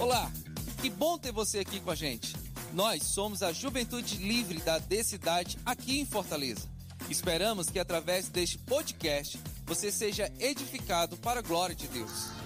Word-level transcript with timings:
Olá, 0.00 0.28
que 0.82 0.90
bom 0.90 1.16
ter 1.16 1.30
você 1.30 1.60
aqui 1.60 1.78
com 1.78 1.92
a 1.92 1.94
gente. 1.94 2.34
Nós 2.72 3.04
somos 3.04 3.40
a 3.44 3.52
Juventude 3.52 4.16
Livre 4.16 4.58
da 4.62 4.80
D-Cidade 4.80 5.56
aqui 5.64 6.00
em 6.00 6.04
Fortaleza. 6.04 6.68
Esperamos 7.08 7.70
que 7.70 7.78
através 7.78 8.28
deste 8.28 8.58
podcast 8.58 9.38
você 9.64 9.92
seja 9.92 10.32
edificado 10.40 11.16
para 11.18 11.38
a 11.38 11.42
glória 11.42 11.76
de 11.76 11.86
Deus. 11.86 12.37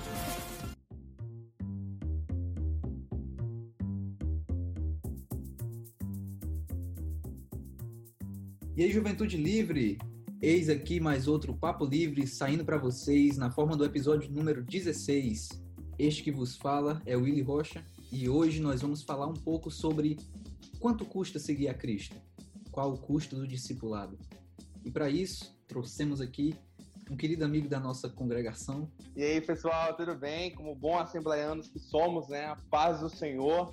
E 8.82 8.86
aí, 8.86 8.90
Juventude 8.90 9.36
Livre? 9.36 9.96
Eis 10.40 10.68
aqui 10.68 10.98
mais 10.98 11.28
outro 11.28 11.54
Papo 11.54 11.84
Livre 11.84 12.26
saindo 12.26 12.64
para 12.64 12.76
vocês 12.76 13.38
na 13.38 13.48
forma 13.48 13.76
do 13.76 13.84
episódio 13.84 14.28
número 14.28 14.60
16. 14.60 15.50
Este 15.96 16.20
que 16.20 16.32
vos 16.32 16.56
fala 16.56 17.00
é 17.06 17.16
o 17.16 17.22
Willy 17.22 17.42
Rocha 17.42 17.84
e 18.10 18.28
hoje 18.28 18.60
nós 18.60 18.82
vamos 18.82 19.04
falar 19.04 19.28
um 19.28 19.34
pouco 19.34 19.70
sobre 19.70 20.18
quanto 20.80 21.04
custa 21.04 21.38
seguir 21.38 21.68
a 21.68 21.74
Cristo, 21.74 22.16
qual 22.72 22.92
o 22.92 22.98
custo 22.98 23.36
do 23.36 23.46
discipulado. 23.46 24.18
E 24.84 24.90
para 24.90 25.08
isso, 25.08 25.56
trouxemos 25.68 26.20
aqui 26.20 26.52
um 27.08 27.16
querido 27.16 27.44
amigo 27.44 27.68
da 27.68 27.78
nossa 27.78 28.08
congregação. 28.08 28.90
E 29.14 29.22
aí, 29.22 29.40
pessoal, 29.40 29.94
tudo 29.96 30.16
bem? 30.16 30.56
Como 30.56 30.74
bons 30.74 31.02
assembleanos 31.02 31.68
que 31.68 31.78
somos, 31.78 32.28
né? 32.28 32.46
A 32.46 32.56
paz 32.68 32.98
do 32.98 33.08
Senhor. 33.08 33.72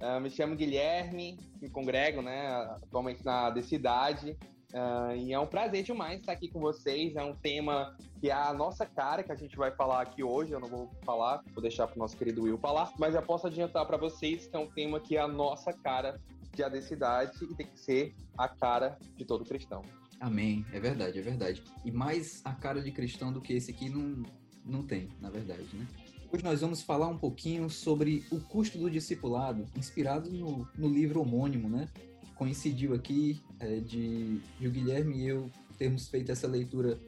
Uh, 0.00 0.20
me 0.20 0.30
chamo 0.30 0.56
Guilherme, 0.56 1.38
me 1.60 1.68
congrego, 1.68 2.22
né, 2.22 2.46
atualmente 2.82 3.24
na 3.24 3.50
Decidade. 3.50 4.36
Uh, 4.72 5.16
e 5.16 5.32
é 5.32 5.38
um 5.38 5.46
prazer 5.46 5.82
demais 5.82 6.20
estar 6.20 6.32
aqui 6.32 6.48
com 6.48 6.60
vocês. 6.60 7.16
É 7.16 7.22
um 7.22 7.34
tema 7.34 7.96
que 8.20 8.30
é 8.30 8.32
a 8.32 8.52
nossa 8.54 8.86
cara, 8.86 9.22
que 9.22 9.32
a 9.32 9.34
gente 9.34 9.56
vai 9.56 9.70
falar 9.72 10.00
aqui 10.00 10.22
hoje. 10.22 10.52
Eu 10.52 10.60
não 10.60 10.68
vou 10.68 10.90
falar, 11.04 11.42
vou 11.52 11.60
deixar 11.60 11.86
para 11.86 11.96
o 11.96 11.98
nosso 11.98 12.16
querido 12.16 12.42
Will 12.42 12.56
falar, 12.56 12.92
mas 12.98 13.14
eu 13.14 13.22
posso 13.22 13.46
adiantar 13.46 13.84
para 13.86 13.96
vocês 13.96 14.46
que 14.46 14.56
é 14.56 14.58
um 14.58 14.70
tema 14.70 15.00
que 15.00 15.16
é 15.16 15.20
a 15.20 15.28
nossa 15.28 15.72
cara 15.72 16.20
de 16.54 16.62
a 16.62 16.68
Decidade 16.68 17.32
e 17.42 17.54
tem 17.54 17.66
que 17.66 17.78
ser 17.78 18.14
a 18.38 18.48
cara 18.48 18.98
de 19.16 19.24
todo 19.24 19.44
cristão. 19.44 19.82
Amém, 20.20 20.64
é 20.72 20.80
verdade, 20.80 21.18
é 21.18 21.22
verdade. 21.22 21.62
E 21.84 21.90
mais 21.90 22.42
a 22.44 22.52
cara 22.52 22.82
de 22.82 22.92
cristão 22.92 23.32
do 23.32 23.40
que 23.40 23.54
esse 23.54 23.70
aqui 23.70 23.88
não, 23.88 24.22
não 24.64 24.82
tem, 24.82 25.08
na 25.20 25.30
verdade, 25.30 25.68
né? 25.74 25.86
Hoje 26.32 26.44
nós 26.44 26.60
vamos 26.60 26.80
falar 26.80 27.08
um 27.08 27.18
pouquinho 27.18 27.68
sobre 27.68 28.24
o 28.30 28.38
custo 28.38 28.78
do 28.78 28.88
discipulado, 28.88 29.66
inspirado 29.76 30.30
no, 30.30 30.66
no 30.78 30.88
livro 30.88 31.20
homônimo, 31.20 31.68
né? 31.68 31.88
Coincidiu 32.36 32.94
aqui 32.94 33.40
é, 33.58 33.80
de, 33.80 34.38
de 34.38 34.68
o 34.68 34.70
Guilherme 34.70 35.16
e 35.16 35.26
eu 35.26 35.50
termos 35.76 36.08
feito 36.08 36.30
essa 36.30 36.46
leitura 36.46 37.00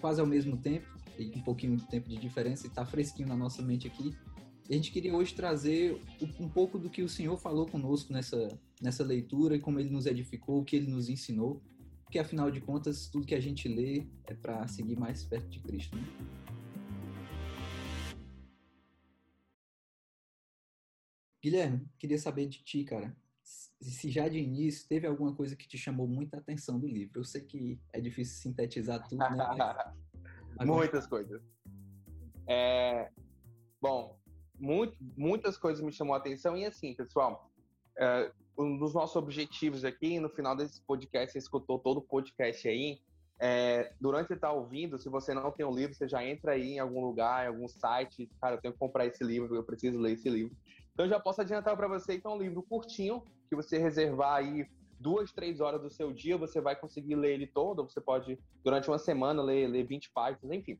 quase 0.00 0.18
ao 0.18 0.26
mesmo 0.26 0.56
tempo, 0.56 0.86
e 1.18 1.30
um 1.36 1.42
pouquinho 1.42 1.76
de 1.76 1.86
tempo 1.88 2.08
de 2.08 2.16
diferença, 2.16 2.66
e 2.66 2.68
está 2.68 2.86
fresquinho 2.86 3.28
na 3.28 3.36
nossa 3.36 3.60
mente 3.60 3.86
aqui. 3.86 4.16
A 4.68 4.72
gente 4.72 4.90
queria 4.90 5.14
hoje 5.14 5.34
trazer 5.34 6.00
um 6.38 6.48
pouco 6.48 6.78
do 6.78 6.88
que 6.88 7.02
o 7.02 7.08
Senhor 7.08 7.36
falou 7.36 7.66
conosco 7.66 8.12
nessa, 8.12 8.48
nessa 8.80 9.04
leitura 9.04 9.56
e 9.56 9.60
como 9.60 9.78
ele 9.78 9.90
nos 9.90 10.06
edificou, 10.06 10.60
o 10.60 10.64
que 10.64 10.76
ele 10.76 10.90
nos 10.90 11.10
ensinou 11.10 11.60
porque 12.10 12.18
afinal 12.18 12.50
de 12.50 12.60
contas, 12.60 13.06
tudo 13.06 13.24
que 13.24 13.36
a 13.36 13.40
gente 13.40 13.68
lê 13.68 14.04
é 14.26 14.34
para 14.34 14.66
seguir 14.66 14.98
mais 14.98 15.22
perto 15.22 15.48
de 15.48 15.60
Cristo. 15.60 15.96
Né? 15.96 16.02
Guilherme, 21.42 21.86
queria 21.98 22.18
saber 22.18 22.46
de 22.46 22.62
ti, 22.62 22.84
cara. 22.84 23.16
Se 23.42 24.10
já 24.10 24.28
de 24.28 24.38
início 24.38 24.86
teve 24.88 25.06
alguma 25.06 25.34
coisa 25.34 25.56
que 25.56 25.66
te 25.66 25.78
chamou 25.78 26.06
muita 26.06 26.36
atenção 26.36 26.78
do 26.78 26.86
livro. 26.86 27.20
Eu 27.20 27.24
sei 27.24 27.40
que 27.40 27.80
é 27.92 28.00
difícil 28.00 28.36
sintetizar 28.42 29.06
tudo, 29.08 29.18
né? 29.18 29.36
Mas... 30.56 30.68
Muitas 30.68 31.06
coisas. 31.06 31.42
É... 32.46 33.10
Bom, 33.80 34.20
muito, 34.58 34.94
muitas 35.16 35.56
coisas 35.56 35.82
me 35.82 35.90
chamou 35.90 36.14
a 36.14 36.18
atenção. 36.18 36.56
E 36.56 36.66
assim, 36.66 36.94
pessoal, 36.94 37.50
é, 37.98 38.30
um 38.58 38.76
dos 38.76 38.92
nossos 38.92 39.16
objetivos 39.16 39.84
aqui, 39.84 40.20
no 40.20 40.28
final 40.28 40.54
desse 40.54 40.82
podcast, 40.82 41.32
você 41.32 41.38
escutou 41.38 41.78
todo 41.78 41.98
o 41.98 42.02
podcast 42.02 42.68
aí, 42.68 43.00
é, 43.42 43.94
durante 43.98 44.28
você 44.28 44.34
estar 44.34 44.48
tá 44.48 44.52
ouvindo, 44.52 44.98
se 44.98 45.08
você 45.08 45.32
não 45.32 45.50
tem 45.50 45.64
um 45.64 45.74
livro, 45.74 45.94
você 45.94 46.06
já 46.06 46.22
entra 46.22 46.52
aí 46.52 46.74
em 46.74 46.78
algum 46.78 47.00
lugar, 47.00 47.44
em 47.44 47.48
algum 47.48 47.66
site, 47.66 48.30
cara, 48.38 48.56
eu 48.56 48.60
tenho 48.60 48.74
que 48.74 48.78
comprar 48.78 49.06
esse 49.06 49.24
livro, 49.24 49.54
eu 49.54 49.64
preciso 49.64 49.98
ler 49.98 50.12
esse 50.12 50.28
livro. 50.28 50.54
Então 50.92 51.08
já 51.08 51.18
posso 51.18 51.40
adiantar 51.40 51.76
para 51.76 51.88
você 51.88 52.18
que 52.18 52.26
é 52.26 52.30
um 52.30 52.38
livro 52.38 52.62
curtinho, 52.62 53.22
que 53.48 53.56
você 53.56 53.78
reservar 53.78 54.36
aí 54.36 54.66
duas, 54.98 55.32
três 55.32 55.60
horas 55.60 55.80
do 55.80 55.90
seu 55.90 56.12
dia, 56.12 56.36
você 56.36 56.60
vai 56.60 56.76
conseguir 56.76 57.14
ler 57.14 57.32
ele 57.32 57.46
todo, 57.46 57.82
você 57.82 58.00
pode, 58.00 58.38
durante 58.62 58.88
uma 58.88 58.98
semana, 58.98 59.42
ler, 59.42 59.66
ler 59.66 59.84
20 59.84 60.10
páginas, 60.12 60.52
enfim. 60.52 60.78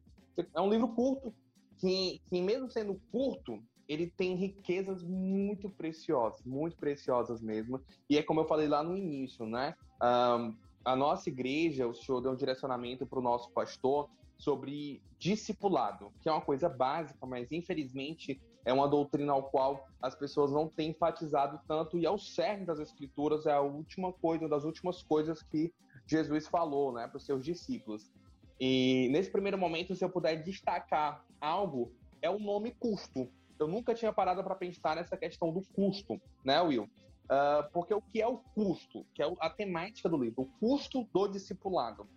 É 0.54 0.60
um 0.60 0.68
livro 0.68 0.88
curto, 0.88 1.34
que, 1.78 2.20
que 2.26 2.40
mesmo 2.40 2.70
sendo 2.70 3.00
curto, 3.10 3.62
ele 3.88 4.08
tem 4.08 4.36
riquezas 4.36 5.02
muito 5.02 5.68
preciosas, 5.70 6.44
muito 6.44 6.76
preciosas 6.76 7.40
mesmo. 7.40 7.80
E 8.08 8.18
é 8.18 8.22
como 8.22 8.40
eu 8.40 8.44
falei 8.44 8.68
lá 8.68 8.82
no 8.84 8.96
início, 8.96 9.46
né? 9.46 9.74
Um, 10.00 10.54
a 10.84 10.94
nossa 10.94 11.28
igreja, 11.28 11.88
o 11.88 11.94
senhor 11.94 12.20
deu 12.20 12.32
um 12.32 12.36
direcionamento 12.36 13.06
para 13.06 13.18
o 13.18 13.22
nosso 13.22 13.50
pastor 13.50 14.08
sobre 14.38 15.02
discipulado, 15.18 16.12
que 16.22 16.28
é 16.28 16.32
uma 16.32 16.40
coisa 16.40 16.68
básica, 16.68 17.26
mas 17.26 17.50
infelizmente 17.50 18.40
é 18.64 18.72
uma 18.72 18.88
doutrina 18.88 19.32
ao 19.32 19.44
qual 19.44 19.86
as 20.00 20.14
pessoas 20.14 20.50
não 20.52 20.68
têm 20.68 20.90
enfatizado 20.90 21.60
tanto 21.66 21.98
e 21.98 22.06
ao 22.06 22.18
cerne 22.18 22.64
das 22.64 22.78
escrituras 22.78 23.46
é 23.46 23.52
a 23.52 23.60
última 23.60 24.12
coisa, 24.12 24.44
uma 24.44 24.50
das 24.50 24.64
últimas 24.64 25.02
coisas 25.02 25.42
que 25.42 25.72
Jesus 26.06 26.48
falou, 26.48 26.92
né, 26.92 27.06
para 27.06 27.16
os 27.16 27.24
seus 27.24 27.44
discípulos. 27.44 28.10
E 28.58 29.08
nesse 29.10 29.30
primeiro 29.30 29.56
momento, 29.56 29.94
se 29.94 30.04
eu 30.04 30.10
puder 30.10 30.42
destacar 30.42 31.24
algo, 31.40 31.92
é 32.20 32.28
o 32.28 32.38
nome 32.38 32.72
custo 32.72 33.30
eu 33.60 33.68
nunca 33.68 33.94
tinha 33.94 34.12
parado 34.12 34.42
para 34.42 34.54
pensar 34.54 34.96
nessa 34.96 35.16
questão 35.16 35.52
do 35.52 35.60
custo, 35.74 36.20
né, 36.42 36.60
Will? 36.62 36.84
Uh, 36.84 37.70
porque 37.72 37.94
o 37.94 38.00
que 38.00 38.20
é 38.20 38.26
o 38.26 38.38
custo? 38.38 39.06
Que 39.14 39.22
é 39.22 39.32
a 39.38 39.50
temática 39.50 40.08
do 40.08 40.16
livro, 40.16 40.42
o 40.42 40.46
custo 40.58 41.06
do 41.12 41.28
discipulado. 41.28 42.08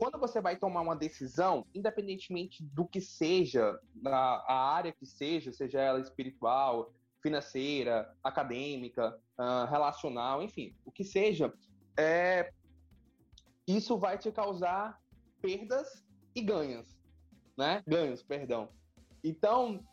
Quando 0.00 0.18
você 0.18 0.40
vai 0.40 0.56
tomar 0.56 0.80
uma 0.80 0.96
decisão, 0.96 1.66
independentemente 1.74 2.64
do 2.64 2.86
que 2.86 3.02
seja, 3.02 3.78
da 3.94 4.42
a 4.48 4.72
área 4.72 4.92
que 4.92 5.04
seja, 5.04 5.52
seja 5.52 5.78
ela 5.78 6.00
espiritual, 6.00 6.90
financeira, 7.22 8.10
acadêmica, 8.24 9.14
uh, 9.38 9.70
relacional, 9.70 10.42
enfim, 10.42 10.74
o 10.86 10.90
que 10.90 11.04
seja, 11.04 11.52
é, 11.98 12.50
isso 13.68 13.98
vai 13.98 14.16
te 14.16 14.32
causar 14.32 14.98
perdas 15.42 16.02
e 16.34 16.40
ganhos, 16.40 16.98
né? 17.58 17.82
Ganhos, 17.86 18.22
perdão. 18.22 18.70
Então, 19.22 19.84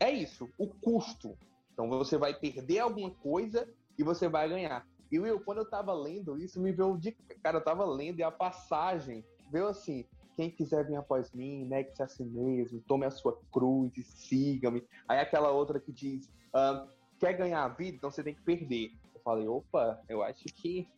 é 0.00 0.10
isso, 0.10 0.50
o 0.58 0.66
custo. 0.66 1.38
Então 1.72 1.88
você 1.88 2.18
vai 2.18 2.34
perder 2.34 2.80
alguma 2.80 3.12
coisa 3.12 3.72
e 3.96 4.02
você 4.02 4.28
vai 4.28 4.48
ganhar. 4.48 4.84
E 5.14 5.18
Will, 5.20 5.38
quando 5.38 5.58
eu 5.58 5.64
tava 5.64 5.94
lendo 5.94 6.36
isso, 6.36 6.60
me 6.60 6.72
veio 6.72 6.98
de. 6.98 7.12
Cara, 7.40 7.58
eu 7.58 7.64
tava 7.64 7.84
lendo 7.84 8.18
e 8.18 8.24
a 8.24 8.32
passagem 8.32 9.24
veio 9.48 9.68
assim: 9.68 10.04
quem 10.34 10.50
quiser 10.50 10.84
vir 10.84 10.96
após 10.96 11.32
mim, 11.32 11.64
negue-se 11.66 12.02
a 12.02 12.08
si 12.08 12.24
mesmo, 12.24 12.80
tome 12.80 13.06
a 13.06 13.12
sua 13.12 13.38
cruz 13.52 13.96
e 13.96 14.02
siga-me. 14.02 14.82
Aí 15.06 15.20
aquela 15.20 15.52
outra 15.52 15.78
que 15.78 15.92
diz: 15.92 16.28
ah, 16.52 16.88
quer 17.20 17.34
ganhar 17.34 17.62
a 17.62 17.68
vida, 17.68 17.96
então 17.96 18.10
você 18.10 18.24
tem 18.24 18.34
que 18.34 18.42
perder. 18.42 18.90
Eu 19.14 19.20
falei: 19.20 19.46
opa, 19.46 20.02
eu 20.08 20.20
acho 20.20 20.46
que 20.46 20.88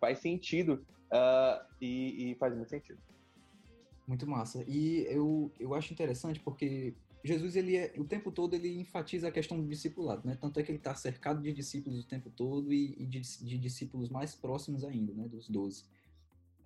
faz 0.00 0.18
sentido. 0.18 0.82
Uh, 1.12 1.64
e, 1.78 2.32
e 2.32 2.34
faz 2.36 2.54
muito 2.54 2.70
sentido. 2.70 2.98
Muito 4.06 4.26
massa. 4.26 4.64
E 4.66 5.06
eu, 5.10 5.52
eu 5.60 5.74
acho 5.74 5.92
interessante 5.92 6.40
porque 6.40 6.94
Jesus 7.24 7.56
ele 7.56 7.76
é, 7.76 7.92
o 7.98 8.04
tempo 8.04 8.30
todo 8.30 8.54
ele 8.54 8.80
enfatiza 8.80 9.28
a 9.28 9.32
questão 9.32 9.60
do 9.60 9.68
discipulado, 9.68 10.26
né? 10.26 10.36
Tanto 10.40 10.60
é 10.60 10.62
que 10.62 10.70
ele 10.70 10.78
está 10.78 10.94
cercado 10.94 11.42
de 11.42 11.52
discípulos 11.52 12.04
o 12.04 12.08
tempo 12.08 12.30
todo 12.30 12.72
e, 12.72 12.94
e 12.98 13.06
de, 13.06 13.20
de, 13.20 13.58
discípulos 13.58 14.08
mais 14.08 14.34
próximos 14.34 14.84
ainda, 14.84 15.12
né? 15.12 15.28
Dos 15.28 15.48
doze. 15.48 15.84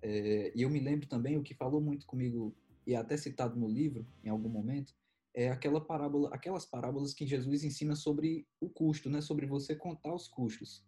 É, 0.01 0.51
e 0.55 0.61
eu 0.61 0.69
me 0.69 0.79
lembro 0.79 1.07
também 1.07 1.37
o 1.37 1.43
que 1.43 1.53
falou 1.53 1.81
muito 1.81 2.05
comigo 2.05 2.53
e 2.85 2.93
é 2.93 2.97
até 2.97 3.15
citado 3.17 3.57
no 3.59 3.67
livro 3.67 4.05
em 4.23 4.29
algum 4.29 4.49
momento 4.49 4.93
é 5.33 5.49
aquela 5.49 5.81
parábola, 5.81 6.29
aquelas 6.31 6.65
parábolas 6.65 7.13
que 7.13 7.25
Jesus 7.25 7.63
ensina 7.63 7.95
sobre 7.95 8.45
o 8.59 8.69
custo, 8.69 9.09
né? 9.09 9.19
Sobre 9.21 9.45
você 9.45 9.75
contar 9.75 10.13
os 10.13 10.27
custos. 10.27 10.85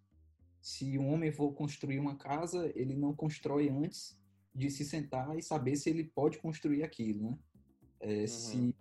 Se 0.61 0.97
um 0.97 1.11
homem 1.11 1.31
for 1.31 1.51
construir 1.53 1.99
uma 1.99 2.15
casa, 2.15 2.71
ele 2.75 2.95
não 2.95 3.13
constrói 3.13 3.69
antes 3.69 4.17
de 4.53 4.69
se 4.69 4.85
sentar 4.85 5.37
e 5.37 5.41
saber 5.41 5.75
se 5.75 5.89
ele 5.89 6.03
pode 6.03 6.37
construir 6.37 6.83
aquilo, 6.83 7.23
né? 7.23 7.39
É, 7.99 8.21
uhum. 8.21 8.27
se, 8.27 8.74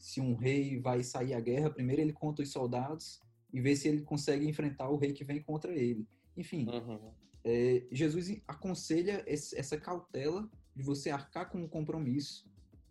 se 0.00 0.20
um 0.20 0.34
rei 0.34 0.78
vai 0.78 1.02
sair 1.02 1.34
à 1.34 1.40
guerra, 1.40 1.70
primeiro 1.70 2.02
ele 2.02 2.12
conta 2.12 2.42
os 2.42 2.50
soldados 2.50 3.20
e 3.52 3.60
vê 3.60 3.74
se 3.74 3.88
ele 3.88 4.02
consegue 4.02 4.46
enfrentar 4.46 4.88
o 4.88 4.96
rei 4.96 5.12
que 5.12 5.24
vem 5.24 5.42
contra 5.42 5.72
ele. 5.74 6.06
Enfim, 6.36 6.66
uhum. 6.68 7.12
é, 7.44 7.84
Jesus 7.90 8.40
aconselha 8.46 9.24
esse, 9.26 9.58
essa 9.58 9.78
cautela 9.78 10.48
de 10.74 10.82
você 10.82 11.10
arcar 11.10 11.50
com 11.50 11.58
um 11.58 11.68
compromisso. 11.68 12.46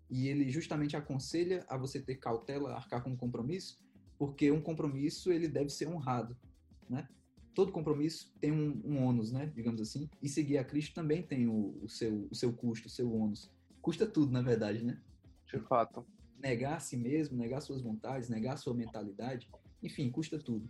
E 0.09 0.27
ele 0.27 0.49
justamente 0.49 0.95
aconselha 0.95 1.65
a 1.67 1.77
você 1.77 1.99
ter 1.99 2.15
cautela, 2.15 2.73
arcar 2.73 3.03
com 3.03 3.11
um 3.11 3.17
compromisso, 3.17 3.77
porque 4.17 4.51
um 4.51 4.61
compromisso 4.61 5.31
ele 5.31 5.47
deve 5.47 5.69
ser 5.69 5.87
honrado, 5.87 6.37
né? 6.89 7.07
Todo 7.53 7.71
compromisso 7.71 8.33
tem 8.39 8.51
um, 8.51 8.81
um 8.83 9.03
ônus, 9.03 9.31
né? 9.31 9.51
Digamos 9.55 9.79
assim. 9.81 10.09
E 10.21 10.27
seguir 10.27 10.57
a 10.57 10.63
Cristo 10.63 10.93
também 10.93 11.23
tem 11.23 11.47
o, 11.47 11.79
o, 11.81 11.87
seu, 11.87 12.27
o 12.29 12.35
seu 12.35 12.51
custo, 12.51 12.87
o 12.87 12.91
seu 12.91 13.11
ônus. 13.11 13.49
Custa 13.81 14.05
tudo, 14.05 14.31
na 14.31 14.41
verdade, 14.41 14.83
né? 14.83 14.99
De 15.45 15.59
fato. 15.59 16.05
Negar 16.45 16.75
a 16.75 16.79
si 16.79 16.95
mesmo, 16.95 17.35
negar 17.35 17.59
suas 17.59 17.81
vontades, 17.81 18.29
negar 18.29 18.55
sua 18.55 18.71
mentalidade, 18.71 19.49
enfim, 19.81 20.11
custa 20.11 20.37
tudo. 20.37 20.69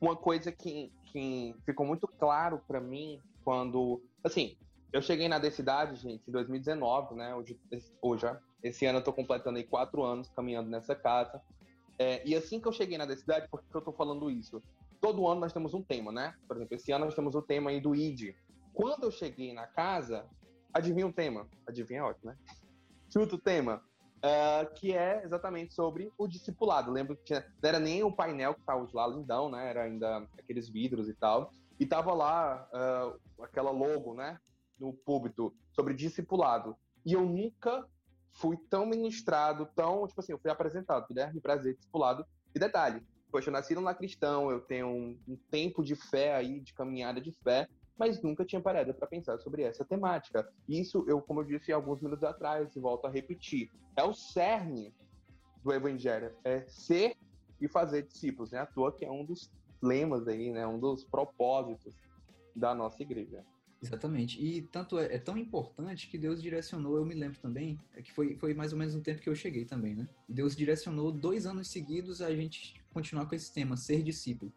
Uma 0.00 0.16
coisa 0.16 0.50
que, 0.50 0.90
que 1.04 1.54
ficou 1.66 1.84
muito 1.84 2.08
claro 2.08 2.62
para 2.66 2.80
mim 2.80 3.20
quando, 3.44 4.02
assim, 4.24 4.56
eu 4.90 5.02
cheguei 5.02 5.28
na 5.28 5.38
Decidade, 5.38 5.96
gente, 5.96 6.22
em 6.26 6.32
2019, 6.32 7.14
né? 7.14 7.34
Hoje, 7.34 7.60
hoje 8.00 8.26
esse 8.62 8.86
ano 8.86 9.00
eu 9.00 9.04
tô 9.04 9.12
completando 9.12 9.58
aí 9.58 9.64
quatro 9.64 10.02
anos 10.02 10.30
caminhando 10.30 10.70
nessa 10.70 10.94
casa. 10.94 11.42
É, 11.98 12.26
e 12.26 12.34
assim 12.34 12.58
que 12.58 12.66
eu 12.66 12.72
cheguei 12.72 12.96
na 12.96 13.04
Decidade, 13.04 13.48
por 13.50 13.62
que 13.62 13.74
eu 13.74 13.82
tô 13.82 13.92
falando 13.92 14.30
isso? 14.30 14.62
Todo 14.98 15.28
ano 15.28 15.42
nós 15.42 15.52
temos 15.52 15.74
um 15.74 15.82
tema, 15.82 16.10
né? 16.10 16.34
Por 16.48 16.56
exemplo, 16.56 16.74
esse 16.74 16.90
ano 16.90 17.04
nós 17.04 17.14
temos 17.14 17.34
o 17.34 17.42
tema 17.42 17.68
aí 17.68 17.82
do 17.82 17.94
ID. 17.94 18.34
Quando 18.72 19.04
eu 19.04 19.10
cheguei 19.10 19.52
na 19.52 19.66
casa, 19.66 20.24
adivinha 20.72 21.06
o 21.06 21.12
tema? 21.12 21.46
Adivinha 21.66 22.00
é 22.00 22.02
ótimo, 22.02 22.30
né? 22.30 22.38
Chuta 23.12 23.34
o 23.34 23.38
tema. 23.38 23.82
Uh, 24.22 24.74
que 24.74 24.92
é 24.92 25.24
exatamente 25.24 25.72
sobre 25.72 26.12
o 26.18 26.28
discipulado. 26.28 26.92
Lembro 26.92 27.16
que 27.16 27.24
tinha, 27.24 27.40
não 27.40 27.68
era 27.68 27.78
nem 27.78 28.02
o 28.02 28.12
painel 28.12 28.52
que 28.52 28.60
estava 28.60 28.86
lá 28.92 29.06
lindão, 29.06 29.50
né? 29.50 29.70
Era 29.70 29.84
ainda 29.84 30.28
aqueles 30.38 30.68
vidros 30.68 31.08
e 31.08 31.14
tal. 31.14 31.50
E 31.78 31.86
tava 31.86 32.12
lá 32.12 32.68
uh, 32.70 33.42
aquela 33.42 33.70
logo, 33.70 34.12
né? 34.14 34.38
No 34.78 34.92
púlpito 34.92 35.54
sobre 35.72 35.94
discipulado. 35.94 36.76
E 37.04 37.14
eu 37.14 37.24
nunca 37.24 37.86
fui 38.32 38.56
tão 38.68 38.86
ministrado, 38.86 39.68
tão, 39.74 40.06
tipo 40.06 40.20
assim, 40.20 40.32
eu 40.32 40.38
fui 40.38 40.50
apresentado, 40.50 41.06
Guilherme 41.08 41.40
Prazer, 41.40 41.74
discipulado. 41.74 42.24
E 42.54 42.58
detalhe, 42.58 43.02
poxa, 43.30 43.48
eu 43.48 43.52
nasci 43.52 43.74
lá 43.74 43.94
cristão, 43.94 44.50
eu 44.50 44.60
tenho 44.60 44.86
um, 44.86 45.18
um 45.26 45.36
tempo 45.50 45.82
de 45.82 45.94
fé 45.94 46.34
aí, 46.34 46.60
de 46.60 46.74
caminhada 46.74 47.20
de 47.20 47.32
fé, 47.42 47.68
mas 48.00 48.22
nunca 48.22 48.46
tinha 48.46 48.62
parado 48.62 48.94
para 48.94 49.06
pensar 49.06 49.38
sobre 49.40 49.62
essa 49.62 49.84
temática. 49.84 50.50
Isso, 50.66 51.04
eu, 51.06 51.20
como 51.20 51.42
eu 51.42 51.44
disse 51.44 51.70
alguns 51.70 52.00
minutos 52.00 52.24
atrás, 52.24 52.74
e 52.74 52.80
volto 52.80 53.06
a 53.06 53.10
repetir, 53.10 53.70
é 53.94 54.02
o 54.02 54.14
cerne 54.14 54.94
do 55.62 55.70
evangelho, 55.70 56.32
é 56.42 56.64
ser 56.66 57.14
e 57.60 57.68
fazer 57.68 58.04
discípulos, 58.04 58.52
né? 58.52 58.60
À 58.60 58.64
toa 58.64 58.90
que 58.90 59.04
é 59.04 59.10
um 59.10 59.22
dos 59.22 59.52
lemas 59.82 60.26
aí, 60.26 60.50
né? 60.50 60.66
Um 60.66 60.78
dos 60.78 61.04
propósitos 61.04 61.94
da 62.56 62.74
nossa 62.74 63.02
igreja. 63.02 63.44
Exatamente. 63.82 64.42
E 64.42 64.62
tanto 64.62 64.98
é, 64.98 65.16
é, 65.16 65.18
tão 65.18 65.36
importante 65.36 66.08
que 66.08 66.16
Deus 66.16 66.40
direcionou, 66.40 66.96
eu 66.96 67.04
me 67.04 67.14
lembro 67.14 67.38
também, 67.38 67.78
é 67.94 68.00
que 68.00 68.14
foi, 68.14 68.34
foi 68.36 68.54
mais 68.54 68.72
ou 68.72 68.78
menos 68.78 68.94
no 68.94 69.02
tempo 69.02 69.20
que 69.20 69.28
eu 69.28 69.34
cheguei 69.34 69.66
também, 69.66 69.94
né? 69.94 70.08
Deus 70.26 70.56
direcionou 70.56 71.12
dois 71.12 71.44
anos 71.44 71.68
seguidos 71.68 72.22
a 72.22 72.34
gente 72.34 72.82
continuar 72.94 73.26
com 73.26 73.34
esse 73.34 73.52
tema, 73.52 73.76
ser 73.76 74.02
discípulo. 74.02 74.50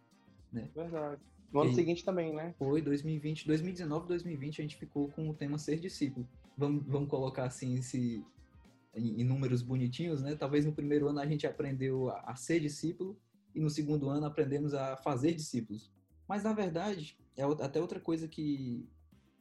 Né? 0.49 0.69
Verdade. 0.73 1.21
No 1.53 1.61
ano 1.61 1.71
e 1.71 1.75
seguinte 1.75 2.03
também, 2.03 2.33
né? 2.33 2.55
Foi 2.57 2.81
2020, 2.81 3.45
2019, 3.45 4.07
2020 4.07 4.59
a 4.59 4.63
gente 4.63 4.75
ficou 4.75 5.09
com 5.09 5.29
o 5.29 5.33
tema 5.35 5.59
ser 5.59 5.79
discípulo. 5.79 6.27
Vamos, 6.57 6.83
vamos 6.87 7.09
colocar 7.09 7.45
assim 7.45 7.75
esse 7.75 8.25
em, 8.95 9.23
números 9.23 9.61
bonitinhos, 9.61 10.21
né? 10.21 10.35
Talvez 10.35 10.65
no 10.65 10.73
primeiro 10.73 11.07
ano 11.07 11.19
a 11.19 11.25
gente 11.27 11.45
aprendeu 11.45 12.09
a, 12.09 12.21
a 12.21 12.35
ser 12.35 12.59
discípulo 12.59 13.15
e 13.53 13.59
no 13.59 13.69
segundo 13.69 14.09
ano 14.09 14.25
aprendemos 14.25 14.73
a 14.73 14.97
fazer 14.97 15.33
discípulos. 15.33 15.91
Mas 16.27 16.43
na 16.43 16.53
verdade, 16.53 17.15
é 17.37 17.43
até 17.43 17.79
outra 17.79 17.99
coisa 17.99 18.27
que, 18.27 18.89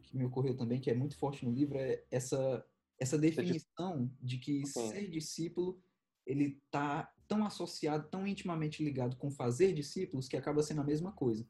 que 0.03 0.15
me 0.15 0.27
ocorreu 0.27 0.55
também, 0.55 0.81
que 0.81 0.91
é 0.91 0.95
muito 0.95 1.17
forte 1.17 1.45
no 1.47 1.51
livro, 1.51 1.79
é 1.79 2.03
essa, 2.11 2.65
essa 2.99 3.17
definição 3.17 4.11
de 4.21 4.37
que 4.37 4.67
ser 4.67 5.09
discípulo 5.09 5.81
ele 6.27 6.59
está 6.65 7.11
tão 7.27 7.45
associado, 7.47 8.09
tão 8.11 8.27
intimamente 8.27 8.85
ligado 8.85 9.17
com 9.17 9.31
fazer 9.31 9.73
discípulos 9.73 10.29
que 10.29 10.37
acaba 10.37 10.63
sendo 10.63 10.83
a 10.83 10.85
mesma 10.85 11.11
coisa. 11.11 11.47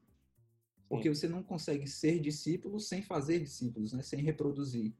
Porque 0.92 1.08
você 1.08 1.26
não 1.26 1.42
consegue 1.42 1.86
ser 1.86 2.20
discípulo 2.20 2.78
sem 2.78 3.00
fazer 3.00 3.40
discípulos, 3.40 3.94
né? 3.94 4.02
Sem 4.02 4.20
reproduzir. 4.20 4.92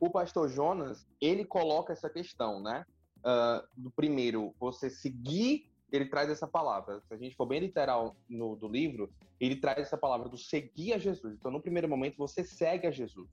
O 0.00 0.10
pastor 0.10 0.48
Jonas, 0.48 1.06
ele 1.20 1.44
coloca 1.44 1.92
essa 1.92 2.10
questão, 2.10 2.60
né? 2.60 2.84
Uh, 3.18 3.64
do 3.76 3.90
primeiro, 3.92 4.52
você 4.58 4.90
seguir, 4.90 5.70
ele 5.92 6.06
traz 6.06 6.28
essa 6.30 6.48
palavra. 6.48 7.00
Se 7.06 7.14
a 7.14 7.16
gente 7.16 7.36
for 7.36 7.46
bem 7.46 7.60
literal 7.60 8.16
no, 8.28 8.56
do 8.56 8.66
livro, 8.66 9.08
ele 9.38 9.54
traz 9.54 9.78
essa 9.78 9.96
palavra 9.96 10.28
do 10.28 10.36
seguir 10.36 10.94
a 10.94 10.98
Jesus. 10.98 11.36
Então, 11.38 11.52
no 11.52 11.62
primeiro 11.62 11.88
momento, 11.88 12.16
você 12.16 12.42
segue 12.42 12.88
a 12.88 12.90
Jesus. 12.90 13.30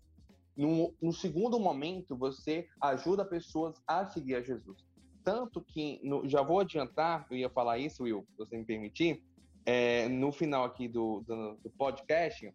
No, 0.56 0.94
no 1.02 1.12
segundo 1.12 1.60
momento, 1.60 2.16
você 2.16 2.68
ajuda 2.80 3.26
pessoas 3.26 3.82
a 3.88 4.06
seguir 4.06 4.36
a 4.36 4.42
Jesus. 4.42 4.86
Tanto 5.24 5.62
que, 5.62 6.00
no, 6.04 6.30
já 6.30 6.44
vou 6.44 6.60
adiantar, 6.60 7.26
eu 7.32 7.38
ia 7.38 7.50
falar 7.50 7.80
isso, 7.80 8.04
Will, 8.04 8.24
se 8.30 8.38
você 8.38 8.56
me 8.56 8.66
permitir, 8.66 9.24
é, 9.66 10.08
no 10.10 10.32
final 10.32 10.64
aqui 10.64 10.88
do, 10.88 11.24
do, 11.28 11.58
do, 11.64 11.70
podcast. 11.72 12.54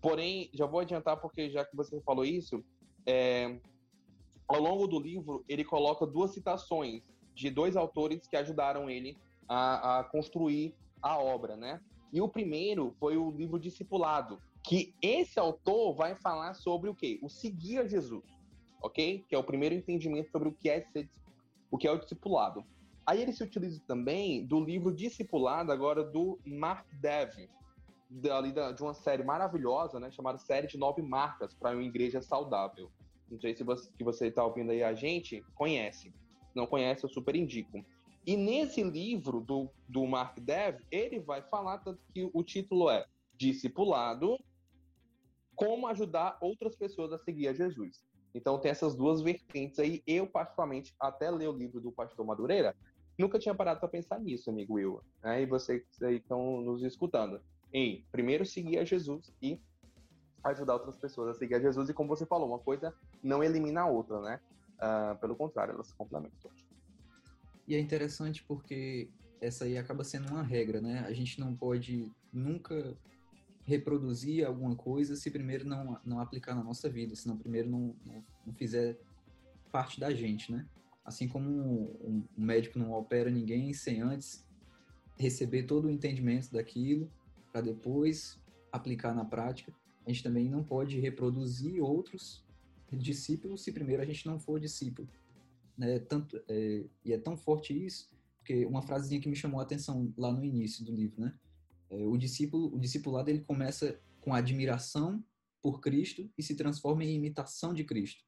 Porém, 0.00 0.48
já 0.52 0.66
vou 0.66 0.80
adiantar 0.80 1.16
porque 1.16 1.50
já 1.50 1.64
que 1.64 1.76
você 1.76 2.00
falou 2.00 2.24
isso, 2.24 2.64
é, 3.06 3.58
ao 4.46 4.60
longo 4.60 4.86
do 4.86 4.98
livro 4.98 5.44
ele 5.48 5.64
coloca 5.64 6.06
duas 6.06 6.32
citações 6.32 7.02
de 7.34 7.50
dois 7.50 7.76
autores 7.76 8.26
que 8.26 8.36
ajudaram 8.36 8.88
ele 8.88 9.16
a, 9.48 10.00
a 10.00 10.04
construir 10.04 10.74
a 11.02 11.18
obra, 11.18 11.56
né? 11.56 11.80
E 12.12 12.20
o 12.20 12.28
primeiro 12.28 12.94
foi 12.98 13.16
o 13.16 13.30
livro 13.30 13.58
Discipulado, 13.58 14.40
que 14.62 14.94
esse 15.02 15.38
autor 15.38 15.94
vai 15.94 16.14
falar 16.14 16.54
sobre 16.54 16.88
o 16.88 16.94
quê? 16.94 17.18
O 17.22 17.28
seguir 17.28 17.78
a 17.78 17.86
Jesus, 17.86 18.24
ok? 18.82 19.24
Que 19.28 19.34
é 19.34 19.38
o 19.38 19.44
primeiro 19.44 19.74
entendimento 19.74 20.30
sobre 20.30 20.48
o 20.48 20.52
que 20.52 20.68
é 20.68 20.80
ser, 20.80 21.08
o 21.70 21.76
que 21.76 21.86
é 21.86 21.92
o 21.92 21.98
discipulado. 21.98 22.64
Aí 23.06 23.22
ele 23.22 23.32
se 23.32 23.42
utiliza 23.44 23.80
também 23.86 24.44
do 24.44 24.58
livro 24.58 24.92
Discipulado, 24.92 25.70
agora 25.70 26.02
do 26.02 26.40
Mark 26.44 26.86
Dev, 27.00 27.48
de 28.10 28.82
uma 28.82 28.94
série 28.94 29.22
maravilhosa, 29.22 30.00
né, 30.00 30.10
chamada 30.10 30.38
Série 30.38 30.66
de 30.66 30.76
Nove 30.76 31.02
Marcas 31.02 31.54
para 31.54 31.76
uma 31.76 31.84
Igreja 31.84 32.20
Saudável. 32.20 32.90
Não 33.30 33.38
sei 33.40 33.54
se 33.54 33.64
você 33.64 33.90
que 33.96 34.04
você 34.04 34.26
está 34.26 34.44
ouvindo 34.44 34.70
aí 34.70 34.82
a 34.82 34.94
gente 34.94 35.44
conhece. 35.54 36.12
Não 36.54 36.66
conhece, 36.66 37.04
eu 37.04 37.08
super 37.08 37.34
indico. 37.36 37.84
E 38.26 38.36
nesse 38.36 38.82
livro 38.82 39.40
do, 39.40 39.70
do 39.88 40.04
Mark 40.06 40.38
Dev, 40.40 40.80
ele 40.90 41.20
vai 41.20 41.42
falar 41.42 41.78
tanto 41.78 42.00
que 42.12 42.28
o 42.32 42.42
título 42.42 42.90
é 42.90 43.06
Discipulado, 43.36 44.36
como 45.54 45.86
ajudar 45.86 46.36
outras 46.40 46.74
pessoas 46.74 47.12
a 47.12 47.18
seguir 47.18 47.48
a 47.48 47.52
Jesus. 47.52 48.04
Então 48.34 48.58
tem 48.58 48.70
essas 48.70 48.96
duas 48.96 49.22
vertentes 49.22 49.78
aí. 49.78 50.02
Eu, 50.06 50.26
particularmente, 50.26 50.94
até 51.00 51.30
ler 51.30 51.48
o 51.48 51.56
livro 51.56 51.80
do 51.80 51.92
Pastor 51.92 52.24
Madureira, 52.26 52.76
Nunca 53.18 53.38
tinha 53.38 53.54
parado 53.54 53.80
para 53.80 53.88
pensar 53.88 54.18
nisso, 54.18 54.50
amigo 54.50 54.74
Will. 54.74 55.00
Né? 55.22 55.42
E 55.42 55.46
vocês 55.46 55.82
aí 56.02 56.16
estão 56.16 56.60
nos 56.60 56.82
escutando. 56.82 57.40
Em 57.72 58.04
primeiro 58.12 58.44
seguir 58.44 58.78
a 58.78 58.84
Jesus 58.84 59.32
e 59.40 59.60
ajudar 60.44 60.74
outras 60.74 60.96
pessoas 60.96 61.36
a 61.36 61.38
seguir 61.38 61.54
a 61.56 61.60
Jesus. 61.60 61.88
E 61.88 61.94
como 61.94 62.08
você 62.08 62.26
falou, 62.26 62.48
uma 62.48 62.58
coisa 62.58 62.94
não 63.22 63.42
elimina 63.42 63.82
a 63.82 63.86
outra, 63.86 64.20
né? 64.20 64.40
Uh, 64.76 65.18
pelo 65.18 65.34
contrário, 65.34 65.74
elas 65.74 65.88
se 65.88 65.94
complementam. 65.94 66.50
E 67.66 67.74
é 67.74 67.80
interessante 67.80 68.44
porque 68.44 69.08
essa 69.40 69.64
aí 69.64 69.76
acaba 69.76 70.04
sendo 70.04 70.28
uma 70.28 70.42
regra, 70.42 70.80
né? 70.80 71.04
A 71.06 71.12
gente 71.12 71.40
não 71.40 71.54
pode 71.54 72.10
nunca 72.32 72.96
reproduzir 73.64 74.46
alguma 74.46 74.76
coisa 74.76 75.16
se 75.16 75.30
primeiro 75.30 75.66
não, 75.66 75.98
não 76.04 76.20
aplicar 76.20 76.54
na 76.54 76.62
nossa 76.62 76.88
vida, 76.88 77.16
se 77.16 77.26
não 77.26 77.36
primeiro 77.36 77.68
não, 77.68 77.96
não, 78.04 78.24
não 78.46 78.54
fizer 78.54 78.96
parte 79.72 79.98
da 79.98 80.14
gente, 80.14 80.52
né? 80.52 80.64
Assim 81.06 81.28
como 81.28 81.48
um, 81.48 82.24
um 82.36 82.44
médico 82.44 82.78
não 82.78 82.92
opera 82.92 83.30
ninguém 83.30 83.72
sem 83.72 84.02
antes 84.02 84.44
receber 85.16 85.62
todo 85.62 85.86
o 85.86 85.90
entendimento 85.90 86.52
daquilo 86.52 87.10
para 87.52 87.60
depois 87.60 88.38
aplicar 88.72 89.14
na 89.14 89.24
prática, 89.24 89.72
a 90.04 90.10
gente 90.10 90.22
também 90.22 90.50
não 90.50 90.62
pode 90.62 90.98
reproduzir 90.98 91.80
outros 91.80 92.44
discípulos 92.92 93.62
se 93.62 93.72
primeiro 93.72 94.02
a 94.02 94.04
gente 94.04 94.26
não 94.26 94.38
for 94.38 94.60
discípulo. 94.60 95.08
Né? 95.78 96.00
Tanto, 96.00 96.42
é, 96.48 96.84
e 97.04 97.12
é 97.12 97.18
tão 97.18 97.36
forte 97.36 97.72
isso, 97.72 98.10
porque 98.38 98.66
uma 98.66 98.82
frasezinha 98.82 99.20
que 99.20 99.28
me 99.28 99.36
chamou 99.36 99.60
a 99.60 99.62
atenção 99.62 100.12
lá 100.16 100.32
no 100.32 100.44
início 100.44 100.84
do 100.84 100.92
livro, 100.92 101.20
né? 101.20 101.34
É, 101.88 102.04
o 102.04 102.16
discípulo, 102.16 102.74
o 102.74 102.78
discipulado 102.78 103.30
ele 103.30 103.40
começa 103.40 104.00
com 104.20 104.34
admiração 104.34 105.24
por 105.62 105.80
Cristo 105.80 106.28
e 106.36 106.42
se 106.42 106.56
transforma 106.56 107.04
em 107.04 107.14
imitação 107.14 107.72
de 107.72 107.84
Cristo. 107.84 108.24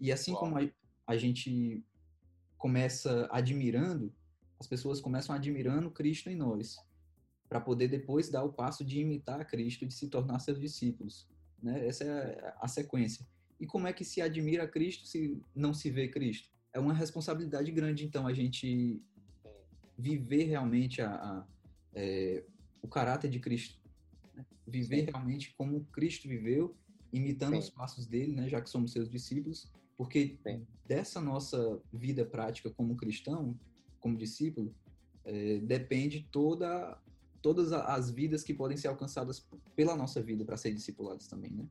E 0.00 0.10
assim 0.12 0.32
Uau. 0.32 0.40
como 0.40 0.58
a, 0.58 0.68
a 1.06 1.16
gente 1.16 1.84
começa 2.58 3.28
admirando, 3.30 4.12
as 4.58 4.66
pessoas 4.66 5.00
começam 5.00 5.34
admirando 5.34 5.90
Cristo 5.90 6.28
em 6.28 6.36
nós, 6.36 6.76
para 7.48 7.60
poder 7.60 7.88
depois 7.88 8.28
dar 8.28 8.42
o 8.42 8.52
passo 8.52 8.84
de 8.84 9.00
imitar 9.00 9.46
Cristo, 9.46 9.86
de 9.86 9.94
se 9.94 10.08
tornar 10.08 10.38
seus 10.40 10.60
discípulos. 10.60 11.26
Né? 11.62 11.86
Essa 11.86 12.04
é 12.04 12.54
a 12.60 12.68
sequência. 12.68 13.26
E 13.58 13.66
como 13.66 13.86
é 13.86 13.92
que 13.92 14.04
se 14.04 14.20
admira 14.20 14.68
Cristo 14.68 15.06
se 15.06 15.40
não 15.54 15.72
se 15.72 15.90
vê 15.90 16.08
Cristo? 16.08 16.50
É 16.72 16.78
uma 16.78 16.92
responsabilidade 16.92 17.70
grande, 17.72 18.04
então, 18.04 18.26
a 18.26 18.34
gente 18.34 19.02
viver 19.96 20.44
realmente 20.44 21.00
a, 21.00 21.14
a 21.14 21.46
é, 21.94 22.44
o 22.82 22.88
caráter 22.88 23.30
de 23.30 23.40
Cristo. 23.40 23.80
Né? 24.34 24.44
Viver 24.66 25.00
Sim. 25.00 25.10
realmente 25.10 25.54
como 25.56 25.84
Cristo 25.86 26.28
viveu, 26.28 26.76
imitando 27.12 27.54
Sim. 27.54 27.58
os 27.58 27.70
passos 27.70 28.06
dele, 28.06 28.32
né? 28.32 28.48
já 28.48 28.60
que 28.60 28.70
somos 28.70 28.92
seus 28.92 29.08
discípulos, 29.08 29.70
porque 29.98 30.38
Sim. 30.46 30.64
dessa 30.86 31.20
nossa 31.20 31.82
vida 31.92 32.24
prática 32.24 32.70
como 32.70 32.96
cristão, 32.96 33.58
como 33.98 34.16
discípulo, 34.16 34.72
é, 35.24 35.58
depende 35.58 36.26
toda, 36.30 36.96
todas 37.42 37.72
as 37.72 38.08
vidas 38.08 38.44
que 38.44 38.54
podem 38.54 38.76
ser 38.76 38.86
alcançadas 38.86 39.44
pela 39.74 39.96
nossa 39.96 40.22
vida 40.22 40.44
para 40.44 40.56
ser 40.56 40.72
discipulados 40.72 41.26
também, 41.26 41.50
né? 41.50 41.66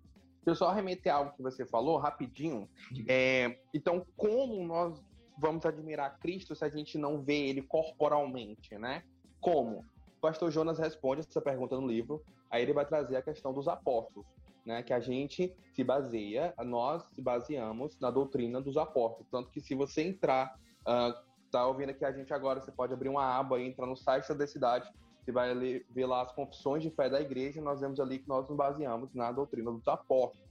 Deixa 0.46 0.64
eu 0.64 0.68
só 0.68 0.74
remeter 0.74 1.14
algo 1.14 1.34
que 1.36 1.42
você 1.42 1.66
falou 1.66 1.98
rapidinho. 1.98 2.70
É, 3.08 3.60
então, 3.74 4.06
como 4.16 4.64
nós 4.66 5.02
vamos 5.38 5.66
admirar 5.66 6.20
Cristo 6.20 6.56
se 6.56 6.64
a 6.64 6.70
gente 6.70 6.98
não 6.98 7.22
vê 7.22 7.48
ele 7.48 7.62
corporalmente, 7.62 8.78
né? 8.78 9.04
Como? 9.40 9.86
O 10.18 10.22
pastor 10.22 10.52
Jonas 10.52 10.80
responde 10.80 11.22
essa 11.22 11.42
pergunta 11.42 11.80
no 11.80 11.88
livro, 11.88 12.24
aí 12.50 12.62
ele 12.62 12.74
vai 12.74 12.86
trazer 12.86 13.16
a 13.16 13.22
questão 13.22 13.54
dos 13.54 13.68
apóstolos, 13.68 14.26
né? 14.68 14.84
Que 14.84 14.92
a 14.94 15.00
gente 15.00 15.56
se 15.74 15.84
baseia, 15.84 16.54
nós 16.66 17.02
se 17.14 17.22
baseamos 17.22 17.98
na 18.00 18.12
doutrina 18.12 18.62
dos 18.62 18.76
apóstolos. 18.76 19.32
Tanto 19.32 19.50
que 19.50 19.62
se 19.62 19.74
você 19.74 20.02
entrar, 20.04 20.60
uh, 20.82 21.18
tá 21.50 21.66
ouvindo 21.66 21.92
aqui 21.92 22.04
a 22.04 22.12
gente 22.12 22.34
agora, 22.34 22.60
você 22.60 22.72
pode 22.72 22.94
abrir 22.94 23.08
uma 23.08 23.24
aba 23.24 23.60
e 23.60 23.66
entrar 23.66 23.88
no 23.88 23.96
site 23.96 24.32
da 24.34 24.46
cidade, 24.46 24.92
você 25.24 25.32
vai 25.32 25.54
ler, 25.54 25.86
ver 25.90 26.06
lá 26.06 26.22
as 26.22 26.34
confissões 26.34 26.84
de 26.84 26.92
fé 26.92 27.10
da 27.10 27.22
igreja, 27.22 27.62
nós 27.62 27.80
vemos 27.80 27.98
ali 28.00 28.20
que 28.20 28.28
nós 28.28 28.48
nos 28.50 28.58
baseamos 28.58 29.14
na 29.14 29.32
doutrina 29.32 29.72
dos 29.72 29.88
apóstolos, 29.88 30.50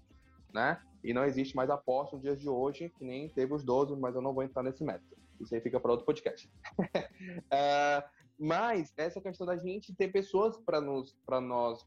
né? 0.53 0.81
E 1.05 1.13
não 1.13 1.25
existe 1.25 1.55
mais 1.55 1.69
apóstolo 1.69 2.17
nos 2.17 2.23
dias 2.23 2.41
de 2.41 2.49
hoje, 2.49 2.89
que 2.99 3.05
nem 3.05 3.29
teve 3.29 3.53
os 3.53 3.63
12, 3.63 3.95
mas 3.97 4.15
eu 4.15 4.23
não 4.23 4.33
vou 4.33 4.43
entrar 4.43 4.63
nesse 4.63 4.83
método. 4.83 5.15
Isso 5.39 5.55
aí 5.55 5.61
fica 5.61 5.79
para 5.79 5.91
outro 5.91 6.07
podcast. 6.07 6.51
uh, 6.81 8.03
mas 8.41 8.95
essa 8.97 9.21
questão 9.21 9.47
da 9.47 9.57
gente 9.57 9.95
ter 9.95 10.09
pessoas 10.09 10.57
para 10.57 10.81
nos 10.81 11.15
para 11.27 11.39
nós 11.39 11.87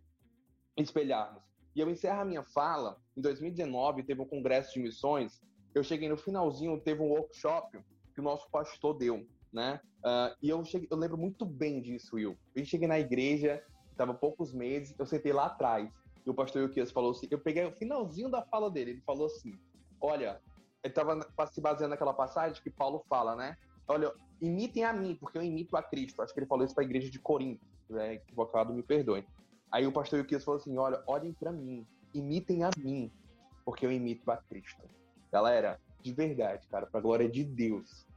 espelharmos. 0.77 1.48
E 1.75 1.79
eu 1.79 1.89
encerro 1.89 2.21
a 2.21 2.25
minha 2.25 2.43
fala, 2.43 2.97
em 3.15 3.21
2019 3.21 4.03
teve 4.03 4.21
um 4.21 4.25
congresso 4.25 4.73
de 4.73 4.79
missões, 4.79 5.41
eu 5.73 5.83
cheguei 5.83 6.09
no 6.09 6.17
finalzinho, 6.17 6.79
teve 6.79 7.01
um 7.01 7.09
workshop 7.09 7.79
que 8.13 8.19
o 8.19 8.23
nosso 8.23 8.49
pastor 8.49 8.97
deu, 8.97 9.25
né? 9.53 9.79
Uh, 9.99 10.35
e 10.41 10.49
eu, 10.49 10.63
cheguei, 10.65 10.87
eu 10.89 10.97
lembro 10.97 11.17
muito 11.17 11.45
bem 11.45 11.81
disso, 11.81 12.15
Will. 12.15 12.37
Eu 12.55 12.65
cheguei 12.65 12.87
na 12.87 12.99
igreja, 12.99 13.63
estava 13.91 14.13
poucos 14.13 14.53
meses, 14.53 14.95
eu 14.97 15.05
sentei 15.05 15.31
lá 15.31 15.45
atrás, 15.45 15.89
e 16.25 16.29
o 16.29 16.33
pastor 16.33 16.63
Yukias 16.63 16.91
falou 16.91 17.11
assim, 17.11 17.27
eu 17.29 17.39
peguei 17.39 17.65
o 17.65 17.71
finalzinho 17.71 18.29
da 18.29 18.41
fala 18.41 18.69
dele, 18.69 18.91
ele 18.91 19.01
falou 19.01 19.27
assim, 19.27 19.57
olha, 20.01 20.41
ele 20.83 20.91
estava 20.91 21.47
se 21.51 21.61
baseando 21.61 21.91
naquela 21.91 22.13
passagem 22.13 22.61
que 22.61 22.69
Paulo 22.69 23.03
fala, 23.09 23.35
né? 23.35 23.57
Olha, 23.87 24.13
imitem 24.41 24.83
a 24.83 24.93
mim, 24.93 25.15
porque 25.19 25.37
eu 25.37 25.43
imito 25.43 25.75
a 25.75 25.83
Cristo. 25.83 26.21
Acho 26.21 26.33
que 26.33 26.39
ele 26.39 26.47
falou 26.47 26.63
isso 26.63 26.73
para 26.73 26.83
a 26.83 26.85
igreja 26.85 27.09
de 27.09 27.19
Corinto, 27.19 27.65
né? 27.89 28.13
equivocado, 28.13 28.73
me 28.73 28.83
perdoe. 28.83 29.25
Aí 29.71 29.85
o 29.85 29.91
pastor 29.91 30.19
Yukias 30.19 30.43
falou 30.43 30.59
assim, 30.59 30.77
olha, 30.77 31.01
olhem 31.07 31.33
para 31.33 31.51
mim, 31.51 31.85
imitem 32.13 32.63
a 32.63 32.69
mim, 32.77 33.11
porque 33.63 33.85
eu 33.85 33.91
imito 33.91 34.29
a 34.31 34.37
Cristo. 34.37 34.83
Galera, 35.31 35.79
de 36.01 36.13
verdade, 36.13 36.67
cara, 36.67 36.87
para 36.87 37.01
glória 37.01 37.29
de 37.29 37.43
Deus, 37.43 38.07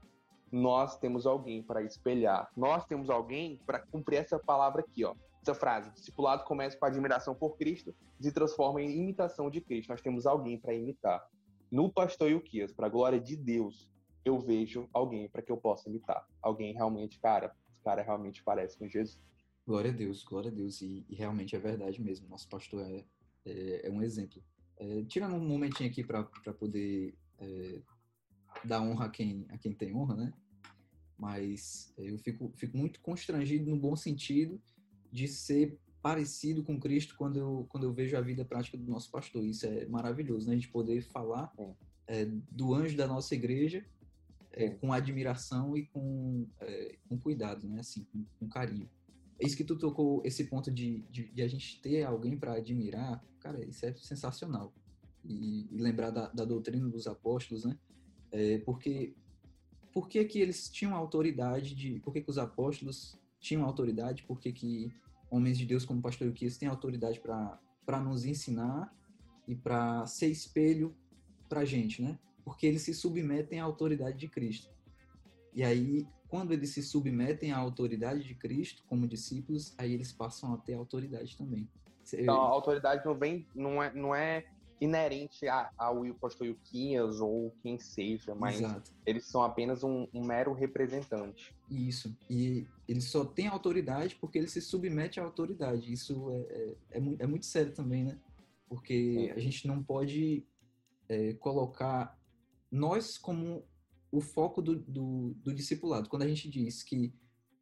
nós 0.51 0.99
temos 0.99 1.27
alguém 1.27 1.63
para 1.63 1.83
espelhar. 1.83 2.51
Nós 2.57 2.85
temos 2.87 3.11
alguém 3.11 3.59
para 3.67 3.81
cumprir 3.81 4.17
essa 4.17 4.39
palavra 4.39 4.83
aqui, 4.83 5.05
ó. 5.05 5.15
Essa 5.43 5.55
frase: 5.55 5.91
discipulado 5.91 6.45
começa 6.45 6.77
com 6.77 6.87
admiração 6.87 7.35
por 7.35 7.57
Cristo 7.57 7.95
se 8.23 8.33
transforma 8.33 8.81
em 8.81 8.97
imitação 8.97 9.51
de 9.51 9.61
Cristo. 9.61 9.91
Nós 9.91 10.01
temos 10.01 10.27
alguém 10.27 10.59
para 10.59 10.75
imitar. 10.75 11.27
No 11.71 11.91
pastor 11.91 12.31
Ilquias, 12.31 12.73
para 12.73 12.89
glória 12.89 13.19
de 13.19 13.37
Deus, 13.37 13.91
eu 14.25 14.39
vejo 14.39 14.89
alguém 14.93 15.29
para 15.29 15.43
que 15.43 15.51
eu 15.51 15.57
possa 15.57 15.89
imitar. 15.89 16.25
Alguém 16.41 16.73
realmente, 16.73 17.19
cara, 17.19 17.53
esse 17.73 17.83
cara 17.83 18.03
realmente 18.03 18.43
parece 18.45 18.79
com 18.79 18.87
Jesus. 18.87 19.19
Glória 19.67 19.91
a 19.91 19.95
Deus, 19.95 20.25
glória 20.25 20.51
a 20.51 20.55
Deus. 20.55 20.81
E, 20.81 21.05
e 21.09 21.15
realmente 21.15 21.55
é 21.55 21.59
verdade 21.59 22.01
mesmo. 22.01 22.29
Nosso 22.29 22.49
pastor 22.49 22.83
é, 22.83 23.05
é, 23.45 23.89
é 23.89 23.91
um 23.91 24.03
exemplo. 24.03 24.43
É, 24.79 25.03
tirando 25.05 25.35
um 25.35 25.47
momentinho 25.47 25.89
aqui 25.89 26.03
para 26.03 26.25
poder 26.59 27.15
é, 27.39 27.81
dar 28.65 28.83
honra 28.83 29.07
a 29.07 29.11
quem, 29.11 29.47
a 29.49 29.59
quem 29.59 29.73
tem 29.73 29.95
honra, 29.95 30.17
né? 30.17 30.33
mas 31.23 31.95
eu 31.97 32.19
fico, 32.19 32.53
fico 32.57 32.77
muito 32.77 33.01
constrangido 33.01 33.71
no 33.71 33.77
bom 33.77 33.95
sentido 33.95 34.61
de 35.13 35.29
ser 35.29 35.79
parecido 36.03 36.65
com 36.65 36.81
Cristo 36.81 37.15
quando 37.17 37.39
eu, 37.39 37.65
quando 37.69 37.85
eu 37.85 37.93
vejo 37.93 38.17
a 38.17 38.21
vida 38.21 38.45
prática 38.45 38.77
do 38.77 38.91
nosso 38.91 39.09
pastor. 39.09 39.45
Isso 39.45 39.65
é 39.65 39.87
maravilhoso, 39.87 40.49
né? 40.49 40.55
A 40.55 40.57
gente 40.57 40.69
poder 40.69 41.01
falar 41.01 41.53
é, 42.09 42.25
do 42.51 42.75
anjo 42.75 42.97
da 42.97 43.07
nossa 43.07 43.37
igreja 43.37 43.85
é, 44.51 44.71
com 44.71 44.93
admiração 44.93 45.77
e 45.77 45.87
com, 45.87 46.45
é, 46.61 46.97
com 47.09 47.17
cuidado, 47.17 47.69
né? 47.69 47.79
Assim, 47.79 48.05
com, 48.13 48.25
com, 48.41 48.49
carinho. 48.49 48.91
É 49.43 49.47
isso 49.47 49.57
que 49.57 49.65
tu 49.65 49.77
tocou, 49.77 50.23
esse 50.25 50.45
ponto 50.45 50.71
de, 50.71 51.01
de, 51.11 51.25
de 51.33 51.43
a 51.43 51.49
gente 51.49 51.81
ter 51.81 52.05
alguém 52.05 52.39
para 52.39 52.55
admirar, 52.55 53.21
cara, 53.41 53.65
isso 53.65 53.85
é 53.85 53.93
sensacional. 53.95 54.73
E, 55.25 55.67
e 55.69 55.79
lembrar 55.79 56.11
da, 56.11 56.29
da, 56.29 56.45
doutrina 56.45 56.89
dos 56.89 57.09
apóstolos, 57.09 57.65
né? 57.65 57.77
É, 58.31 58.59
porque 58.59 59.17
por 59.93 60.09
que, 60.09 60.25
que 60.25 60.39
eles 60.39 60.69
tinham 60.69 60.95
autoridade 60.95 61.75
de. 61.75 61.99
Por 62.01 62.13
que, 62.13 62.21
que 62.21 62.31
os 62.31 62.39
apóstolos 62.39 63.19
tinham 63.41 63.65
autoridade? 63.65 64.23
Por 64.23 64.39
que, 64.39 64.53
que 64.53 64.93
homens 65.29 65.59
de 65.59 65.67
Deus 65.67 65.85
como 65.85 66.01
pastor 66.01 66.29
Euquias 66.29 66.57
têm 66.57 66.69
autoridade 66.69 67.21
para 67.21 68.01
nos 68.01 68.25
ensinar 68.25 68.95
e 69.49 69.57
para 69.57 70.07
ser 70.07 70.29
espelho 70.29 70.95
para 71.49 71.61
a 71.61 71.65
gente, 71.65 72.01
né? 72.01 72.17
Porque 72.45 72.65
eles 72.65 72.83
se 72.83 72.95
submetem 72.95 73.59
à 73.59 73.65
autoridade 73.65 74.19
de 74.19 74.29
Cristo. 74.29 74.71
E 75.53 75.65
aí, 75.65 76.07
quando 76.33 76.53
eles 76.53 76.71
se 76.71 76.83
submetem 76.83 77.53
à 77.53 77.59
autoridade 77.59 78.25
de 78.25 78.35
Cristo 78.35 78.83
como 78.87 79.07
discípulos, 79.07 79.75
aí 79.77 79.93
eles 79.93 80.15
passam 80.15 80.55
a 80.55 80.57
ter 80.57 80.73
autoridade 80.73 81.37
também. 81.37 81.69
Então, 82.11 82.41
a 82.41 82.49
autoridade 82.49 83.05
não 83.05 83.15
vem, 83.15 83.47
não 83.55 83.83
é, 83.83 83.93
não 83.93 84.15
é 84.15 84.47
inerente 84.81 85.47
ao 85.77 86.03
pastor 86.15 86.47
Yuquinhas 86.47 87.21
ou 87.21 87.55
quem 87.63 87.79
seja, 87.79 88.35
mas 88.35 88.61
Exato. 88.61 88.95
eles 89.05 89.27
são 89.27 89.43
apenas 89.43 89.85
um, 89.85 90.09
um, 90.11 90.25
mero 90.25 90.55
representante. 90.55 91.55
Isso. 91.71 92.17
E 92.31 92.67
eles 92.89 93.05
só 93.05 93.27
têm 93.27 93.49
autoridade 93.49 94.17
porque 94.17 94.39
eles 94.39 94.53
se 94.53 94.63
submetem 94.63 95.23
à 95.23 95.27
autoridade. 95.27 95.93
Isso 95.93 96.31
é, 96.31 96.37
é, 96.37 96.77
é, 96.93 97.01
muito, 97.01 97.21
é 97.21 97.27
muito 97.27 97.45
sério 97.45 97.75
também, 97.75 98.05
né? 98.05 98.19
Porque 98.71 99.31
a 99.37 99.39
gente 99.39 99.69
não 99.69 99.83
pode 99.83 100.47
é, 101.11 101.35
colocar 101.35 102.19
nós 102.71 103.19
como 103.19 103.63
o 104.13 104.21
foco 104.21 104.61
do, 104.61 104.79
do, 104.79 105.35
do 105.43 105.55
discipulado. 105.55 106.09
Quando 106.09 106.23
a 106.23 106.29
gente 106.29 106.49
diz 106.49 106.83
que 106.83 107.13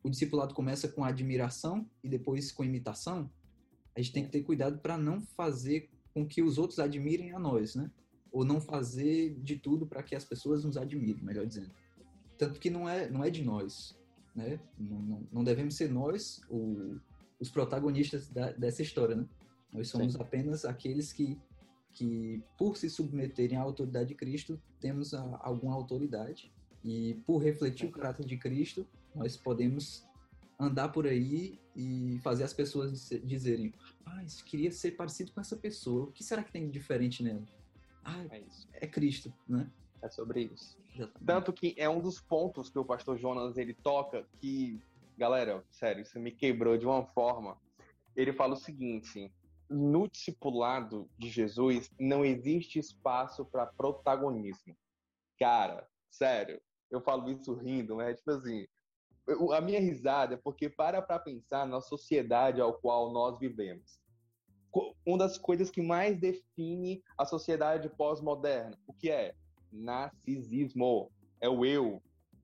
o 0.03 0.11
discipulado 0.11 0.53
começa 0.53 0.89
com 0.89 1.05
admiração 1.05 1.89
e 2.03 2.09
depois 2.09 2.51
com 2.51 2.65
imitação, 2.65 3.31
a 3.95 4.01
gente 4.01 4.13
tem 4.13 4.25
que 4.25 4.31
ter 4.31 4.43
cuidado 4.43 4.79
para 4.79 4.99
não 4.99 5.21
fazer 5.21 5.89
com 6.13 6.27
que 6.27 6.43
os 6.43 6.59
outros 6.59 6.81
admirem 6.81 7.33
a 7.33 7.39
nós, 7.39 7.77
né? 7.77 7.91
Ou 8.33 8.45
não 8.45 8.61
fazer 8.61 9.35
de 9.41 9.57
tudo 9.57 9.87
para 9.87 10.03
que 10.03 10.15
as 10.15 10.25
pessoas 10.25 10.65
nos 10.65 10.77
admirem, 10.77 11.23
melhor 11.23 11.47
dizendo. 11.47 11.71
Tanto 12.37 12.59
que 12.59 12.71
não 12.71 12.89
é, 12.89 13.09
não 13.09 13.23
é 13.23 13.31
de 13.31 13.45
nós, 13.45 13.97
né? 14.35 14.61
Não, 14.79 15.01
não, 15.01 15.29
não 15.33 15.45
devemos 15.45 15.77
ser 15.77 15.89
nós 15.89 16.41
o, 16.49 16.99
os 17.39 17.51
protagonistas 17.51 18.29
da, 18.29 18.51
dessa 18.53 18.83
história, 18.83 19.15
né? 19.15 19.27
Nós 19.73 19.89
somos 19.89 20.15
Sim. 20.15 20.21
apenas 20.21 20.65
aqueles 20.65 21.13
que, 21.13 21.39
que, 21.93 22.43
por 22.57 22.77
se 22.77 22.89
submeterem 22.89 23.59
à 23.59 23.63
autoridade 23.63 24.09
de 24.09 24.15
Cristo, 24.15 24.61
temos 24.81 25.15
a, 25.15 25.41
alguma 25.43 25.75
autoridade. 25.75 26.53
E 26.85 27.15
por 27.27 27.39
refletir 27.39 27.87
o 27.87 27.93
caráter 27.93 28.25
de 28.25 28.37
Cristo, 28.37 28.87
nós 29.15 29.37
podemos 29.37 30.09
andar 30.59 30.89
por 30.91 31.07
aí 31.07 31.59
e 31.75 32.19
fazer 32.23 32.45
as 32.45 32.53
pessoas 32.53 33.11
dizerem: 33.25 33.73
rapaz, 33.79 34.43
queria 34.43 34.71
ser 34.71 34.93
parecido 34.93 35.33
com 35.33 35.41
essa 35.41 35.57
pessoa. 35.57 36.05
O 36.05 36.13
que 36.13 36.23
será 36.23 36.43
que 36.43 36.53
tem 36.53 36.67
de 36.67 36.73
diferente 36.73 37.23
nela? 37.23 37.43
Ah, 38.05 38.25
é, 38.31 38.43
é 38.73 38.87
Cristo, 38.87 39.33
né? 39.49 39.71
É 40.03 40.09
sobre 40.09 40.45
isso. 40.45 40.79
Exatamente. 40.95 41.27
Tanto 41.27 41.53
que 41.53 41.75
é 41.77 41.89
um 41.89 42.01
dos 42.01 42.21
pontos 42.21 42.71
que 42.71 42.79
o 42.79 42.85
pastor 42.85 43.19
Jonas 43.19 43.57
ele 43.57 43.75
toca 43.75 44.27
que, 44.41 44.81
galera, 45.17 45.63
sério, 45.71 46.03
isso 46.03 46.19
me 46.19 46.31
quebrou 46.31 46.77
de 46.79 46.87
uma 46.87 47.05
forma. 47.05 47.57
Ele 48.17 48.33
fala 48.33 48.55
o 48.55 48.57
seguinte: 48.57 49.31
no 49.71 50.09
discipulado 50.09 51.09
de 51.17 51.29
Jesus 51.29 51.89
não 51.99 52.25
existe 52.25 52.81
espaço 52.81 53.45
para 53.45 53.67
protagonismo. 53.67 54.77
Cara, 55.39 55.87
sério, 56.11 56.61
eu 56.91 57.01
falo 57.01 57.31
isso 57.31 57.55
rindo, 57.55 57.97
mas 57.97 58.09
é 58.09 58.15
tipo 58.15 58.31
assim, 58.33 58.67
a 59.55 59.61
minha 59.61 59.81
risada 59.81 60.35
é 60.35 60.37
porque 60.37 60.69
para 60.69 61.01
para 61.01 61.21
pensar 61.21 61.67
na 61.67 61.81
sociedade 61.81 62.61
ao 62.61 62.75
qual 62.75 63.13
nós 63.13 63.39
vivemos. 63.39 64.01
Uma 65.07 65.19
das 65.19 65.39
coisas 65.39 65.71
que 65.71 65.81
mais 65.81 66.19
define 66.19 67.03
a 67.17 67.25
sociedade 67.25 67.89
pós-moderna, 67.91 68.77
o 68.87 68.93
que 68.93 69.11
é? 69.11 69.35
Narcisismo. 69.73 71.11
É 71.41 71.49
o 71.49 71.65
eu, 71.65 72.03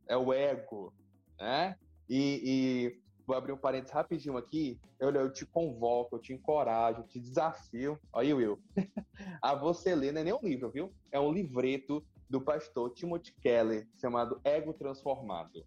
é 0.08 0.16
o 0.16 0.32
ego, 0.32 0.92
né? 1.38 1.76
E 2.08 2.98
vou 3.26 3.36
abrir 3.36 3.52
um 3.52 3.58
parênteses 3.58 3.92
rapidinho 3.92 4.36
aqui. 4.36 4.78
Eu, 5.00 5.10
eu 5.10 5.32
te 5.32 5.44
convoco, 5.44 6.16
eu 6.16 6.20
te 6.20 6.32
encorajo, 6.32 7.00
eu 7.00 7.06
te 7.06 7.18
desafio. 7.18 7.98
Olha, 8.12 8.36
Will, 8.36 8.58
a 9.42 9.54
você 9.54 9.94
ler, 9.94 10.12
não 10.12 10.20
é 10.20 10.24
nem 10.24 10.32
um 10.32 10.40
livro, 10.42 10.70
viu? 10.70 10.92
É 11.10 11.18
um 11.18 11.32
livreto 11.32 12.04
do 12.28 12.40
pastor 12.40 12.90
Timothy 12.94 13.34
Keller 13.40 13.86
chamado 14.00 14.40
Ego 14.44 14.72
Transformado. 14.72 15.64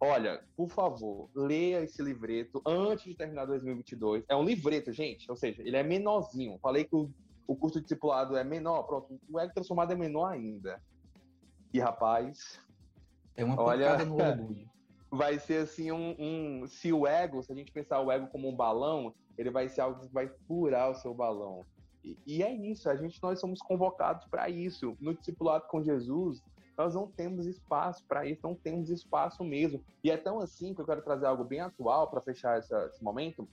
Olha, 0.00 0.42
por 0.54 0.68
favor, 0.68 1.30
leia 1.34 1.82
esse 1.82 2.02
livreto 2.02 2.60
antes 2.66 3.04
de 3.04 3.14
terminar 3.14 3.46
2022. 3.46 4.24
É 4.28 4.36
um 4.36 4.44
livreto, 4.44 4.92
gente, 4.92 5.30
ou 5.30 5.36
seja, 5.36 5.62
ele 5.62 5.76
é 5.76 5.82
menorzinho. 5.82 6.58
Falei 6.60 6.84
que 6.84 6.94
o, 6.94 7.10
o 7.46 7.56
custo 7.56 7.78
de 7.78 7.84
discipulado 7.84 8.36
é 8.36 8.44
menor, 8.44 8.82
pronto, 8.82 9.18
o 9.30 9.40
ego 9.40 9.54
transformado 9.54 9.92
é 9.92 9.96
menor 9.96 10.26
ainda. 10.26 10.82
E 11.72 11.80
rapaz. 11.80 12.60
É 13.34 13.44
uma 13.44 13.60
olha, 13.60 14.04
no 14.04 14.16
orgulho. 14.16 14.68
vai 15.14 15.38
ser 15.38 15.62
assim 15.62 15.92
um, 15.92 16.14
um, 16.18 16.66
Se 16.66 16.92
o 16.92 17.06
ego, 17.06 17.42
se 17.42 17.52
a 17.52 17.54
gente 17.54 17.72
pensar 17.72 18.00
o 18.00 18.10
ego 18.10 18.26
como 18.28 18.48
um 18.48 18.54
balão, 18.54 19.14
ele 19.36 19.50
vai 19.50 19.68
ser 19.68 19.80
algo 19.80 20.00
que 20.00 20.12
vai 20.12 20.28
furar 20.46 20.90
o 20.90 20.94
seu 20.94 21.14
balão. 21.14 21.64
E, 22.02 22.18
e 22.26 22.42
é 22.42 22.52
isso, 22.52 22.88
a 22.88 22.96
gente 22.96 23.22
nós 23.22 23.40
somos 23.40 23.60
convocados 23.60 24.26
para 24.26 24.48
isso. 24.48 24.96
No 25.00 25.14
discipulado 25.14 25.66
com 25.68 25.82
Jesus, 25.82 26.42
nós 26.76 26.94
não 26.94 27.06
temos 27.06 27.46
espaço 27.46 28.04
para 28.06 28.26
isso, 28.26 28.40
não 28.42 28.54
temos 28.54 28.90
espaço 28.90 29.42
mesmo. 29.44 29.82
E 30.02 30.10
é 30.10 30.16
tão 30.16 30.40
assim 30.40 30.74
que 30.74 30.80
eu 30.80 30.86
quero 30.86 31.02
trazer 31.02 31.26
algo 31.26 31.44
bem 31.44 31.60
atual 31.60 32.10
para 32.10 32.20
fechar 32.20 32.58
essa, 32.58 32.86
esse 32.86 33.02
momento. 33.02 33.48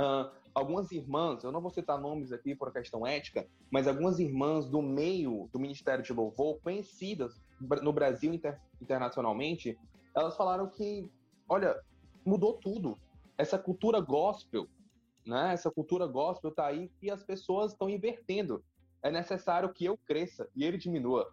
Uh, 0.00 0.30
algumas 0.54 0.90
irmãs, 0.92 1.42
eu 1.42 1.52
não 1.52 1.60
vou 1.60 1.70
citar 1.70 2.00
nomes 2.00 2.32
aqui 2.32 2.54
por 2.54 2.72
questão 2.72 3.06
ética, 3.06 3.46
mas 3.70 3.86
algumas 3.86 4.18
irmãs 4.18 4.66
do 4.66 4.80
meio 4.80 5.48
do 5.52 5.58
Ministério 5.58 6.04
de 6.04 6.12
Louvor, 6.12 6.60
conhecidas 6.62 7.40
no 7.82 7.92
Brasil 7.92 8.32
inter, 8.32 8.60
internacionalmente, 8.80 9.76
elas 10.18 10.36
falaram 10.36 10.68
que, 10.68 11.10
olha, 11.48 11.80
mudou 12.24 12.54
tudo. 12.54 12.98
Essa 13.36 13.58
cultura 13.58 14.00
gospel, 14.00 14.68
né? 15.24 15.52
Essa 15.52 15.70
cultura 15.70 16.06
gospel 16.06 16.50
tá 16.50 16.66
aí 16.66 16.90
e 17.00 17.10
as 17.10 17.22
pessoas 17.22 17.72
estão 17.72 17.88
invertendo. 17.88 18.64
É 19.02 19.10
necessário 19.10 19.72
que 19.72 19.84
eu 19.84 19.96
cresça 19.96 20.48
e 20.56 20.64
ele 20.64 20.76
diminua, 20.76 21.32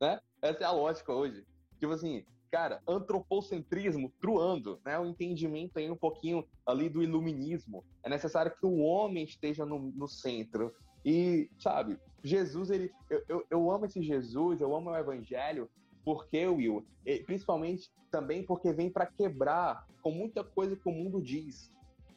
né? 0.00 0.20
Essa 0.42 0.64
é 0.64 0.66
a 0.66 0.72
lógica 0.72 1.12
hoje. 1.12 1.46
Tipo 1.78 1.92
assim, 1.92 2.24
cara, 2.50 2.82
antropocentrismo 2.88 4.12
truando, 4.20 4.80
né? 4.84 4.98
O 4.98 5.06
entendimento 5.06 5.78
aí 5.78 5.90
um 5.90 5.96
pouquinho 5.96 6.44
ali 6.66 6.88
do 6.88 7.02
iluminismo. 7.02 7.84
É 8.02 8.08
necessário 8.08 8.54
que 8.56 8.66
o 8.66 8.78
homem 8.78 9.24
esteja 9.24 9.64
no, 9.64 9.78
no 9.78 10.08
centro. 10.08 10.74
E, 11.04 11.48
sabe, 11.58 11.98
Jesus, 12.22 12.70
ele. 12.70 12.92
Eu, 13.08 13.22
eu, 13.28 13.46
eu, 13.50 13.70
amo 13.70 13.86
esse 13.86 14.02
Jesus, 14.02 14.60
eu 14.60 14.74
amo 14.74 14.90
o 14.90 14.96
evangelho, 14.96 15.70
porque, 16.08 16.46
Will, 16.46 16.86
principalmente 17.26 17.90
também 18.10 18.42
porque 18.42 18.72
vem 18.72 18.88
para 18.88 19.04
quebrar 19.04 19.86
com 20.02 20.10
muita 20.10 20.42
coisa 20.42 20.74
que 20.74 20.88
o 20.88 20.90
mundo 20.90 21.20
diz. 21.20 21.70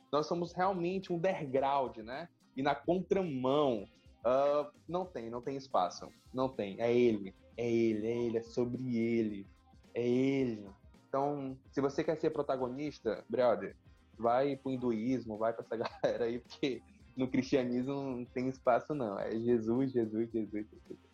Nós 0.10 0.28
somos 0.28 0.54
realmente 0.54 1.12
um 1.12 1.18
underground, 1.18 1.98
né? 1.98 2.30
E 2.56 2.64
na 2.64 2.74
contramão. 2.74 3.86
Uh, 4.22 4.72
não 4.88 5.06
tem, 5.06 5.30
não 5.30 5.42
tem 5.42 5.58
espaço. 5.58 6.08
Não 6.34 6.48
tem. 6.48 6.80
É 6.80 6.96
ele. 6.96 7.36
É 7.58 7.70
ele, 7.70 8.08
é 8.08 8.18
ele, 8.18 8.38
é 8.38 8.42
sobre 8.42 8.98
ele. 8.98 9.46
É 9.94 10.08
ele. 10.08 10.70
Então, 11.10 11.58
se 11.70 11.82
você 11.82 12.02
quer 12.02 12.16
ser 12.16 12.30
protagonista, 12.30 13.26
brother, 13.28 13.76
vai 14.18 14.56
pro 14.56 14.72
hinduísmo, 14.72 15.38
vai 15.38 15.52
pra 15.52 15.66
essa 15.66 15.76
galera 16.02 16.24
aí, 16.24 16.40
porque 16.40 16.82
no 17.14 17.28
cristianismo 17.28 17.94
não 17.94 18.24
tem 18.24 18.48
espaço, 18.48 18.96
não. 18.96 19.20
É 19.20 19.32
Jesus, 19.32 19.92
Jesus, 19.92 20.32
Jesus, 20.32 20.66
Jesus. 20.70 21.11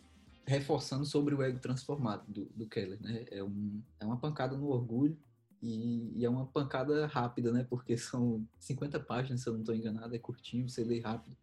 Reforçando 0.47 1.05
sobre 1.05 1.35
o 1.35 1.43
ego 1.43 1.59
transformado 1.59 2.25
do, 2.31 2.45
do 2.55 2.67
Keller, 2.67 3.01
né? 3.01 3.25
É, 3.29 3.43
um, 3.43 3.81
é 3.99 4.05
uma 4.05 4.17
pancada 4.17 4.57
no 4.57 4.69
orgulho 4.69 5.17
e, 5.61 6.13
e, 6.15 6.25
é 6.25 6.29
uma 6.29 6.45
pancada 6.45 7.05
rápida, 7.05 7.51
né? 7.51 7.65
Porque 7.69 7.97
são 7.97 8.47
50 8.57 8.99
páginas, 9.01 9.41
se 9.41 9.49
eu 9.49 9.53
não 9.53 9.59
estou 9.59 9.75
enganado, 9.75 10.15
é 10.15 10.19
curtinho, 10.19 10.69
você 10.69 10.83
lê 10.83 10.99
rápido. 10.99 11.35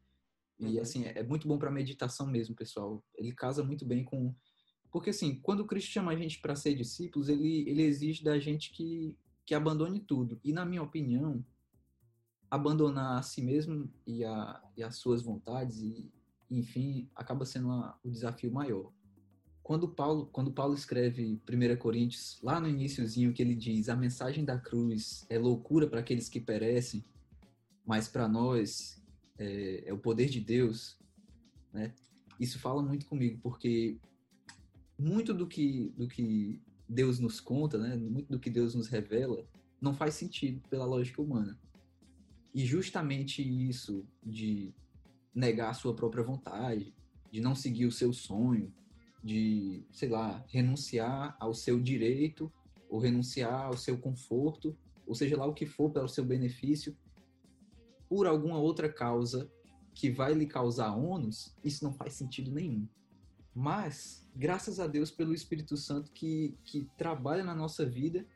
E, 0.58 0.76
uhum. 0.76 0.80
assim, 0.80 1.04
é, 1.04 1.18
é 1.18 1.22
muito 1.22 1.46
bom 1.46 1.58
para 1.58 1.70
meditação 1.70 2.26
mesmo, 2.26 2.54
pessoal. 2.54 3.04
Ele 3.14 3.32
casa 3.32 3.62
muito 3.62 3.84
bem 3.84 4.04
com 4.04 4.34
porque, 4.94 5.10
assim, 5.10 5.34
quando 5.40 5.66
Cristo 5.66 5.90
chama 5.90 6.12
a 6.12 6.16
gente 6.16 6.40
para 6.40 6.54
ser 6.54 6.72
discípulos, 6.72 7.28
ele, 7.28 7.68
ele 7.68 7.82
exige 7.82 8.22
da 8.22 8.38
gente 8.38 8.70
que, 8.70 9.18
que 9.44 9.52
abandone 9.52 9.98
tudo. 9.98 10.38
E, 10.44 10.52
na 10.52 10.64
minha 10.64 10.84
opinião, 10.84 11.44
abandonar 12.48 13.18
a 13.18 13.22
si 13.22 13.42
mesmo 13.42 13.92
e, 14.06 14.24
a, 14.24 14.62
e 14.76 14.84
as 14.84 14.94
suas 14.94 15.20
vontades, 15.20 15.80
e, 15.80 16.12
enfim, 16.50 17.08
acaba 17.14 17.44
sendo 17.44 17.70
a, 17.70 17.98
o 18.02 18.10
desafio 18.10 18.52
maior. 18.52 18.92
Quando 19.62 19.88
Paulo, 19.88 20.26
quando 20.26 20.52
Paulo 20.52 20.74
escreve 20.74 21.40
1 21.48 21.76
Coríntios, 21.78 22.38
lá 22.42 22.60
no 22.60 22.68
iníciozinho, 22.68 23.32
que 23.32 23.42
ele 23.42 23.54
diz: 23.54 23.88
A 23.88 23.96
mensagem 23.96 24.44
da 24.44 24.58
cruz 24.58 25.24
é 25.30 25.38
loucura 25.38 25.86
para 25.86 26.00
aqueles 26.00 26.28
que 26.28 26.40
perecem, 26.40 27.04
mas 27.86 28.08
para 28.08 28.28
nós 28.28 29.02
é, 29.38 29.84
é 29.86 29.92
o 29.92 29.98
poder 29.98 30.28
de 30.28 30.40
Deus, 30.40 30.98
né? 31.72 31.94
Isso 32.38 32.58
fala 32.58 32.82
muito 32.82 33.06
comigo, 33.06 33.38
porque 33.42 33.98
muito 34.98 35.32
do 35.32 35.46
que, 35.46 35.92
do 35.96 36.08
que 36.08 36.60
Deus 36.88 37.18
nos 37.18 37.40
conta, 37.40 37.78
né, 37.78 37.96
muito 37.96 38.30
do 38.30 38.38
que 38.38 38.50
Deus 38.50 38.74
nos 38.74 38.88
revela, 38.88 39.46
não 39.80 39.94
faz 39.94 40.14
sentido 40.14 40.60
pela 40.68 40.84
lógica 40.84 41.22
humana. 41.22 41.58
E 42.54 42.64
justamente 42.64 43.42
isso 43.42 44.06
de 44.22 44.72
negar 45.34 45.70
a 45.70 45.74
sua 45.74 45.94
própria 45.94 46.22
vontade, 46.22 46.94
de 47.30 47.40
não 47.40 47.54
seguir 47.54 47.86
o 47.86 47.92
seu 47.92 48.12
sonho, 48.12 48.72
de, 49.22 49.84
sei 49.90 50.08
lá, 50.08 50.44
renunciar 50.48 51.36
ao 51.40 51.54
seu 51.54 51.80
direito 51.80 52.52
ou 52.88 52.98
renunciar 52.98 53.62
ao 53.62 53.76
seu 53.76 53.98
conforto, 53.98 54.76
ou 55.06 55.14
seja 55.14 55.36
lá 55.36 55.46
o 55.46 55.54
que 55.54 55.66
for 55.66 55.90
para 55.90 56.04
o 56.04 56.08
seu 56.08 56.24
benefício, 56.24 56.96
por 58.08 58.26
alguma 58.26 58.58
outra 58.58 58.92
causa 58.92 59.50
que 59.94 60.10
vai 60.10 60.34
lhe 60.34 60.46
causar 60.46 60.94
ônus, 60.94 61.56
isso 61.64 61.84
não 61.84 61.92
faz 61.92 62.14
sentido 62.14 62.50
nenhum. 62.50 62.86
Mas, 63.54 64.28
graças 64.34 64.80
a 64.80 64.86
Deus 64.86 65.10
pelo 65.10 65.32
Espírito 65.32 65.76
Santo 65.76 66.10
que, 66.12 66.56
que 66.64 66.88
trabalha 66.98 67.44
na 67.44 67.54
nossa 67.54 67.86
vida 67.86 68.26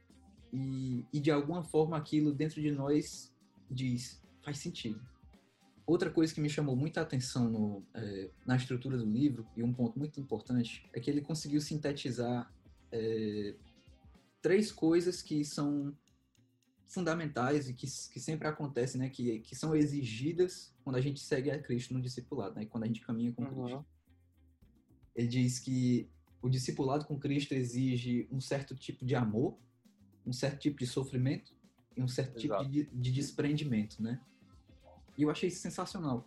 e, 0.52 1.04
e 1.12 1.20
de 1.20 1.30
alguma 1.30 1.62
forma 1.62 1.96
aquilo 1.96 2.32
dentro 2.32 2.62
de 2.62 2.70
nós 2.70 3.34
diz, 3.70 4.22
faz 4.40 4.58
sentido. 4.58 5.00
Outra 5.88 6.10
coisa 6.10 6.34
que 6.34 6.40
me 6.42 6.50
chamou 6.50 6.76
muita 6.76 7.00
atenção 7.00 7.48
no, 7.48 7.82
é, 7.94 8.28
na 8.44 8.56
estrutura 8.56 8.98
do 8.98 9.06
livro, 9.06 9.46
e 9.56 9.62
um 9.62 9.72
ponto 9.72 9.98
muito 9.98 10.20
importante, 10.20 10.86
é 10.92 11.00
que 11.00 11.10
ele 11.10 11.22
conseguiu 11.22 11.62
sintetizar 11.62 12.52
é, 12.92 13.54
três 14.42 14.70
coisas 14.70 15.22
que 15.22 15.42
são 15.46 15.96
fundamentais 16.84 17.70
e 17.70 17.72
que, 17.72 17.86
que 17.86 18.20
sempre 18.20 18.46
acontecem, 18.46 19.00
né? 19.00 19.08
Que, 19.08 19.38
que 19.38 19.56
são 19.56 19.74
exigidas 19.74 20.74
quando 20.84 20.96
a 20.96 21.00
gente 21.00 21.20
segue 21.20 21.50
a 21.50 21.58
Cristo 21.58 21.94
no 21.94 22.02
discipulado, 22.02 22.56
né? 22.56 22.66
Quando 22.66 22.84
a 22.84 22.86
gente 22.86 23.00
caminha 23.00 23.32
com 23.32 23.44
uhum. 23.44 23.64
Cristo. 23.64 23.86
Ele 25.16 25.26
diz 25.26 25.58
que 25.58 26.06
o 26.42 26.50
discipulado 26.50 27.06
com 27.06 27.18
Cristo 27.18 27.54
exige 27.54 28.28
um 28.30 28.42
certo 28.42 28.76
tipo 28.76 29.06
de 29.06 29.14
amor, 29.14 29.58
um 30.26 30.34
certo 30.34 30.58
tipo 30.58 30.78
de 30.80 30.86
sofrimento 30.86 31.56
e 31.96 32.02
um 32.02 32.08
certo 32.08 32.38
Exato. 32.38 32.62
tipo 32.62 32.70
de, 32.70 32.84
de, 32.94 33.10
desprendimento, 33.10 34.02
né? 34.02 34.20
E 35.18 35.24
eu 35.24 35.30
achei 35.30 35.48
isso 35.48 35.60
sensacional. 35.60 36.24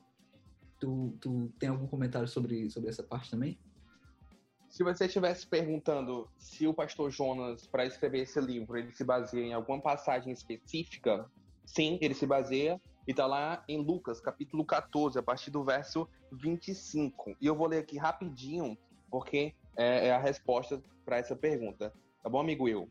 Tu, 0.78 1.18
tu 1.22 1.50
tem 1.58 1.70
algum 1.70 1.88
comentário 1.88 2.28
sobre, 2.28 2.70
sobre 2.70 2.90
essa 2.90 3.02
parte 3.02 3.32
também? 3.32 3.58
Se 4.70 4.84
você 4.84 5.06
estivesse 5.06 5.48
perguntando 5.48 6.30
se 6.38 6.68
o 6.68 6.74
pastor 6.74 7.10
Jonas, 7.10 7.66
para 7.66 7.86
escrever 7.86 8.20
esse 8.20 8.40
livro, 8.42 8.78
ele 8.78 8.92
se 8.92 9.04
baseia 9.04 9.46
em 9.46 9.54
alguma 9.54 9.82
passagem 9.82 10.32
específica, 10.32 11.30
sim, 11.66 11.98
ele 12.02 12.14
se 12.14 12.26
baseia 12.26 12.82
e 13.08 13.12
está 13.12 13.26
lá 13.26 13.64
em 13.68 13.82
Lucas, 13.82 14.20
capítulo 14.20 14.66
14, 14.66 15.20
a 15.20 15.24
partir 15.24 15.52
do 15.52 15.64
verso 15.64 16.08
25. 16.32 17.36
E 17.40 17.46
eu 17.46 17.56
vou 17.56 17.68
ler 17.68 17.80
aqui 17.80 17.98
rapidinho, 17.98 18.78
porque 19.10 19.54
é, 19.78 20.08
é 20.08 20.12
a 20.14 20.20
resposta 20.20 20.82
para 21.06 21.18
essa 21.18 21.36
pergunta. 21.36 21.94
Tá 22.22 22.30
bom, 22.30 22.40
amigo 22.40 22.66
Will? 22.66 22.90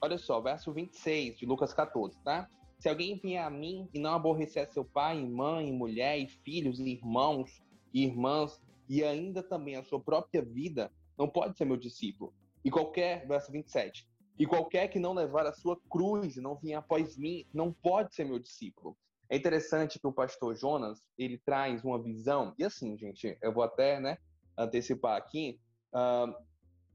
Olha 0.00 0.18
só, 0.18 0.40
verso 0.40 0.72
26 0.72 1.38
de 1.38 1.46
Lucas 1.46 1.72
14, 1.72 2.18
tá? 2.22 2.48
Se 2.78 2.88
alguém 2.88 3.18
vier 3.18 3.42
a 3.42 3.50
mim 3.50 3.88
e 3.92 3.98
não 3.98 4.14
aborrecer 4.14 4.70
seu 4.72 4.84
pai, 4.84 5.24
mãe, 5.24 5.72
mulher, 5.72 6.18
e 6.18 6.28
filhos, 6.28 6.78
e 6.78 6.90
irmãos 6.90 7.62
e 7.92 8.04
irmãs, 8.04 8.60
e 8.88 9.02
ainda 9.02 9.42
também 9.42 9.76
a 9.76 9.82
sua 9.82 10.00
própria 10.00 10.42
vida, 10.42 10.92
não 11.18 11.28
pode 11.28 11.56
ser 11.56 11.64
meu 11.64 11.76
discípulo. 11.76 12.34
E 12.64 12.70
qualquer, 12.70 13.26
verso 13.26 13.50
27, 13.50 14.06
e 14.38 14.46
qualquer 14.46 14.88
que 14.88 14.98
não 14.98 15.14
levar 15.14 15.46
a 15.46 15.52
sua 15.52 15.80
cruz 15.88 16.36
e 16.36 16.40
não 16.40 16.56
vier 16.56 16.78
após 16.78 17.16
mim, 17.16 17.46
não 17.52 17.72
pode 17.72 18.14
ser 18.14 18.24
meu 18.24 18.38
discípulo. 18.38 18.96
É 19.28 19.36
interessante 19.36 19.98
que 19.98 20.06
o 20.06 20.12
pastor 20.12 20.54
Jonas, 20.54 21.08
ele 21.16 21.38
traz 21.38 21.82
uma 21.82 22.00
visão, 22.00 22.54
e 22.58 22.64
assim, 22.64 22.96
gente, 22.98 23.36
eu 23.42 23.52
vou 23.52 23.64
até, 23.64 23.98
né, 23.98 24.18
antecipar 24.56 25.16
aqui, 25.16 25.58
uh, 25.92 26.32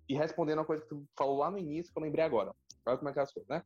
e 0.07 0.15
respondendo 0.15 0.59
uma 0.59 0.65
coisa 0.65 0.83
que 0.83 0.89
tu 0.89 1.05
falou 1.17 1.37
lá 1.39 1.49
no 1.49 1.57
início, 1.57 1.91
que 1.91 1.97
eu 1.97 2.03
lembrei 2.03 2.23
agora. 2.23 2.53
Olha 2.85 2.97
como 2.97 3.09
é 3.09 3.13
que 3.13 3.19
é 3.19 3.21
as 3.23 3.33
coisas, 3.33 3.49
né? 3.49 3.63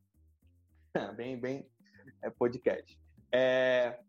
bem, 1.16 1.40
bem, 1.40 1.70
é 2.22 2.30
podcast. 2.30 3.00
É, 3.32 4.00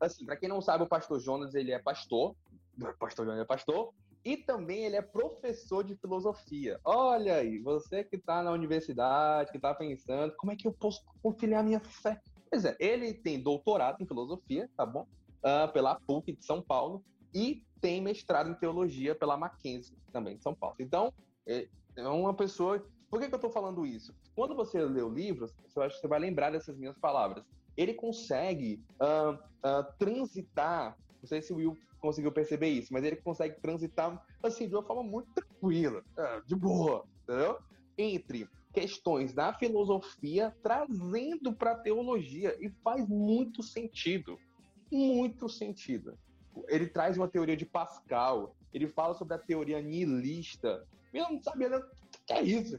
assim, 0.00 0.24
para 0.24 0.36
quem 0.36 0.48
não 0.48 0.60
sabe, 0.60 0.84
o 0.84 0.88
pastor 0.88 1.20
Jonas, 1.20 1.54
ele 1.54 1.72
é 1.72 1.78
pastor, 1.78 2.34
pastor 2.98 3.26
Jonas 3.26 3.40
é 3.40 3.44
pastor, 3.44 3.92
e 4.24 4.36
também 4.36 4.84
ele 4.84 4.96
é 4.96 5.02
professor 5.02 5.84
de 5.84 5.94
filosofia. 5.96 6.78
Olha 6.84 7.36
aí, 7.36 7.58
você 7.60 8.04
que 8.04 8.16
está 8.16 8.42
na 8.42 8.50
universidade, 8.50 9.50
que 9.50 9.56
está 9.56 9.74
pensando, 9.74 10.34
como 10.36 10.52
é 10.52 10.56
que 10.56 10.66
eu 10.66 10.72
posso 10.72 11.02
conciliar 11.22 11.64
minha 11.64 11.80
fé 11.80 12.20
Pois 12.50 12.64
é, 12.64 12.76
ele 12.80 13.12
tem 13.12 13.40
doutorado 13.40 14.02
em 14.02 14.06
filosofia, 14.06 14.68
tá 14.76 14.84
bom? 14.86 15.06
Uh, 15.38 15.70
pela 15.72 15.94
PUC 16.00 16.32
de 16.32 16.44
São 16.44 16.60
Paulo 16.60 17.04
e 17.32 17.62
tem 17.80 18.00
mestrado 18.00 18.50
em 18.50 18.54
teologia 18.54 19.14
pela 19.14 19.36
Mackenzie 19.36 19.96
também 20.12 20.36
de 20.36 20.42
São 20.42 20.54
Paulo. 20.54 20.76
Então, 20.80 21.12
é, 21.46 21.68
é 21.96 22.08
uma 22.08 22.34
pessoa. 22.34 22.84
Por 23.10 23.20
que, 23.20 23.28
que 23.28 23.34
eu 23.34 23.38
estou 23.38 23.50
falando 23.50 23.86
isso? 23.86 24.14
Quando 24.34 24.54
você 24.54 24.82
lê 24.82 25.02
o 25.02 25.08
livro, 25.08 25.46
eu 25.74 25.82
acho 25.82 25.96
que 25.96 26.00
você 26.02 26.08
vai 26.08 26.18
lembrar 26.18 26.50
dessas 26.50 26.76
minhas 26.76 26.96
palavras. 26.98 27.44
Ele 27.76 27.94
consegue 27.94 28.82
uh, 29.00 29.34
uh, 29.34 29.98
transitar. 29.98 30.96
Não 31.20 31.28
sei 31.28 31.40
se 31.40 31.52
o 31.52 31.56
Will 31.56 31.76
conseguiu 32.00 32.30
perceber 32.30 32.68
isso, 32.68 32.92
mas 32.92 33.04
ele 33.04 33.16
consegue 33.16 33.60
transitar 33.60 34.24
assim 34.42 34.68
de 34.68 34.74
uma 34.74 34.84
forma 34.84 35.02
muito 35.02 35.28
tranquila, 35.32 36.04
de 36.46 36.54
boa, 36.54 37.04
entendeu? 37.24 37.58
Entre 37.96 38.48
questões 38.72 39.32
da 39.32 39.52
filosofia 39.52 40.54
trazendo 40.62 41.52
para 41.52 41.72
a 41.72 41.78
teologia 41.78 42.56
e 42.60 42.70
faz 42.84 43.08
muito 43.08 43.62
sentido. 43.62 44.38
Muito 44.90 45.48
sentido. 45.48 46.16
Ele 46.68 46.86
traz 46.86 47.16
uma 47.16 47.28
teoria 47.28 47.56
de 47.56 47.66
Pascal, 47.66 48.54
ele 48.72 48.88
fala 48.88 49.14
sobre 49.14 49.34
a 49.34 49.38
teoria 49.38 49.80
nihilista. 49.80 50.86
Eu 51.12 51.30
não 51.30 51.42
sabia 51.42 51.76
o 51.76 51.82
que 52.26 52.32
é 52.32 52.42
isso. 52.42 52.78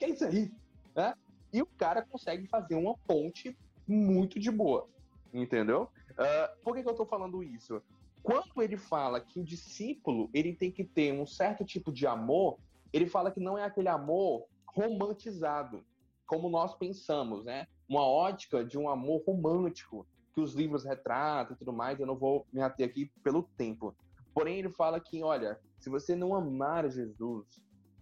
Que 0.00 0.06
é 0.06 0.08
isso 0.08 0.24
aí? 0.24 0.50
Né? 0.96 1.14
E 1.52 1.60
o 1.60 1.66
cara 1.66 2.00
consegue 2.00 2.46
fazer 2.46 2.74
uma 2.74 2.96
ponte 3.06 3.54
muito 3.86 4.40
de 4.40 4.50
boa. 4.50 4.88
Entendeu? 5.30 5.90
Uh, 6.12 6.64
por 6.64 6.74
que, 6.74 6.82
que 6.82 6.88
eu 6.88 6.92
estou 6.92 7.04
falando 7.04 7.42
isso? 7.42 7.82
Quando 8.22 8.62
ele 8.62 8.78
fala 8.78 9.20
que 9.20 9.38
o 9.38 9.44
discípulo 9.44 10.30
ele 10.32 10.54
tem 10.54 10.72
que 10.72 10.84
ter 10.84 11.12
um 11.12 11.26
certo 11.26 11.66
tipo 11.66 11.92
de 11.92 12.06
amor, 12.06 12.58
ele 12.94 13.06
fala 13.06 13.30
que 13.30 13.40
não 13.40 13.58
é 13.58 13.64
aquele 13.64 13.88
amor 13.88 14.46
romantizado, 14.66 15.84
como 16.26 16.48
nós 16.48 16.74
pensamos, 16.76 17.44
né? 17.44 17.66
Uma 17.86 18.06
ótica 18.06 18.64
de 18.64 18.78
um 18.78 18.88
amor 18.88 19.22
romântico 19.26 20.06
que 20.32 20.40
os 20.40 20.54
livros 20.54 20.82
retratam 20.82 21.54
e 21.54 21.58
tudo 21.58 21.74
mais. 21.74 22.00
Eu 22.00 22.06
não 22.06 22.16
vou 22.16 22.46
me 22.50 22.62
ater 22.62 22.88
aqui 22.88 23.12
pelo 23.22 23.42
tempo. 23.42 23.94
Porém, 24.32 24.60
ele 24.60 24.70
fala 24.70 24.98
que, 24.98 25.22
olha, 25.22 25.60
se 25.78 25.90
você 25.90 26.16
não 26.16 26.34
amar 26.34 26.88
Jesus, 26.88 27.60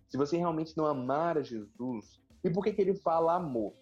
se 0.09 0.17
você 0.17 0.37
realmente 0.37 0.77
não 0.77 0.87
amar 0.87 1.39
a 1.39 1.43
Jesus, 1.43 2.21
e 2.43 2.51
por 2.51 2.65
que, 2.65 2.73
que 2.73 2.81
ele 2.81 2.95
fala 2.95 3.35
amor? 3.35 3.75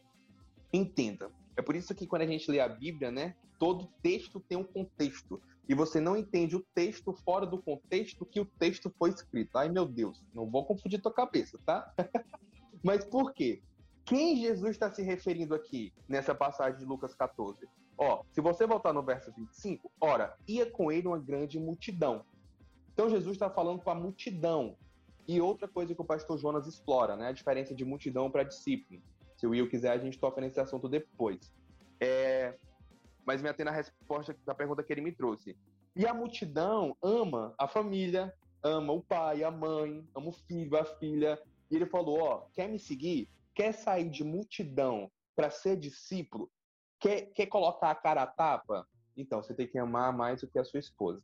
Entenda. 0.73 1.31
É 1.57 1.63
por 1.63 1.77
isso 1.77 1.95
que 1.95 2.07
quando 2.07 2.23
a 2.23 2.27
gente 2.27 2.51
lê 2.51 2.61
a 2.61 2.69
Bíblia, 2.69 3.11
né, 3.11 3.35
todo 3.59 3.89
texto 4.03 4.41
tem 4.41 4.59
um 4.59 4.65
contexto. 4.65 5.41
E 5.69 5.75
você 5.75 6.01
não 6.01 6.17
entende 6.17 6.55
o 6.55 6.65
texto 6.75 7.13
fora 7.13 7.47
do 7.47 7.61
contexto 7.61 8.25
que 8.25 8.41
o 8.41 8.45
texto 8.45 8.93
foi 8.99 9.11
escrito. 9.11 9.57
Ai, 9.57 9.69
meu 9.69 9.87
Deus, 9.87 10.23
não 10.33 10.49
vou 10.49 10.65
confundir 10.65 11.01
tua 11.01 11.13
cabeça, 11.13 11.59
tá? 11.65 11.93
Mas 12.85 13.05
por 13.05 13.33
quê? 13.33 13.63
Quem 14.05 14.37
Jesus 14.37 14.71
está 14.71 14.93
se 14.93 15.03
referindo 15.03 15.55
aqui 15.55 15.93
nessa 16.09 16.35
passagem 16.35 16.79
de 16.79 16.85
Lucas 16.85 17.15
14? 17.15 17.67
Ó, 17.99 18.23
se 18.31 18.41
você 18.41 18.67
voltar 18.67 18.93
no 18.93 19.03
verso 19.03 19.33
25, 19.37 19.91
ora, 20.01 20.37
ia 20.47 20.71
com 20.71 20.93
ele 20.93 21.09
uma 21.09 21.19
grande 21.19 21.59
multidão. 21.59 22.25
Então 22.93 23.11
Jesus 23.11 23.35
está 23.35 23.51
falando 23.51 23.81
com 23.83 23.91
a 23.91 23.95
multidão. 23.95 24.77
E 25.29 25.41
outra 25.41 25.67
coisa 25.67 25.95
que 25.95 26.01
o 26.01 26.05
pastor 26.05 26.39
Jonas 26.39 26.67
explora, 26.67 27.17
né? 27.17 27.29
A 27.29 27.33
diferença 27.33 27.75
de 27.75 27.85
multidão 27.85 28.31
para 28.31 28.45
discípulo. 28.45 29.01
Se 29.37 29.47
o 29.47 29.51
Will 29.51 29.69
quiser, 29.69 29.91
a 29.91 29.99
gente 29.99 30.19
toca 30.19 30.41
nesse 30.41 30.61
assunto 30.61 30.89
depois. 30.89 31.53
É... 32.01 32.57
Mas 33.25 33.43
me 33.43 33.49
atendo 33.49 33.71
à 33.71 33.73
resposta 33.73 34.37
da 34.45 34.55
pergunta 34.55 34.83
que 34.83 34.93
ele 34.93 35.01
me 35.01 35.13
trouxe. 35.13 35.57
E 35.97 36.07
a 36.07 36.15
multidão 36.15 36.97
ama 37.03 37.55
a 37.59 37.67
família, 37.67 38.33
ama 38.63 38.93
o 38.93 39.03
pai, 39.03 39.43
a 39.43 39.51
mãe, 39.51 40.07
ama 40.15 40.29
o 40.29 40.33
filho, 40.33 40.77
a 40.79 40.85
filha, 40.85 41.41
e 41.71 41.77
ele 41.77 41.87
falou: 41.87 42.21
Ó, 42.21 42.47
quer 42.53 42.69
me 42.69 42.79
seguir? 42.79 43.29
Quer 43.55 43.73
sair 43.73 44.09
de 44.09 44.23
multidão 44.23 45.11
para 45.35 45.51
ser 45.51 45.77
discípulo? 45.77 46.51
Quer, 47.01 47.33
quer 47.33 47.47
colocar 47.47 47.91
a 47.91 47.95
cara 47.95 48.23
a 48.23 48.27
tapa? 48.27 48.87
Então, 49.17 49.43
você 49.43 49.55
tem 49.55 49.67
que 49.67 49.79
amar 49.79 50.13
mais 50.13 50.41
do 50.41 50.47
que 50.47 50.59
a 50.59 50.65
sua 50.65 50.79
esposa. 50.79 51.23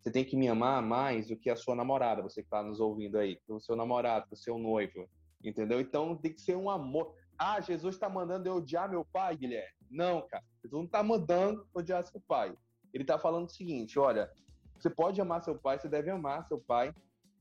Você 0.00 0.10
tem 0.10 0.24
que 0.24 0.36
me 0.36 0.48
amar 0.48 0.82
mais 0.82 1.28
do 1.28 1.36
que 1.36 1.50
a 1.50 1.56
sua 1.56 1.74
namorada, 1.74 2.22
você 2.22 2.42
que 2.42 2.46
está 2.46 2.62
nos 2.62 2.80
ouvindo 2.80 3.18
aí, 3.18 3.38
o 3.48 3.60
seu 3.60 3.74
namorado, 3.74 4.26
o 4.30 4.36
seu 4.36 4.58
noivo. 4.58 5.08
Entendeu? 5.42 5.80
Então 5.80 6.16
tem 6.16 6.32
que 6.32 6.40
ser 6.40 6.56
um 6.56 6.70
amor. 6.70 7.14
Ah, 7.38 7.60
Jesus 7.60 7.94
está 7.94 8.08
mandando 8.08 8.48
eu 8.48 8.56
odiar 8.56 8.88
meu 8.90 9.04
pai, 9.04 9.36
Guilherme. 9.36 9.72
Não, 9.90 10.22
cara. 10.22 10.44
Jesus 10.62 10.78
não 10.78 10.84
está 10.84 11.02
mandando 11.02 11.66
odiar 11.72 12.04
seu 12.04 12.20
pai. 12.26 12.56
Ele 12.92 13.04
está 13.04 13.18
falando 13.18 13.46
o 13.46 13.50
seguinte: 13.50 13.98
olha, 13.98 14.30
você 14.78 14.90
pode 14.90 15.20
amar 15.20 15.42
seu 15.42 15.56
pai, 15.56 15.78
você 15.78 15.88
deve 15.88 16.10
amar 16.10 16.46
seu 16.46 16.58
pai. 16.58 16.94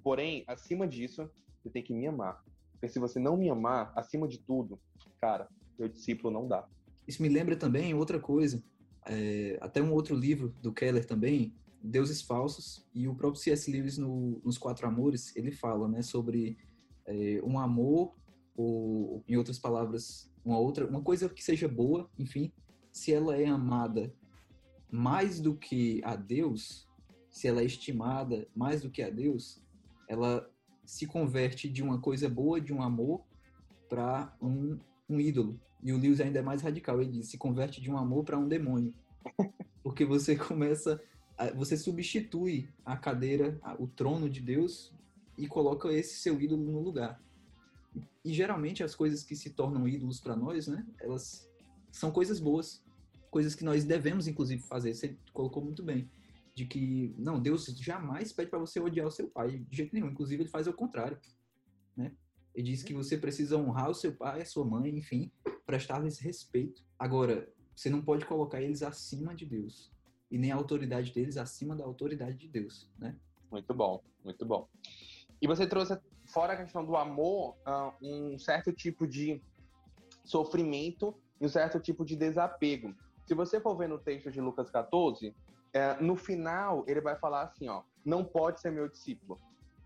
Porém, 0.04 0.44
acima 0.48 0.88
disso, 0.88 1.30
você 1.58 1.70
tem 1.70 1.84
que 1.84 1.94
me 1.94 2.08
amar. 2.08 2.44
Porque 2.74 2.88
se 2.88 3.00
você 3.00 3.20
não 3.20 3.36
me 3.36 3.50
amar, 3.50 3.92
acima 3.96 4.28
de 4.28 4.38
tudo, 4.40 4.80
cara, 5.20 5.48
meu 5.78 5.88
discípulo 5.88 6.32
não 6.32 6.48
dá. 6.48 6.68
Isso 7.08 7.22
me 7.22 7.30
lembra 7.30 7.56
também 7.56 7.94
outra 7.94 8.20
coisa, 8.20 8.62
é, 9.06 9.58
até 9.62 9.82
um 9.82 9.92
outro 9.94 10.16
livro 10.16 10.50
do 10.62 10.72
Keller 10.72 11.06
também, 11.06 11.54
Deuses 11.88 12.22
Falsos, 12.22 12.86
e 12.94 13.08
o 13.08 13.16
próprio 13.16 13.42
C.S. 13.42 13.72
Lewis 13.72 13.98
no, 13.98 14.42
nos 14.44 14.58
Quatro 14.58 14.88
Amores, 14.88 15.36
ele 15.36 15.52
fala, 15.52 15.88
né, 15.88 16.02
sobre 16.02 16.58
é, 17.06 17.42
um 17.44 17.60
amor, 17.60 18.14
ou, 18.56 19.24
em 19.28 19.36
outras 19.38 19.60
palavras, 19.60 20.32
uma 20.44 20.58
outra, 20.58 20.88
uma 20.88 21.02
coisa 21.02 21.30
que 21.30 21.44
seja 21.44 21.68
boa, 21.68 22.10
enfim, 22.18 22.52
se 22.92 23.14
ela 23.14 23.36
é 23.38 23.46
amada 23.46 24.14
mais 24.90 25.40
do 25.40 25.56
que 25.56 26.02
a 26.04 26.16
Deus, 26.16 26.88
se 27.30 27.48
ela 27.48 27.62
é 27.62 27.66
estimada 27.66 28.48
mais 28.56 28.82
do 28.82 28.90
que 28.90 29.02
a 29.02 29.10
Deus, 29.10 29.62
ela 30.08 30.50
se 30.86 31.06
converte 31.06 31.70
de 31.70 31.84
uma 31.84 32.00
coisa 32.00 32.30
boa, 32.30 32.62
de 32.62 32.74
um 32.74 32.82
amor, 32.82 33.22
para 33.90 34.36
um, 34.42 34.80
um 35.10 35.20
ídolo. 35.20 35.60
E 35.84 35.92
o 35.92 35.98
Lewis 35.98 36.20
ainda 36.20 36.40
é 36.40 36.42
mais 36.42 36.62
radical, 36.62 37.02
ele 37.02 37.12
diz, 37.12 37.28
se 37.28 37.38
converte 37.38 37.82
de 37.82 37.92
um 37.92 37.98
amor 37.98 38.24
para 38.24 38.38
um 38.38 38.48
demônio. 38.48 38.94
Porque 39.84 40.06
você 40.06 40.36
começa, 40.36 41.02
você 41.56 41.78
substitui 41.78 42.70
a 42.84 42.98
cadeira, 42.98 43.60
o 43.78 43.88
trono 43.88 44.30
de 44.30 44.42
Deus 44.42 44.94
e 45.38 45.48
coloca 45.48 45.92
esse 45.94 46.18
seu 46.18 46.42
ídolo 46.42 46.64
no 46.64 46.80
lugar. 46.80 47.22
E 48.26 48.34
geralmente 48.34 48.84
as 48.84 48.96
coisas 48.96 49.24
que 49.24 49.36
se 49.36 49.52
tornam 49.52 49.88
ídolos 49.88 50.20
para 50.20 50.36
nós, 50.36 50.68
né, 50.68 50.86
elas 51.00 51.50
são 51.92 52.12
coisas 52.12 52.40
boas, 52.40 52.84
coisas 53.30 53.54
que 53.54 53.64
nós 53.64 53.84
devemos 53.84 54.28
inclusive 54.28 54.62
fazer. 54.64 54.94
Você 54.94 55.16
colocou 55.32 55.64
muito 55.64 55.84
bem 55.84 56.10
de 56.56 56.66
que 56.66 57.14
não, 57.18 57.40
Deus 57.40 57.66
jamais 57.66 58.34
pede 58.34 58.50
para 58.50 58.60
você 58.60 58.80
odiar 58.80 59.06
o 59.06 59.12
seu 59.12 59.30
pai, 59.30 59.60
de 59.70 59.78
jeito 59.78 59.94
nenhum. 59.94 60.10
Inclusive 60.10 60.42
ele 60.44 60.50
faz 60.50 60.66
o 60.66 60.74
contrário, 60.74 61.20
né? 61.96 62.12
Ele 62.56 62.72
diz 62.72 62.82
que 62.82 62.96
você 62.96 63.16
precisa 63.16 63.56
honrar 63.56 63.92
o 63.92 63.94
seu 63.94 64.16
pai, 64.16 64.42
a 64.42 64.46
sua 64.46 64.66
mãe, 64.66 64.98
enfim, 64.98 65.32
prestar-lhes 65.68 66.18
respeito. 66.18 66.84
Agora, 66.98 67.48
você 67.76 67.88
não 67.88 68.02
pode 68.02 68.26
colocar 68.26 68.60
eles 68.60 68.82
acima 68.82 69.36
de 69.36 69.46
Deus 69.46 69.92
e 70.30 70.38
nem 70.38 70.52
a 70.52 70.56
autoridade 70.56 71.12
deles 71.12 71.38
acima 71.38 71.76
da 71.76 71.84
autoridade 71.84 72.36
de 72.36 72.48
Deus, 72.48 72.90
né? 72.98 73.16
Muito 73.52 73.74
bom, 73.74 74.02
muito 74.24 74.46
bom. 74.46 74.68
E 75.42 75.48
você 75.48 75.66
trouxe 75.66 75.98
fora 76.26 76.54
a 76.54 76.58
questão 76.58 76.84
do 76.84 76.96
amor, 76.96 77.56
um 78.02 78.38
certo 78.38 78.74
tipo 78.74 79.08
de 79.08 79.42
sofrimento 80.26 81.16
e 81.40 81.46
um 81.46 81.50
certo 81.50 81.80
tipo 81.80 82.04
de 82.04 82.16
desapego. 82.16 82.94
Se 83.26 83.34
você 83.34 83.60
for 83.60 83.76
ver 83.78 83.88
no 83.88 84.00
texto 84.00 84.32
de 84.32 84.42
Lucas 84.42 84.70
14, 84.70 85.34
é, 85.74 86.02
no 86.02 86.16
final, 86.16 86.84
ele 86.88 87.02
vai 87.02 87.16
falar 87.16 87.44
assim, 87.44 87.68
ó, 87.70 87.84
não 88.04 88.24
pode 88.24 88.60
ser 88.60 88.72
meu 88.72 88.88
discípulo. 88.88 89.40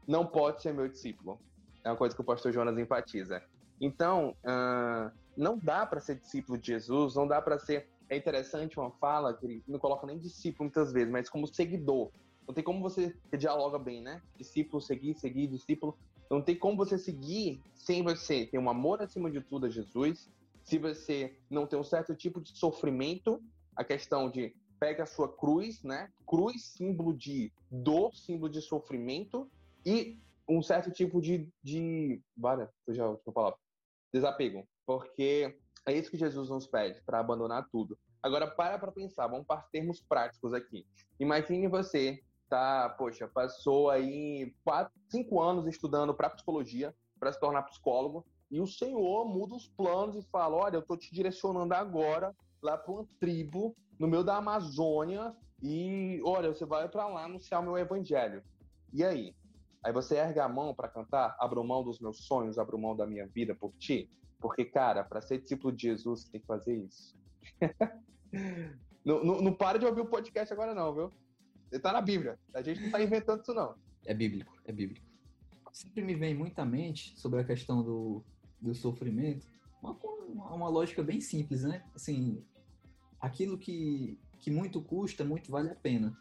Não 0.07 0.25
pode 0.25 0.61
ser 0.61 0.73
meu 0.73 0.87
discípulo. 0.87 1.39
É 1.83 1.89
uma 1.89 1.97
coisa 1.97 2.15
que 2.15 2.21
o 2.21 2.23
pastor 2.23 2.51
Jonas 2.51 2.77
enfatiza. 2.77 3.41
Então, 3.79 4.35
uh, 4.45 5.11
não 5.35 5.57
dá 5.57 5.85
para 5.85 5.99
ser 5.99 6.15
discípulo 6.19 6.57
de 6.57 6.67
Jesus, 6.67 7.15
não 7.15 7.27
dá 7.27 7.41
para 7.41 7.57
ser. 7.57 7.89
É 8.11 8.17
interessante 8.17 8.77
uma 8.77 8.91
fala 8.91 9.33
que 9.33 9.45
ele 9.45 9.63
não 9.65 9.79
coloca 9.79 10.05
nem 10.05 10.19
discípulo 10.19 10.65
muitas 10.65 10.91
vezes, 10.91 11.09
mas 11.09 11.29
como 11.29 11.47
seguidor. 11.47 12.11
Não 12.45 12.53
tem 12.53 12.61
como 12.61 12.81
você 12.81 13.15
dialoga 13.37 13.79
bem, 13.79 14.01
né? 14.01 14.21
Discípulo, 14.37 14.81
seguir, 14.81 15.15
seguir, 15.15 15.47
discípulo. 15.47 15.97
Não 16.29 16.41
tem 16.41 16.57
como 16.57 16.75
você 16.75 16.97
seguir 16.97 17.61
sem 17.73 18.03
você 18.03 18.45
ter 18.45 18.59
um 18.59 18.69
amor 18.69 19.01
acima 19.01 19.31
de 19.31 19.39
tudo 19.39 19.65
a 19.65 19.69
Jesus, 19.69 20.29
se 20.61 20.77
você 20.77 21.37
não 21.49 21.65
tem 21.65 21.79
um 21.79 21.85
certo 21.85 22.13
tipo 22.13 22.41
de 22.41 22.49
sofrimento, 22.57 23.41
a 23.77 23.83
questão 23.83 24.29
de 24.29 24.53
pega 24.77 25.03
a 25.03 25.07
sua 25.07 25.33
cruz, 25.33 25.81
né? 25.81 26.11
Cruz, 26.27 26.65
símbolo 26.65 27.13
de 27.13 27.49
dor, 27.71 28.13
símbolo 28.13 28.51
de 28.51 28.61
sofrimento 28.61 29.49
e 29.85 30.19
um 30.49 30.61
certo 30.61 30.91
tipo 30.91 31.21
de. 31.21 31.47
de 31.63 32.21
vale, 32.35 32.67
já 32.89 33.05
a 33.05 33.11
última 33.11 33.31
palavra. 33.31 33.57
Desapego. 34.13 34.67
Porque 34.85 35.57
é 35.85 35.93
isso 35.93 36.11
que 36.11 36.17
Jesus 36.17 36.49
nos 36.49 36.67
pede, 36.67 37.01
para 37.05 37.19
abandonar 37.19 37.67
tudo. 37.71 37.97
Agora, 38.21 38.47
para 38.47 38.77
para 38.77 38.91
pensar, 38.91 39.27
vamos 39.27 39.47
para 39.47 39.61
termos 39.71 40.01
práticos 40.01 40.53
aqui. 40.53 40.85
Imagine 41.19 41.67
você, 41.67 42.21
tá, 42.49 42.89
poxa, 42.89 43.27
passou 43.27 43.89
aí 43.89 44.53
quatro, 44.63 44.93
cinco 45.09 45.41
anos 45.41 45.67
estudando 45.67 46.13
para 46.13 46.29
psicologia, 46.29 46.95
para 47.19 47.31
se 47.31 47.39
tornar 47.39 47.63
psicólogo, 47.63 48.25
e 48.49 48.59
o 48.59 48.67
Senhor 48.67 49.25
muda 49.25 49.55
os 49.55 49.67
planos 49.69 50.15
e 50.15 50.29
fala: 50.29 50.55
Olha, 50.55 50.75
eu 50.75 50.81
estou 50.81 50.97
te 50.97 51.13
direcionando 51.13 51.73
agora 51.73 52.35
lá 52.61 52.77
para 52.77 52.91
uma 52.91 53.07
tribo 53.19 53.75
no 53.97 54.07
meio 54.07 54.23
da 54.23 54.35
Amazônia 54.37 55.33
e, 55.63 56.21
olha, 56.25 56.53
você 56.53 56.65
vai 56.65 56.89
para 56.89 57.07
lá 57.07 57.25
anunciar 57.25 57.61
o 57.61 57.63
meu 57.63 57.77
evangelho. 57.77 58.43
E 58.91 59.03
aí? 59.03 59.33
Aí 59.83 59.93
você 59.93 60.15
erga 60.15 60.43
a 60.43 60.49
mão 60.49 60.75
para 60.75 60.87
cantar, 60.87 61.35
abro 61.39 61.63
mão 61.63 61.83
dos 61.83 61.99
meus 61.99 62.25
sonhos, 62.25 62.59
abro 62.59 62.77
mão 62.77 62.95
da 62.95 63.07
minha 63.07 63.25
vida 63.27 63.55
por 63.55 63.73
ti? 63.77 64.09
Porque, 64.41 64.65
cara, 64.65 65.03
para 65.03 65.21
ser 65.21 65.39
discípulo 65.39 65.71
de 65.73 65.83
Jesus, 65.83 66.25
tem 66.25 66.41
que 66.41 66.47
fazer 66.47 66.75
isso. 66.75 67.15
não, 69.05 69.23
não, 69.23 69.41
não 69.41 69.53
para 69.53 69.77
de 69.77 69.85
ouvir 69.85 70.01
o 70.01 70.07
podcast 70.07 70.51
agora, 70.51 70.73
não, 70.73 70.93
viu? 70.93 71.11
Você 71.69 71.79
tá 71.79 71.93
na 71.93 72.01
Bíblia. 72.01 72.39
A 72.53 72.61
gente 72.61 72.81
não 72.81 72.91
tá 72.91 73.01
inventando 73.01 73.41
isso, 73.41 73.53
não. 73.53 73.75
É 74.05 74.13
bíblico, 74.13 74.59
é 74.65 74.71
bíblico. 74.71 75.05
Sempre 75.71 76.03
me 76.03 76.15
vem 76.15 76.33
muita 76.33 76.65
mente 76.65 77.17
sobre 77.17 77.39
a 77.39 77.43
questão 77.43 77.83
do, 77.83 78.23
do 78.59 78.73
sofrimento, 78.73 79.47
uma, 79.81 79.95
uma 80.53 80.67
lógica 80.67 81.01
bem 81.03 81.21
simples, 81.21 81.63
né? 81.63 81.83
Assim, 81.95 82.43
aquilo 83.19 83.57
que, 83.57 84.19
que 84.39 84.49
muito 84.51 84.81
custa, 84.81 85.23
muito 85.23 85.51
vale 85.51 85.69
a 85.69 85.75
pena, 85.75 86.17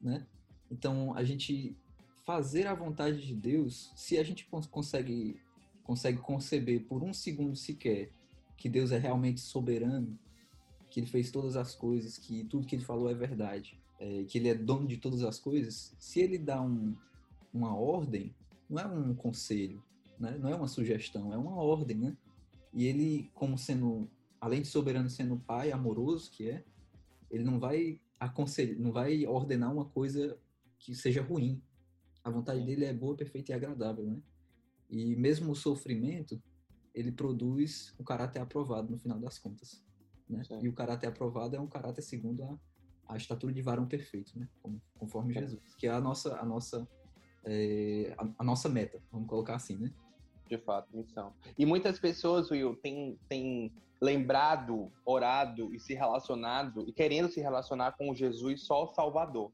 né? 0.00 0.24
Então, 0.70 1.14
a 1.14 1.24
gente 1.24 1.76
fazer 2.24 2.66
a 2.66 2.74
vontade 2.74 3.24
de 3.24 3.34
Deus, 3.34 3.92
se 3.94 4.18
a 4.18 4.24
gente 4.24 4.48
consegue 4.70 5.40
consegue 5.86 6.18
conceber 6.18 6.84
por 6.84 7.04
um 7.04 7.12
segundo 7.12 7.54
sequer 7.54 8.10
que 8.56 8.68
Deus 8.68 8.90
é 8.90 8.98
realmente 8.98 9.40
soberano, 9.40 10.18
que 10.90 10.98
ele 10.98 11.06
fez 11.06 11.30
todas 11.30 11.56
as 11.56 11.76
coisas, 11.76 12.18
que 12.18 12.42
tudo 12.44 12.66
que 12.66 12.74
ele 12.74 12.84
falou 12.84 13.08
é 13.08 13.14
verdade, 13.14 13.78
é, 14.00 14.24
que 14.24 14.38
ele 14.38 14.48
é 14.48 14.54
dono 14.54 14.88
de 14.88 14.96
todas 14.96 15.22
as 15.22 15.38
coisas, 15.38 15.94
se 15.98 16.20
ele 16.20 16.38
dá 16.38 16.60
um, 16.60 16.96
uma 17.54 17.76
ordem, 17.76 18.34
não 18.68 18.82
é 18.82 18.86
um 18.86 19.14
conselho, 19.14 19.80
né? 20.18 20.36
não 20.40 20.50
é 20.50 20.56
uma 20.56 20.66
sugestão, 20.66 21.32
é 21.32 21.36
uma 21.36 21.54
ordem, 21.54 21.96
né? 21.96 22.16
E 22.74 22.86
ele, 22.86 23.30
como 23.32 23.56
sendo, 23.56 24.10
além 24.40 24.62
de 24.62 24.68
soberano, 24.68 25.08
sendo 25.08 25.38
pai 25.38 25.70
amoroso 25.70 26.30
que 26.32 26.50
é, 26.50 26.64
ele 27.30 27.44
não 27.44 27.60
vai 27.60 28.00
aconselhar, 28.18 28.76
não 28.76 28.90
vai 28.90 29.24
ordenar 29.24 29.72
uma 29.72 29.84
coisa 29.84 30.36
que 30.78 30.94
seja 30.94 31.22
ruim. 31.22 31.62
A 32.24 32.30
vontade 32.30 32.64
dele 32.64 32.84
é 32.84 32.92
boa, 32.92 33.14
perfeita 33.14 33.52
e 33.52 33.54
agradável, 33.54 34.04
né? 34.04 34.20
E 34.88 35.16
mesmo 35.16 35.52
o 35.52 35.56
sofrimento, 35.56 36.40
ele 36.94 37.12
produz 37.12 37.94
o 37.98 38.04
caráter 38.04 38.40
aprovado 38.40 38.90
no 38.90 38.98
final 38.98 39.18
das 39.18 39.38
contas, 39.38 39.84
né? 40.28 40.42
E 40.62 40.68
o 40.68 40.72
caráter 40.72 41.06
aprovado 41.06 41.56
é 41.56 41.60
um 41.60 41.66
caráter 41.66 42.02
segundo 42.02 42.42
a, 42.44 42.58
a 43.08 43.16
estatura 43.16 43.52
de 43.52 43.62
varão 43.62 43.86
perfeito, 43.86 44.38
né? 44.38 44.48
conforme 44.98 45.34
Jesus, 45.34 45.74
que 45.74 45.86
é 45.86 45.90
a 45.90 46.00
nossa 46.00 46.36
a 46.36 46.44
nossa 46.44 46.88
é, 47.44 48.14
a, 48.18 48.28
a, 48.38 48.44
nossa 48.44 48.68
meta, 48.68 49.00
vamos 49.12 49.28
colocar 49.28 49.54
assim, 49.54 49.76
né? 49.76 49.92
De 50.48 50.58
fato, 50.58 50.88
missão. 50.96 51.32
E 51.56 51.64
muitas 51.64 51.98
pessoas, 51.98 52.50
Will, 52.50 52.76
têm, 52.76 53.18
têm 53.28 53.72
lembrado, 54.00 54.90
orado 55.04 55.74
e 55.74 55.78
se 55.78 55.94
relacionado, 55.94 56.84
e 56.88 56.92
querendo 56.92 57.28
se 57.28 57.40
relacionar 57.40 57.92
com 57.92 58.10
o 58.10 58.14
Jesus 58.14 58.62
só 58.62 58.84
o 58.84 58.94
Salvador. 58.94 59.52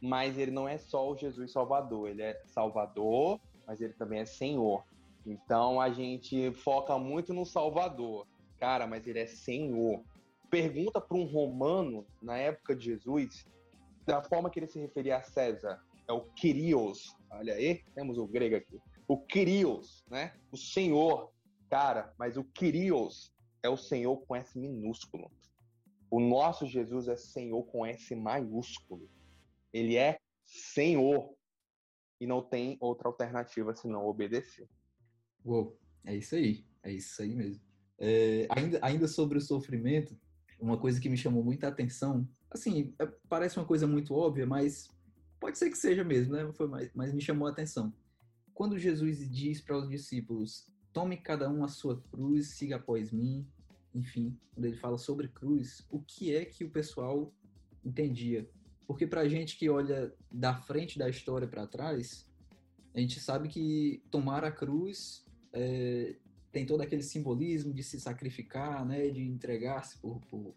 Mas 0.00 0.36
ele 0.36 0.50
não 0.50 0.68
é 0.68 0.78
só 0.78 1.10
o 1.10 1.16
Jesus 1.16 1.52
Salvador, 1.52 2.08
ele 2.08 2.22
é 2.22 2.42
Salvador, 2.46 3.40
mas 3.66 3.80
ele 3.80 3.92
também 3.94 4.20
é 4.20 4.24
Senhor. 4.24 4.84
Então 5.26 5.80
a 5.80 5.90
gente 5.90 6.52
foca 6.52 6.98
muito 6.98 7.32
no 7.32 7.46
Salvador. 7.46 8.26
Cara, 8.58 8.86
mas 8.86 9.06
ele 9.06 9.18
é 9.18 9.26
Senhor. 9.26 10.02
Pergunta 10.50 11.00
para 11.00 11.16
um 11.16 11.24
romano, 11.24 12.06
na 12.20 12.36
época 12.36 12.76
de 12.76 12.84
Jesus, 12.84 13.46
da 14.04 14.22
forma 14.22 14.50
que 14.50 14.58
ele 14.58 14.66
se 14.66 14.78
referia 14.78 15.16
a 15.16 15.22
César, 15.22 15.80
é 16.08 16.12
o 16.12 16.22
Kyrios. 16.34 17.16
Olha 17.30 17.54
aí, 17.54 17.82
temos 17.94 18.18
o 18.18 18.26
grego 18.26 18.56
aqui. 18.56 18.80
O 19.08 19.18
Kyrios, 19.18 20.04
né? 20.10 20.34
O 20.50 20.56
Senhor. 20.56 21.30
Cara, 21.70 22.12
mas 22.18 22.36
o 22.36 22.44
Kyrios 22.44 23.32
é 23.62 23.68
o 23.68 23.76
Senhor 23.76 24.16
com 24.26 24.36
S 24.36 24.58
minúsculo. 24.58 25.30
O 26.10 26.20
nosso 26.20 26.66
Jesus 26.66 27.08
é 27.08 27.16
Senhor 27.16 27.64
com 27.64 27.86
S 27.86 28.14
maiúsculo. 28.14 29.08
Ele 29.72 29.96
é 29.96 30.18
Senhor. 30.44 31.34
E 32.22 32.26
não 32.26 32.42
tem 32.42 32.76
outra 32.80 33.08
alternativa 33.08 33.74
senão 33.74 34.06
obedecer. 34.06 34.68
Uou, 35.44 35.78
é 36.04 36.16
isso 36.16 36.34
aí. 36.34 36.64
É 36.82 36.92
isso 36.92 37.20
aí 37.20 37.34
mesmo. 37.34 37.62
É, 37.98 38.46
ainda, 38.50 38.78
ainda 38.82 39.08
sobre 39.08 39.38
o 39.38 39.40
sofrimento, 39.40 40.16
uma 40.60 40.78
coisa 40.78 41.00
que 41.00 41.08
me 41.08 41.16
chamou 41.16 41.42
muita 41.42 41.68
atenção, 41.68 42.28
assim, 42.50 42.94
é, 42.98 43.06
parece 43.28 43.58
uma 43.58 43.66
coisa 43.66 43.86
muito 43.86 44.14
óbvia, 44.14 44.46
mas 44.46 44.88
Pode 45.42 45.58
ser 45.58 45.70
que 45.70 45.76
seja 45.76 46.04
mesmo, 46.04 46.34
né? 46.34 46.48
Foi 46.52 46.68
mais, 46.68 46.88
mas 46.94 47.12
me 47.12 47.20
chamou 47.20 47.48
a 47.48 47.50
atenção. 47.50 47.92
Quando 48.54 48.78
Jesus 48.78 49.28
diz 49.28 49.60
para 49.60 49.76
os 49.76 49.88
discípulos: 49.88 50.68
Tome 50.92 51.16
cada 51.16 51.50
um 51.50 51.64
a 51.64 51.68
sua 51.68 52.00
cruz, 52.12 52.50
siga 52.50 52.76
após 52.76 53.10
mim. 53.10 53.44
Enfim, 53.92 54.38
quando 54.54 54.66
ele 54.66 54.76
fala 54.76 54.96
sobre 54.96 55.26
cruz, 55.26 55.84
o 55.90 56.00
que 56.00 56.32
é 56.32 56.44
que 56.44 56.62
o 56.62 56.70
pessoal 56.70 57.34
entendia? 57.84 58.48
Porque 58.86 59.06
para 59.06 59.22
a 59.22 59.28
gente 59.28 59.56
que 59.56 59.68
olha 59.68 60.12
da 60.30 60.54
frente 60.54 60.98
da 60.98 61.08
história 61.08 61.46
para 61.46 61.66
trás, 61.66 62.28
a 62.94 63.00
gente 63.00 63.20
sabe 63.20 63.48
que 63.48 64.02
tomar 64.10 64.44
a 64.44 64.50
cruz 64.50 65.24
é, 65.52 66.16
tem 66.50 66.66
todo 66.66 66.82
aquele 66.82 67.02
simbolismo 67.02 67.72
de 67.72 67.82
se 67.82 67.98
sacrificar, 68.00 68.84
né, 68.84 69.08
de 69.08 69.22
entregar-se 69.22 69.98
por, 69.98 70.20
por, 70.26 70.54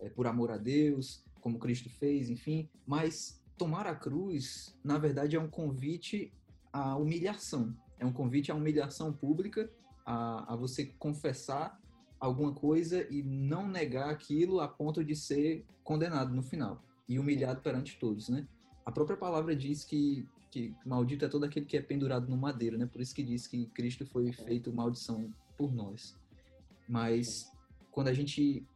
é, 0.00 0.08
por 0.08 0.26
amor 0.26 0.50
a 0.50 0.56
Deus, 0.56 1.24
como 1.40 1.58
Cristo 1.58 1.88
fez, 1.88 2.28
enfim. 2.28 2.68
Mas 2.84 3.40
tomar 3.56 3.86
a 3.86 3.94
cruz, 3.94 4.76
na 4.82 4.98
verdade, 4.98 5.36
é 5.36 5.40
um 5.40 5.48
convite 5.48 6.32
à 6.72 6.96
humilhação. 6.96 7.76
É 7.98 8.04
um 8.04 8.12
convite 8.12 8.50
à 8.50 8.54
humilhação 8.54 9.12
pública, 9.12 9.70
a, 10.04 10.54
a 10.54 10.56
você 10.56 10.86
confessar 10.98 11.80
alguma 12.18 12.52
coisa 12.52 13.06
e 13.10 13.22
não 13.22 13.68
negar 13.68 14.10
aquilo 14.10 14.60
a 14.60 14.66
ponto 14.66 15.04
de 15.04 15.14
ser 15.14 15.64
condenado 15.84 16.34
no 16.34 16.42
final 16.42 16.85
e 17.08 17.18
humilhado 17.18 17.60
perante 17.60 17.98
todos, 17.98 18.28
né? 18.28 18.46
A 18.84 18.92
própria 18.92 19.16
palavra 19.16 19.54
diz 19.54 19.84
que, 19.84 20.28
que 20.50 20.74
maldito 20.84 21.24
é 21.24 21.28
todo 21.28 21.44
aquele 21.44 21.66
que 21.66 21.76
é 21.76 21.82
pendurado 21.82 22.28
no 22.28 22.36
madeiro, 22.36 22.78
né? 22.78 22.86
Por 22.86 23.00
isso 23.00 23.14
que 23.14 23.22
diz 23.22 23.46
que 23.46 23.66
Cristo 23.66 24.06
foi 24.06 24.32
feito 24.32 24.72
maldição 24.72 25.32
por 25.56 25.72
nós. 25.72 26.16
Mas 26.88 27.50
quando 27.90 28.08
a 28.08 28.12
gente 28.12 28.66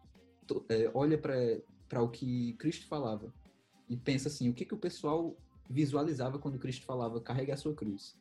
é, 0.69 0.91
olha 0.95 1.19
para 1.19 2.03
o 2.03 2.09
que 2.09 2.55
Cristo 2.55 2.87
falava, 2.87 3.33
e 3.89 3.97
pensa 3.97 4.29
assim, 4.29 4.49
o 4.49 4.55
que, 4.55 4.65
que 4.65 4.75
o 4.75 4.79
pessoal 4.79 5.37
visualizava 5.69 6.39
quando 6.39 6.59
Cristo 6.59 6.85
falava 6.85 7.21
carregue 7.21 7.53
a 7.53 7.57
sua 7.57 7.75
cruz? 7.75 8.17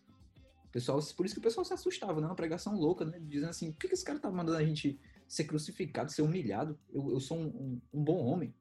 Pessoal, 0.71 0.99
por 1.15 1.25
isso 1.25 1.35
que 1.35 1.39
o 1.39 1.43
pessoal 1.43 1.65
se 1.65 1.73
assustava, 1.73 2.21
né? 2.21 2.27
Uma 2.27 2.35
pregação 2.35 2.75
louca, 2.75 3.03
né? 3.03 3.19
Dizendo 3.21 3.49
assim, 3.49 3.71
por 3.71 3.79
que, 3.79 3.87
que 3.87 3.93
esse 3.95 4.03
cara 4.03 4.19
tá 4.19 4.29
mandando 4.29 4.57
a 4.57 4.63
gente 4.63 4.99
ser 5.27 5.45
crucificado, 5.45 6.11
ser 6.11 6.21
humilhado? 6.21 6.77
Eu, 6.91 7.11
eu 7.11 7.19
sou 7.19 7.37
um, 7.37 7.47
um, 7.47 7.81
um, 7.93 8.03
bom 8.03 8.23
homem. 8.23 8.53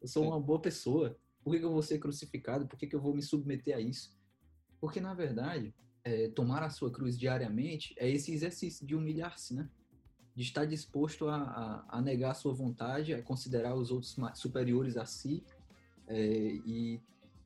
Eu 0.00 0.08
sou 0.08 0.24
uma 0.24 0.40
boa 0.40 0.60
pessoa. 0.60 1.16
Por 1.42 1.56
que, 1.56 1.64
eu 1.64 1.72
vou 1.72 1.82
ser 1.82 1.98
crucificado? 1.98 2.66
Por 2.66 2.78
que, 2.78 2.86
que 2.86 2.94
eu 2.94 3.00
vou 3.00 3.14
me 3.14 3.22
submeter 3.22 3.76
a 3.76 3.80
isso? 3.80 4.16
Porque, 4.80 5.00
na 5.00 5.14
verdade, 5.14 5.74
é, 6.04 6.28
tomar 6.28 6.62
a 6.62 6.70
sua 6.70 6.90
cruz 6.90 7.18
diariamente 7.18 7.94
é 7.98 8.08
esse 8.08 8.32
exercício 8.32 8.86
de 8.86 8.94
humilhar-se, 8.94 9.54
né? 9.54 9.68
De 10.34 10.42
estar 10.42 10.64
disposto 10.64 11.28
a, 11.28 11.36
a, 11.36 11.98
a 11.98 12.02
negar 12.02 12.30
a 12.30 12.34
sua 12.34 12.54
vontade, 12.54 13.12
a 13.12 13.22
considerar 13.22 13.74
os 13.74 13.90
outros 13.90 14.16
superiores 14.34 14.96
a 14.96 15.04
si 15.04 15.42
é, 16.06 16.18
e, 16.64 17.00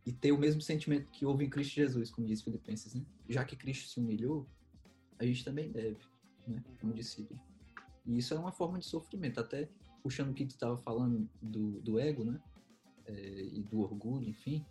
e 0.07 0.12
ter 0.12 0.33
o 0.33 0.38
mesmo 0.38 0.61
sentimento 0.61 1.11
que 1.11 1.25
houve 1.25 1.45
em 1.45 1.51
Cristo 1.51 1.75
Jesus, 1.75 2.11
como 2.11 2.27
diz 2.27 2.43
Filipenses, 2.43 2.95
né? 2.95 3.05
Já 3.29 3.45
que 3.45 3.57
Cristo 3.57 3.88
se 3.88 3.99
humilhou, 3.99 4.47
a 5.19 5.25
gente 5.25 5.45
também 5.45 5.71
deve, 5.71 5.99
né? 6.47 6.62
Como 6.81 6.93
discípulo. 6.93 7.40
E 8.07 8.19
isso 8.19 8.35
é 8.35 8.38
uma 8.38 8.53
forma 8.53 8.79
de 8.79 8.85
sofrimento, 8.85 9.40
até 9.40 9.69
puxando 10.05 10.31
o 10.31 10.35
que 10.35 10.45
tu 10.45 10.51
estava 10.51 10.77
falando 10.77 11.27
do, 11.40 11.81
do 11.81 11.99
ego, 11.99 12.25
né? 12.25 12.38
É, 13.07 13.43
e 13.55 13.62
do 13.62 13.81
orgulho, 13.81 14.29
enfim. 14.29 14.64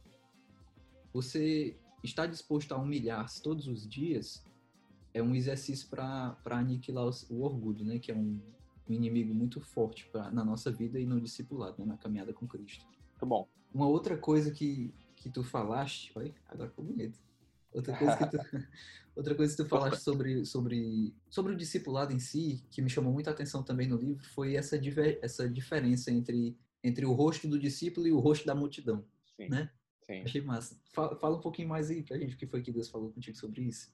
Você 1.12 1.76
está 2.04 2.28
disposto 2.28 2.72
a 2.72 2.78
humilhar-se 2.78 3.41
todos 3.41 3.67
os 3.67 3.88
dias 3.88 4.46
é 5.13 5.22
um 5.22 5.34
exercício 5.34 5.89
para 5.89 6.38
aniquilar 6.46 7.10
o, 7.30 7.41
orgulho, 7.41 7.84
né? 7.84 7.98
Que 7.98 8.12
é 8.12 8.15
um, 8.15 8.39
um 8.88 8.93
inimigo 8.93 9.34
muito 9.34 9.60
forte 9.60 10.08
pra, 10.12 10.32
na 10.32 10.46
nossa 10.46 10.72
vida 10.72 11.00
e 11.00 11.06
no 11.06 11.19
discipulado, 11.19 11.76
né? 11.80 11.86
na 11.86 11.98
caminhada 11.98 12.32
com 12.32 12.48
Cristo. 12.48 12.86
Muito 13.12 13.26
bom. 13.26 13.48
Uma 13.74 13.88
outra 13.88 14.15
coisa 14.15 14.52
que, 14.52 14.93
que 15.15 15.30
tu 15.30 15.43
falaste, 15.43 16.12
olha, 16.15 16.34
agora 16.48 16.69
ficou 16.69 16.86
bonito. 16.86 17.19
Outra 17.73 17.97
coisa 17.97 18.17
que 18.17 18.29
tu, 18.29 18.38
outra 19.15 19.36
coisa 19.36 19.55
que 19.55 19.63
tu 19.63 19.69
falaste 19.69 20.01
sobre, 20.01 20.45
sobre, 20.45 21.15
sobre 21.29 21.53
o 21.53 21.57
discipulado 21.57 22.13
em 22.13 22.19
si, 22.19 22.63
que 22.69 22.81
me 22.81 22.89
chamou 22.89 23.12
muita 23.12 23.31
atenção 23.31 23.63
também 23.63 23.88
no 23.88 23.97
livro, 23.97 24.23
foi 24.29 24.55
essa, 24.55 24.77
diver, 24.77 25.19
essa 25.21 25.49
diferença 25.49 26.12
entre, 26.12 26.57
entre 26.83 27.05
o 27.05 27.13
rosto 27.13 27.47
do 27.47 27.59
discípulo 27.59 28.07
e 28.07 28.12
o 28.12 28.19
rosto 28.19 28.45
da 28.45 28.55
multidão. 28.55 29.03
Sim. 29.36 29.49
Né? 29.49 29.69
Sim. 30.05 30.21
Achei 30.21 30.41
massa. 30.41 30.79
Fala, 30.91 31.15
fala 31.15 31.38
um 31.38 31.41
pouquinho 31.41 31.69
mais 31.69 31.89
aí 31.89 32.03
pra 32.03 32.17
gente 32.17 32.36
o 32.36 32.38
que 32.38 32.47
foi 32.47 32.62
que 32.62 32.71
Deus 32.71 32.89
falou 32.89 33.12
contigo 33.12 33.38
sobre 33.38 33.62
isso. 33.63 33.91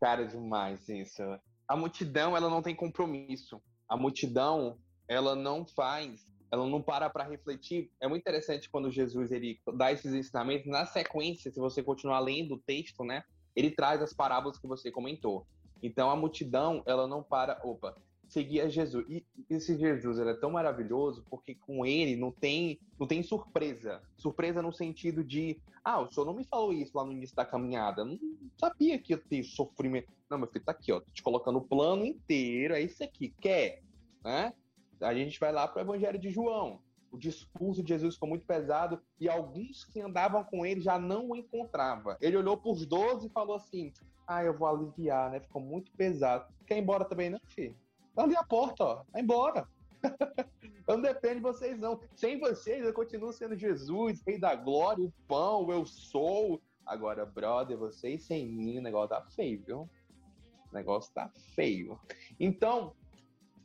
Cara, 0.00 0.24
demais 0.24 0.88
isso. 0.88 1.22
A 1.66 1.76
multidão, 1.76 2.36
ela 2.36 2.48
não 2.48 2.62
tem 2.62 2.74
compromisso. 2.74 3.60
A 3.88 3.96
multidão, 3.96 4.78
ela 5.06 5.34
não 5.34 5.66
faz 5.66 6.26
ela 6.50 6.66
não 6.66 6.82
para 6.82 7.10
para 7.10 7.24
refletir. 7.24 7.90
É 8.00 8.08
muito 8.08 8.22
interessante 8.22 8.68
quando 8.68 8.90
Jesus 8.90 9.30
ele 9.30 9.60
dá 9.74 9.92
esses 9.92 10.12
ensinamentos. 10.12 10.66
Na 10.66 10.86
sequência, 10.86 11.50
se 11.50 11.60
você 11.60 11.82
continuar 11.82 12.20
lendo 12.20 12.54
o 12.54 12.58
texto, 12.58 13.04
né, 13.04 13.22
ele 13.54 13.70
traz 13.70 14.00
as 14.00 14.12
parábolas 14.12 14.58
que 14.58 14.66
você 14.66 14.90
comentou. 14.90 15.46
Então 15.82 16.10
a 16.10 16.16
multidão, 16.16 16.82
ela 16.86 17.06
não 17.06 17.22
para, 17.22 17.60
opa, 17.62 17.96
seguia 18.28 18.68
Jesus. 18.68 19.04
E 19.08 19.24
esse 19.48 19.76
Jesus, 19.76 20.18
ele 20.18 20.30
é 20.30 20.34
tão 20.34 20.50
maravilhoso 20.50 21.24
porque 21.28 21.54
com 21.54 21.84
ele 21.84 22.16
não 22.16 22.30
tem, 22.30 22.78
não 22.98 23.06
tem 23.06 23.22
surpresa. 23.22 24.02
Surpresa 24.16 24.62
no 24.62 24.72
sentido 24.72 25.24
de, 25.24 25.60
ah, 25.84 26.00
o 26.00 26.12
senhor 26.12 26.26
não 26.26 26.34
me 26.34 26.44
falou 26.44 26.72
isso 26.72 26.96
lá 26.96 27.04
no 27.04 27.12
início 27.12 27.34
da 27.34 27.44
caminhada. 27.44 28.04
não 28.04 28.18
sabia 28.58 28.98
que 28.98 29.12
ia 29.12 29.18
ter 29.18 29.42
sofrimento. 29.42 30.08
Não, 30.30 30.38
meu 30.38 30.48
filho, 30.48 30.64
tá 30.64 30.72
aqui, 30.72 30.92
ó, 30.92 31.00
tô 31.00 31.10
te 31.10 31.22
colocando 31.22 31.58
o 31.58 31.66
plano 31.66 32.04
inteiro, 32.04 32.74
é 32.74 32.82
isso 32.82 33.02
aqui, 33.02 33.34
quer, 33.40 33.82
né? 34.22 34.52
A 35.00 35.14
gente 35.14 35.38
vai 35.38 35.52
lá 35.52 35.66
para 35.66 35.78
o 35.78 35.84
Evangelho 35.84 36.18
de 36.18 36.30
João. 36.30 36.80
O 37.10 37.16
discurso 37.16 37.82
de 37.82 37.88
Jesus 37.88 38.14
ficou 38.14 38.28
muito 38.28 38.44
pesado 38.46 39.00
e 39.18 39.28
alguns 39.28 39.84
que 39.84 40.00
andavam 40.00 40.44
com 40.44 40.66
ele 40.66 40.80
já 40.80 40.98
não 40.98 41.30
o 41.30 41.36
encontravam. 41.36 42.16
Ele 42.20 42.36
olhou 42.36 42.56
para 42.56 42.70
os 42.70 42.84
doze 42.84 43.26
e 43.28 43.30
falou 43.30 43.56
assim: 43.56 43.92
Ah, 44.26 44.44
eu 44.44 44.56
vou 44.56 44.68
aliviar, 44.68 45.30
né? 45.30 45.40
Ficou 45.40 45.62
muito 45.62 45.90
pesado. 45.92 46.52
Quer 46.66 46.76
ir 46.76 46.82
embora 46.82 47.04
também, 47.04 47.30
não, 47.30 47.40
filho? 47.46 47.74
Tá 48.14 48.24
ali 48.24 48.36
a 48.36 48.44
porta, 48.44 48.84
ó. 48.84 49.02
Vai 49.10 49.22
embora. 49.22 49.66
eu 50.86 50.96
não 50.96 51.00
dependo 51.00 51.36
de 51.36 51.40
vocês, 51.40 51.78
não. 51.78 52.00
Sem 52.14 52.38
vocês, 52.38 52.84
eu 52.84 52.92
continuo 52.92 53.32
sendo 53.32 53.56
Jesus, 53.56 54.22
Rei 54.26 54.38
da 54.38 54.54
Glória, 54.54 55.04
o 55.04 55.12
pão, 55.26 55.70
eu 55.70 55.86
sou. 55.86 56.60
Agora, 56.84 57.24
brother, 57.24 57.76
vocês 57.76 58.24
sem 58.24 58.46
mim, 58.46 58.78
o 58.78 58.82
negócio 58.82 59.10
tá 59.10 59.22
feio, 59.22 59.62
viu? 59.64 59.88
O 60.70 60.74
negócio 60.74 61.12
tá 61.12 61.30
feio. 61.54 61.98
Então, 62.38 62.94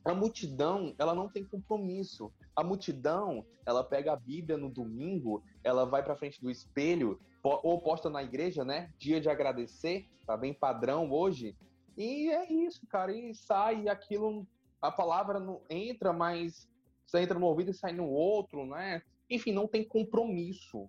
a 0.04 0.14
multidão, 0.14 0.94
ela 0.98 1.14
não 1.14 1.28
tem 1.28 1.44
compromisso. 1.44 2.32
A 2.54 2.62
multidão, 2.62 3.44
ela 3.64 3.82
pega 3.82 4.12
a 4.12 4.16
Bíblia 4.16 4.58
no 4.58 4.68
domingo, 4.68 5.42
ela 5.62 5.86
vai 5.86 6.02
para 6.02 6.16
frente 6.16 6.40
do 6.42 6.50
espelho, 6.50 7.18
ou 7.42 7.80
posta 7.80 8.10
na 8.10 8.22
igreja, 8.22 8.64
né? 8.64 8.92
Dia 8.98 9.20
de 9.20 9.28
agradecer, 9.28 10.06
tá 10.26 10.36
bem 10.36 10.52
padrão 10.52 11.10
hoje. 11.10 11.56
E 11.96 12.30
é 12.30 12.50
isso, 12.52 12.86
cara. 12.86 13.12
E 13.12 13.34
sai 13.34 13.88
aquilo, 13.88 14.46
a 14.80 14.90
palavra 14.90 15.38
não 15.40 15.62
entra, 15.70 16.12
mas 16.12 16.68
você 17.06 17.20
entra 17.20 17.38
no 17.38 17.46
ouvido 17.46 17.70
e 17.70 17.74
sai 17.74 17.92
no 17.92 18.08
outro, 18.08 18.66
né? 18.66 19.02
Enfim, 19.30 19.52
não 19.52 19.66
tem 19.66 19.84
compromisso. 19.84 20.88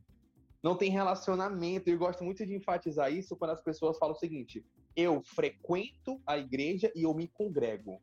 Não 0.64 0.76
tem 0.76 0.90
relacionamento. 0.90 1.90
Eu 1.90 1.98
gosto 1.98 2.24
muito 2.24 2.46
de 2.46 2.56
enfatizar 2.56 3.14
isso 3.14 3.36
quando 3.36 3.52
as 3.52 3.62
pessoas 3.62 3.98
falam 3.98 4.16
o 4.16 4.20
seguinte: 4.20 4.66
eu 4.96 5.22
frequento 5.22 6.20
a 6.26 6.38
igreja 6.38 6.92
e 6.96 7.04
eu 7.04 7.14
me 7.14 7.28
congrego. 7.28 8.02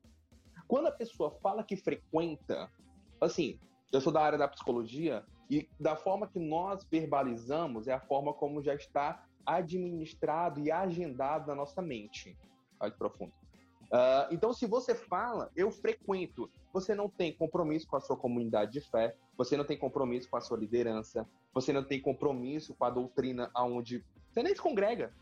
Quando 0.73 0.87
a 0.87 0.91
pessoa 0.91 1.31
fala 1.43 1.63
que 1.63 1.77
frequenta, 1.77 2.73
assim, 3.21 3.61
eu 3.93 4.01
sou 4.01 4.11
da 4.11 4.23
área 4.23 4.39
da 4.39 4.49
psicologia 4.49 5.23
e 5.51 5.69
da 5.79 5.95
forma 5.95 6.27
que 6.27 6.39
nós 6.39 6.83
verbalizamos 6.91 7.89
é 7.89 7.93
a 7.93 8.01
forma 8.01 8.33
como 8.33 8.63
já 8.63 8.75
está 8.75 9.23
administrado 9.45 10.61
e 10.61 10.71
agendado 10.71 11.49
na 11.49 11.55
nossa 11.55 11.83
mente. 11.83 12.39
Olha 12.81 12.91
que 12.91 12.97
profundo. 12.97 13.35
Uh, 13.83 14.33
então, 14.33 14.51
se 14.55 14.67
você 14.67 14.95
fala, 14.95 15.51
eu 15.55 15.71
frequento, 15.71 16.51
você 16.73 16.95
não 16.95 17.07
tem 17.07 17.37
compromisso 17.37 17.87
com 17.87 17.97
a 17.97 18.01
sua 18.01 18.17
comunidade 18.17 18.73
de 18.73 18.81
fé, 18.81 19.15
você 19.37 19.59
não 19.59 19.67
tem 19.67 19.77
compromisso 19.77 20.31
com 20.31 20.39
a 20.39 20.41
sua 20.41 20.57
liderança, 20.57 21.29
você 21.53 21.71
não 21.71 21.85
tem 21.85 22.01
compromisso 22.01 22.75
com 22.75 22.87
a 22.87 22.91
doutrina 22.91 23.51
aonde 23.53 24.03
você 24.31 24.43
nem 24.43 24.55
se 24.55 24.63
congrega. 24.63 25.13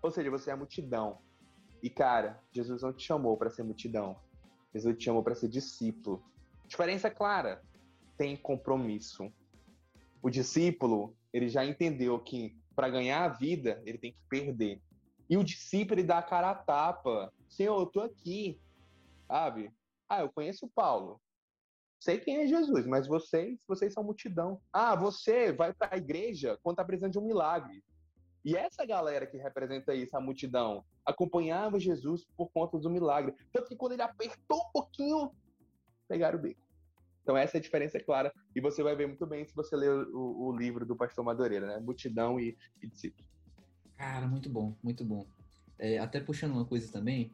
Ou 0.00 0.12
seja, 0.12 0.30
você 0.30 0.52
é 0.52 0.54
multidão. 0.54 1.18
E 1.82 1.90
cara, 1.90 2.40
Jesus 2.52 2.82
não 2.82 2.92
te 2.92 3.04
chamou 3.04 3.36
para 3.36 3.50
ser 3.50 3.64
multidão. 3.64 4.16
Jesus 4.72 4.96
te 4.96 5.04
chamou 5.04 5.22
para 5.22 5.34
ser 5.34 5.48
discípulo. 5.48 6.22
Diferença 6.66 7.10
clara, 7.10 7.62
tem 8.16 8.36
compromisso. 8.36 9.32
O 10.22 10.30
discípulo, 10.30 11.16
ele 11.32 11.48
já 11.48 11.64
entendeu 11.64 12.18
que 12.18 12.56
para 12.74 12.88
ganhar 12.88 13.24
a 13.24 13.28
vida, 13.28 13.82
ele 13.84 13.98
tem 13.98 14.12
que 14.12 14.20
perder. 14.28 14.80
E 15.28 15.36
o 15.36 15.44
discípulo, 15.44 16.00
ele 16.00 16.06
dá 16.06 16.18
a 16.18 16.22
cara 16.22 16.50
a 16.50 16.54
tapa. 16.54 17.32
Senhor, 17.48 17.78
eu 17.80 17.86
tô 17.86 18.00
aqui, 18.00 18.60
sabe? 19.26 19.72
Ah, 20.08 20.20
eu 20.20 20.32
conheço 20.32 20.70
Paulo. 20.74 21.20
Sei 22.00 22.18
quem 22.18 22.38
é 22.38 22.46
Jesus, 22.46 22.86
mas 22.86 23.06
vocês, 23.06 23.58
vocês 23.68 23.92
são 23.92 24.02
multidão. 24.02 24.60
Ah, 24.72 24.96
você 24.96 25.52
vai 25.52 25.72
para 25.72 25.94
a 25.94 25.98
igreja 25.98 26.58
quando 26.62 26.76
tá 26.76 26.84
precisando 26.84 27.12
de 27.12 27.18
um 27.18 27.26
milagre. 27.26 27.84
E 28.44 28.56
essa 28.56 28.86
galera 28.86 29.26
que 29.26 29.36
representa 29.36 29.94
isso, 29.94 30.16
a 30.16 30.20
multidão, 30.20 30.84
acompanhava 31.04 31.78
Jesus 31.78 32.26
por 32.36 32.50
conta 32.50 32.78
do 32.78 32.90
milagre. 32.90 33.34
Tanto 33.52 33.68
que 33.68 33.76
quando 33.76 33.92
ele 33.92 34.02
apertou 34.02 34.58
um 34.58 34.72
pouquinho, 34.72 35.32
pegaram 36.08 36.38
o 36.38 36.42
bico. 36.42 36.60
Então 37.22 37.36
essa 37.36 37.56
é 37.56 37.58
a 37.58 37.62
diferença 37.62 38.00
clara. 38.00 38.32
E 38.54 38.60
você 38.60 38.82
vai 38.82 38.96
ver 38.96 39.06
muito 39.06 39.26
bem 39.26 39.44
se 39.44 39.54
você 39.54 39.76
ler 39.76 39.90
o, 39.90 40.48
o 40.48 40.56
livro 40.56 40.84
do 40.84 40.96
pastor 40.96 41.24
Madureira, 41.24 41.66
né? 41.66 41.80
Multidão 41.80 42.40
e, 42.40 42.56
e 42.82 42.86
discípulos. 42.88 43.28
Cara, 43.96 44.26
muito 44.26 44.48
bom, 44.48 44.74
muito 44.82 45.04
bom. 45.04 45.26
É, 45.78 45.98
até 45.98 46.20
puxando 46.20 46.52
uma 46.52 46.64
coisa 46.64 46.90
também, 46.90 47.32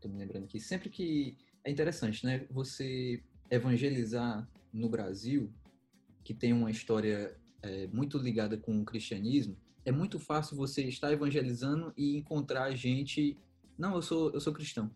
tô 0.00 0.08
me 0.08 0.18
lembrando 0.18 0.44
aqui, 0.44 0.58
sempre 0.60 0.88
que. 0.88 1.36
É 1.64 1.70
interessante, 1.70 2.24
né? 2.24 2.46
Você 2.50 3.22
evangelizar 3.50 4.48
no 4.72 4.88
Brasil, 4.88 5.52
que 6.22 6.32
tem 6.32 6.52
uma 6.52 6.70
história 6.70 7.36
é, 7.60 7.88
muito 7.88 8.18
ligada 8.18 8.56
com 8.56 8.80
o 8.80 8.84
cristianismo, 8.84 9.56
é 9.86 9.92
muito 9.92 10.18
fácil 10.18 10.56
você 10.56 10.82
estar 10.82 11.12
evangelizando 11.12 11.92
e 11.96 12.16
encontrar 12.16 12.74
gente. 12.74 13.38
Não, 13.78 13.94
eu 13.94 14.02
sou, 14.02 14.32
eu 14.32 14.40
sou 14.40 14.52
cristão. 14.52 14.90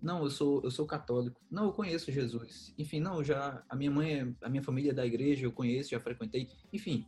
Não, 0.00 0.24
eu 0.24 0.30
sou, 0.30 0.62
eu 0.64 0.70
sou 0.70 0.86
católico. 0.86 1.38
Não, 1.50 1.64
eu 1.64 1.72
conheço 1.72 2.10
Jesus. 2.10 2.72
Enfim, 2.78 2.98
não, 2.98 3.22
já 3.22 3.62
a 3.68 3.76
minha 3.76 3.90
mãe, 3.90 4.20
é, 4.20 4.34
a 4.40 4.48
minha 4.48 4.62
família 4.62 4.90
é 4.90 4.94
da 4.94 5.04
igreja, 5.04 5.44
eu 5.44 5.52
conheço, 5.52 5.90
já 5.90 6.00
frequentei. 6.00 6.48
Enfim, 6.72 7.06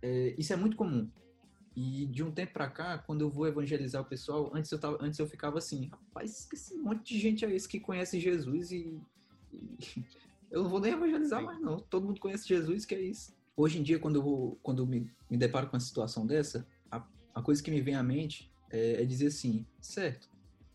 é, 0.00 0.34
isso 0.38 0.54
é 0.54 0.56
muito 0.56 0.74
comum. 0.74 1.06
E 1.76 2.06
de 2.06 2.22
um 2.22 2.30
tempo 2.30 2.54
para 2.54 2.70
cá, 2.70 2.96
quando 2.96 3.20
eu 3.20 3.28
vou 3.28 3.46
evangelizar 3.46 4.00
o 4.00 4.06
pessoal, 4.06 4.50
antes 4.54 4.72
eu 4.72 4.78
tava, 4.78 4.96
antes 5.02 5.18
eu 5.18 5.26
ficava 5.26 5.58
assim, 5.58 5.88
rapaz, 5.88 6.48
esse 6.50 6.78
monte 6.78 7.12
de 7.12 7.20
gente 7.20 7.44
é 7.44 7.54
esse 7.54 7.68
que 7.68 7.78
conhece 7.78 8.18
Jesus 8.18 8.72
e, 8.72 8.98
e 9.52 9.76
eu 10.50 10.62
não 10.62 10.70
vou 10.70 10.80
nem 10.80 10.94
evangelizar 10.94 11.42
mais 11.42 11.60
não. 11.60 11.76
Todo 11.76 12.06
mundo 12.06 12.20
conhece 12.20 12.48
Jesus, 12.48 12.86
que 12.86 12.94
é 12.94 13.02
isso 13.02 13.34
hoje 13.56 13.78
em 13.78 13.82
dia, 13.82 13.98
quando 13.98 14.16
eu, 14.16 14.58
quando 14.62 14.82
eu 14.82 14.86
me, 14.86 15.10
me 15.30 15.36
deparo 15.36 15.68
com 15.68 15.74
uma 15.74 15.80
situação 15.80 16.26
dessa, 16.26 16.66
a, 16.90 17.04
a 17.34 17.42
coisa 17.42 17.62
que 17.62 17.70
me 17.70 17.80
vem 17.80 17.94
à 17.94 18.02
mente 18.02 18.52
é, 18.70 19.02
é, 19.02 19.04
dizer 19.04 19.28
assim, 19.28 19.66
certo, 19.80 20.28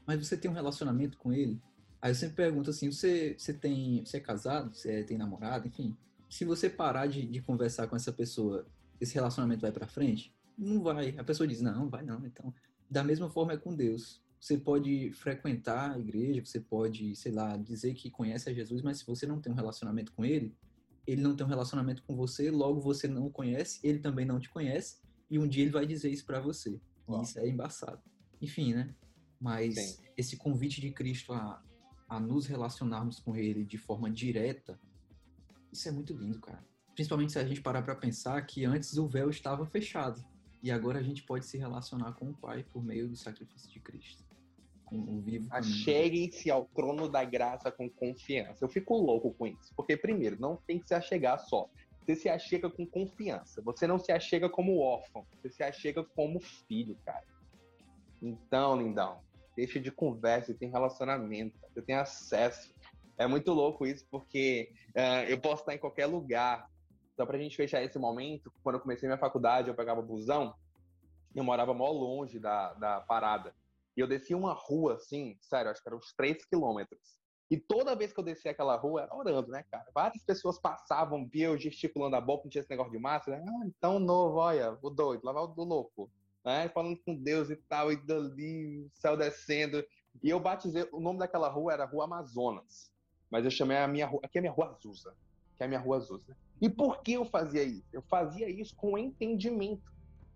mas 0.05 0.25
você 0.25 0.37
tem 0.37 0.49
um 0.49 0.53
relacionamento 0.53 1.17
com 1.17 1.33
ele? 1.33 1.61
Aí 2.01 2.11
eu 2.11 2.15
sempre 2.15 2.35
pergunto 2.35 2.69
assim, 2.69 2.91
você, 2.91 3.35
você 3.37 3.53
tem, 3.53 4.03
você 4.05 4.17
é 4.17 4.21
casado, 4.21 4.73
você 4.73 5.03
tem 5.03 5.17
namorado, 5.17 5.67
enfim. 5.67 5.95
Se 6.29 6.45
você 6.45 6.69
parar 6.69 7.07
de, 7.07 7.25
de 7.25 7.41
conversar 7.41 7.87
com 7.87 7.95
essa 7.95 8.11
pessoa, 8.11 8.65
esse 9.01 9.13
relacionamento 9.13 9.61
vai 9.61 9.71
para 9.71 9.87
frente? 9.87 10.33
Não 10.57 10.81
vai. 10.81 11.15
A 11.17 11.23
pessoa 11.23 11.47
diz, 11.47 11.61
não, 11.61 11.89
vai 11.89 12.03
não. 12.03 12.25
Então, 12.25 12.53
da 12.89 13.03
mesma 13.03 13.29
forma 13.29 13.53
é 13.53 13.57
com 13.57 13.75
Deus. 13.75 14.21
Você 14.39 14.57
pode 14.57 15.11
frequentar 15.11 15.91
a 15.91 15.99
igreja, 15.99 16.43
você 16.45 16.59
pode, 16.61 17.13
sei 17.15 17.33
lá, 17.33 17.57
dizer 17.57 17.93
que 17.93 18.09
conhece 18.09 18.49
a 18.49 18.53
Jesus, 18.53 18.81
mas 18.81 18.99
se 18.99 19.05
você 19.05 19.27
não 19.27 19.41
tem 19.41 19.51
um 19.51 19.55
relacionamento 19.55 20.13
com 20.13 20.23
ele, 20.23 20.55
ele 21.11 21.21
não 21.21 21.35
tem 21.35 21.45
um 21.45 21.49
relacionamento 21.49 22.03
com 22.03 22.15
você, 22.15 22.51
logo 22.51 22.79
você 22.79 23.07
não 23.07 23.25
o 23.25 23.31
conhece, 23.31 23.79
ele 23.83 23.99
também 23.99 24.25
não 24.25 24.39
te 24.39 24.49
conhece, 24.49 24.97
e 25.29 25.39
um 25.39 25.47
dia 25.47 25.63
ele 25.63 25.71
vai 25.71 25.85
dizer 25.85 26.09
isso 26.09 26.25
para 26.25 26.39
você. 26.39 26.79
Uau. 27.07 27.21
E 27.21 27.23
isso 27.23 27.39
é 27.39 27.47
embaçado. 27.47 28.01
Enfim, 28.41 28.73
né? 28.73 28.95
Mas 29.39 29.75
Sim. 29.75 30.03
esse 30.17 30.37
convite 30.37 30.81
de 30.81 30.91
Cristo 30.91 31.33
a, 31.33 31.63
a 32.07 32.19
nos 32.19 32.45
relacionarmos 32.45 33.19
com 33.19 33.35
ele 33.35 33.65
de 33.65 33.77
forma 33.77 34.09
direta, 34.09 34.79
isso 35.71 35.87
é 35.87 35.91
muito 35.91 36.13
lindo, 36.13 36.39
cara. 36.39 36.63
Principalmente 36.93 37.31
se 37.31 37.39
a 37.39 37.47
gente 37.47 37.61
parar 37.61 37.81
para 37.81 37.95
pensar 37.95 38.41
que 38.45 38.65
antes 38.65 38.97
o 38.97 39.07
véu 39.07 39.29
estava 39.29 39.65
fechado 39.65 40.23
e 40.61 40.69
agora 40.69 40.99
a 40.99 41.03
gente 41.03 41.23
pode 41.23 41.45
se 41.45 41.57
relacionar 41.57 42.13
com 42.13 42.29
o 42.29 42.33
Pai 42.33 42.63
por 42.63 42.83
meio 42.83 43.07
do 43.07 43.15
sacrifício 43.15 43.69
de 43.69 43.79
Cristo 43.79 44.28
o 44.91 45.19
vivo. 45.21 45.47
Acheguem-se 45.51 46.49
ao 46.49 46.65
trono 46.65 47.07
da 47.07 47.23
graça 47.23 47.71
com 47.71 47.89
confiança. 47.89 48.63
Eu 48.63 48.69
fico 48.69 48.95
louco 48.95 49.33
com 49.33 49.47
isso. 49.47 49.73
Porque, 49.75 49.95
primeiro, 49.95 50.39
não 50.39 50.55
tem 50.55 50.79
que 50.79 50.87
se 50.87 50.93
achegar 50.93 51.39
só. 51.39 51.69
Você 52.01 52.15
se 52.15 52.29
achega 52.29 52.69
com 52.69 52.85
confiança. 52.85 53.61
Você 53.61 53.85
não 53.85 53.99
se 53.99 54.11
achega 54.11 54.49
como 54.49 54.79
órfão. 54.79 55.25
Você 55.35 55.49
se 55.49 55.63
achega 55.63 56.03
como 56.03 56.39
filho, 56.39 56.97
cara. 57.05 57.25
Então, 58.21 58.77
lindão, 58.77 59.21
deixa 59.55 59.79
de 59.79 59.91
conversa, 59.91 60.53
tem 60.53 60.69
relacionamento, 60.69 61.57
você 61.61 61.81
tem 61.81 61.95
acesso. 61.95 62.73
É 63.17 63.27
muito 63.27 63.51
louco 63.51 63.85
isso, 63.85 64.05
porque 64.09 64.71
uh, 64.89 65.29
eu 65.29 65.39
posso 65.39 65.61
estar 65.61 65.75
em 65.75 65.77
qualquer 65.77 66.05
lugar. 66.05 66.69
Só 67.15 67.25
pra 67.25 67.37
gente 67.37 67.55
fechar 67.55 67.83
esse 67.83 67.99
momento, 67.99 68.51
quando 68.63 68.75
eu 68.75 68.81
comecei 68.81 69.07
minha 69.07 69.17
faculdade, 69.17 69.67
eu 69.67 69.75
pegava 69.75 70.01
busão, 70.01 70.55
eu 71.35 71.43
morava 71.43 71.73
mó 71.73 71.89
longe 71.91 72.39
da, 72.39 72.73
da 72.75 73.01
parada. 73.01 73.53
E 73.99 74.01
eu 74.01 74.07
descia 74.07 74.37
uma 74.37 74.53
rua, 74.53 74.93
assim, 74.93 75.37
sério, 75.41 75.69
acho 75.69 75.83
que 75.83 75.89
eram 75.89 75.97
uns 75.97 76.13
3 76.13 76.45
quilômetros. 76.45 77.17
E 77.51 77.57
toda 77.57 77.97
vez 77.97 78.13
que 78.13 78.19
eu 78.21 78.23
descia 78.23 78.51
aquela 78.51 78.77
rua, 78.77 79.01
era 79.01 79.13
orando, 79.13 79.51
né, 79.51 79.65
cara? 79.69 79.85
Várias 79.93 80.23
pessoas 80.23 80.57
passavam, 80.57 81.27
via 81.27 81.47
eu 81.47 81.57
gesticulando 81.57 82.15
a 82.15 82.21
boca, 82.21 82.45
não 82.45 82.49
tinha 82.49 82.61
esse 82.61 82.69
negócio 82.69 82.93
de 82.93 82.97
máscara. 82.97 83.43
Ah, 83.45 83.65
então 83.65 83.99
novo, 83.99 84.37
olha, 84.37 84.77
o 84.81 84.89
doido, 84.89 85.25
lá 85.25 85.33
vai 85.33 85.43
o 85.43 85.47
do 85.47 85.65
louco. 85.65 86.09
Né? 86.45 86.69
Falando 86.69 86.97
com 87.05 87.13
Deus 87.13 87.49
e 87.49 87.57
tal, 87.57 87.91
e 87.91 87.97
dali, 87.97 88.85
o 88.85 88.89
céu 88.93 89.17
descendo. 89.17 89.83
E 90.23 90.29
eu 90.29 90.39
batizei, 90.39 90.87
o 90.93 91.01
nome 91.01 91.19
daquela 91.19 91.49
rua 91.49 91.73
era 91.73 91.83
Rua 91.83 92.05
Amazonas. 92.05 92.93
Mas 93.29 93.43
eu 93.43 93.51
chamei 93.51 93.75
a 93.75 93.87
minha 93.87 94.07
rua, 94.07 94.21
aqui 94.23 94.37
é 94.37 94.39
a 94.39 94.43
minha 94.43 94.53
rua 94.53 94.69
Azusa, 94.69 95.13
que 95.57 95.63
é 95.63 95.65
a 95.65 95.67
minha 95.67 95.81
rua 95.81 95.97
Azusa. 95.97 96.37
E 96.61 96.69
por 96.69 97.03
que 97.03 97.11
eu 97.11 97.25
fazia 97.25 97.63
isso? 97.63 97.89
Eu 97.91 98.01
fazia 98.03 98.49
isso 98.49 98.73
com 98.77 98.97
entendimento. 98.97 99.91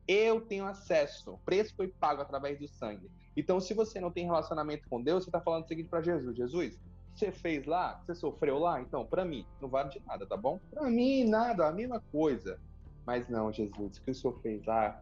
Eu 0.07 0.41
tenho 0.41 0.65
acesso, 0.65 1.33
o 1.33 1.37
preço 1.39 1.73
foi 1.75 1.87
pago 1.87 2.21
através 2.21 2.59
do 2.59 2.67
sangue. 2.67 3.09
Então, 3.35 3.59
se 3.59 3.73
você 3.73 3.99
não 3.99 4.11
tem 4.11 4.25
relacionamento 4.25 4.87
com 4.89 5.01
Deus, 5.01 5.23
você 5.23 5.29
está 5.29 5.41
falando 5.41 5.63
o 5.63 5.67
seguinte 5.67 5.89
para 5.89 6.01
Jesus: 6.01 6.35
Jesus, 6.35 6.79
você 7.15 7.31
fez 7.31 7.65
lá, 7.65 8.01
você 8.03 8.15
sofreu 8.15 8.57
lá, 8.59 8.81
então, 8.81 9.05
para 9.05 9.23
mim, 9.23 9.45
não 9.61 9.69
vale 9.69 9.89
de 9.89 10.01
nada, 10.05 10.25
tá 10.25 10.35
bom? 10.35 10.59
Para 10.71 10.89
mim, 10.89 11.23
nada, 11.25 11.67
a 11.67 11.71
mesma 11.71 12.01
coisa. 12.11 12.59
Mas 13.05 13.27
não, 13.29 13.51
Jesus, 13.51 13.97
o 13.97 14.01
que 14.01 14.11
o 14.11 14.15
Senhor 14.15 14.39
fez 14.41 14.65
lá? 14.65 15.01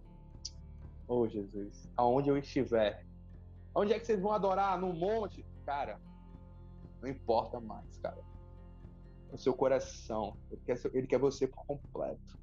Oh, 1.07 1.28
Jesus, 1.28 1.89
aonde 1.95 2.30
eu 2.30 2.38
estiver, 2.38 3.05
onde 3.75 3.93
é 3.93 3.99
que 3.99 4.05
vocês 4.05 4.21
vão 4.21 4.32
adorar? 4.32 4.80
No 4.80 4.93
monte? 4.93 5.45
Cara, 5.65 5.99
não 7.01 7.09
importa 7.09 7.59
mais, 7.59 7.97
cara. 7.97 8.21
O 9.32 9.38
seu 9.38 9.53
coração, 9.53 10.38
ele 10.51 10.61
quer, 10.65 10.82
ele 10.93 11.07
quer 11.07 11.19
você 11.19 11.47
por 11.47 11.65
completo. 11.65 12.40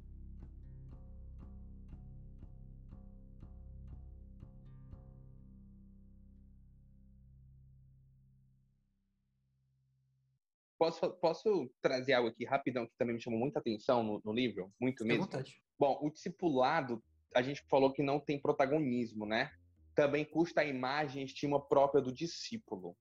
Posso, 10.79 11.11
posso 11.11 11.69
trazer 11.81 12.13
algo 12.13 12.29
aqui 12.29 12.45
rapidão 12.45 12.87
que 12.87 12.95
também 12.97 13.15
me 13.15 13.21
chamou 13.21 13.37
muita 13.37 13.59
atenção 13.59 14.01
no, 14.01 14.21
no 14.23 14.33
livro? 14.33 14.71
Muito 14.79 15.05
mesmo. 15.05 15.25
Vontade. 15.25 15.61
Bom, 15.77 15.99
o 16.01 16.09
discipulado, 16.09 17.03
a 17.35 17.41
gente 17.41 17.61
falou 17.69 17.91
que 17.91 18.01
não 18.01 18.19
tem 18.19 18.39
protagonismo, 18.39 19.25
né? 19.25 19.51
também 19.99 20.23
custa 20.23 20.61
a 20.61 20.65
imagem 20.65 21.21
e 21.21 21.25
estima 21.25 21.59
própria 21.59 22.01
do 22.01 22.09
discípulo. 22.09 22.95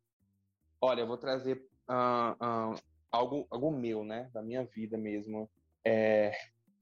Olha, 0.80 1.02
eu 1.02 1.06
vou 1.06 1.16
trazer 1.16 1.64
uh, 1.88 2.72
uh, 2.72 2.80
algo, 3.08 3.46
algo 3.52 3.70
meu, 3.70 4.02
né? 4.02 4.28
Da 4.34 4.42
minha 4.42 4.64
vida 4.64 4.98
mesmo. 4.98 5.48
É... 5.84 6.32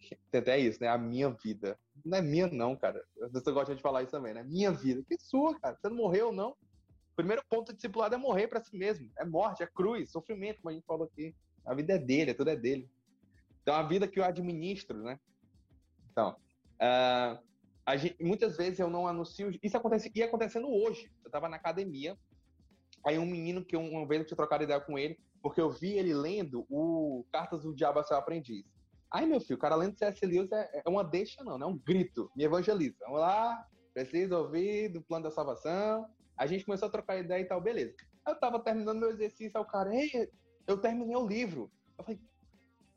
Até 0.33 0.59
isso, 0.59 0.81
né? 0.81 0.89
A 0.89 0.97
minha 0.97 1.29
vida. 1.29 1.79
Não 2.03 2.17
é 2.17 2.23
minha, 2.23 2.47
não, 2.47 2.75
cara. 2.75 3.05
Você 3.31 3.53
gosta 3.53 3.75
de 3.75 3.83
falar 3.83 4.05
isso 4.05 4.13
também, 4.13 4.33
né? 4.33 4.43
Minha 4.43 4.73
vida. 4.73 5.05
Que 5.07 5.19
sua, 5.19 5.55
cara? 5.61 5.77
Você 5.77 5.91
não 5.91 5.97
morreu, 5.97 6.33
não? 6.33 6.57
Primeiro 7.17 7.43
ponto 7.49 7.73
discipulado 7.73 8.15
é 8.15 8.19
morrer 8.19 8.47
para 8.47 8.63
si 8.63 8.77
mesmo. 8.77 9.11
É 9.19 9.25
morte, 9.25 9.63
é 9.63 9.67
cruz, 9.67 10.11
sofrimento, 10.11 10.61
como 10.61 10.71
a 10.71 10.75
gente 10.75 10.85
falou 10.85 11.07
aqui. 11.07 11.35
A 11.65 11.75
vida 11.75 11.95
é 11.95 11.99
dele, 11.99 12.35
tudo 12.35 12.51
é 12.51 12.57
dele. 12.57 12.89
Então, 13.63 13.75
a 13.75 13.83
vida 13.83 14.07
que 14.07 14.21
eu 14.21 14.25
administro, 14.25 15.03
né? 15.03 15.19
Então, 16.13 16.37
uh, 16.81 17.99
gente, 17.99 18.23
muitas 18.23 18.57
vezes 18.57 18.79
eu 18.79 18.91
não 18.91 19.09
anuncio. 19.09 19.51
Isso 19.63 19.77
acontece, 19.77 20.13
ia 20.15 20.27
acontecendo 20.27 20.69
hoje. 20.69 21.11
Eu 21.25 21.29
estava 21.29 21.49
na 21.49 21.57
academia, 21.57 22.17
aí 23.05 23.19
um 23.19 23.27
menino 23.27 23.65
que 23.65 23.77
uma 23.77 24.07
vez 24.07 24.21
eu 24.21 24.27
tinha 24.27 24.37
trocado 24.37 24.65
ideia 24.65 24.81
com 24.81 24.99
ele, 24.99 25.19
porque 25.43 25.61
eu 25.61 25.71
vi 25.71 25.93
ele 25.93 26.13
lendo 26.13 26.67
o 26.69 27.25
Cartas 27.33 27.63
do 27.63 27.75
Diabo 27.75 27.99
a 27.99 28.05
Seu 28.05 28.17
Aprendiz. 28.17 28.65
Aí, 29.11 29.27
meu 29.27 29.41
filho, 29.41 29.57
o 29.57 29.61
cara 29.61 29.75
lendo 29.75 29.97
C.S. 29.97 30.25
Lewis 30.27 30.53
é, 30.53 30.83
é 30.85 30.89
uma 30.89 31.03
deixa, 31.03 31.43
não, 31.43 31.57
né? 31.57 31.65
É 31.65 31.69
um 31.69 31.79
grito. 31.79 32.31
Me 32.37 32.45
evangeliza. 32.45 32.97
Vamos 33.01 33.21
lá, 33.21 33.67
precisa 33.95 34.39
ouvir 34.39 34.91
do 34.91 35.01
plano 35.01 35.25
da 35.25 35.31
salvação. 35.31 36.07
A 36.37 36.47
gente 36.47 36.65
começou 36.65 36.89
a 36.89 36.91
trocar 36.91 37.19
ideia 37.19 37.41
e 37.41 37.47
tal, 37.47 37.61
beleza. 37.61 37.95
Eu 38.27 38.39
tava 38.39 38.61
terminando 38.61 38.99
meu 38.99 39.11
exercício, 39.11 39.57
aí 39.57 39.63
o 39.63 39.67
cara, 39.67 39.95
ei, 39.95 40.31
eu 40.67 40.79
terminei 40.79 41.17
o 41.17 41.27
livro. 41.27 41.71
Eu 41.97 42.05
falei, 42.05 42.21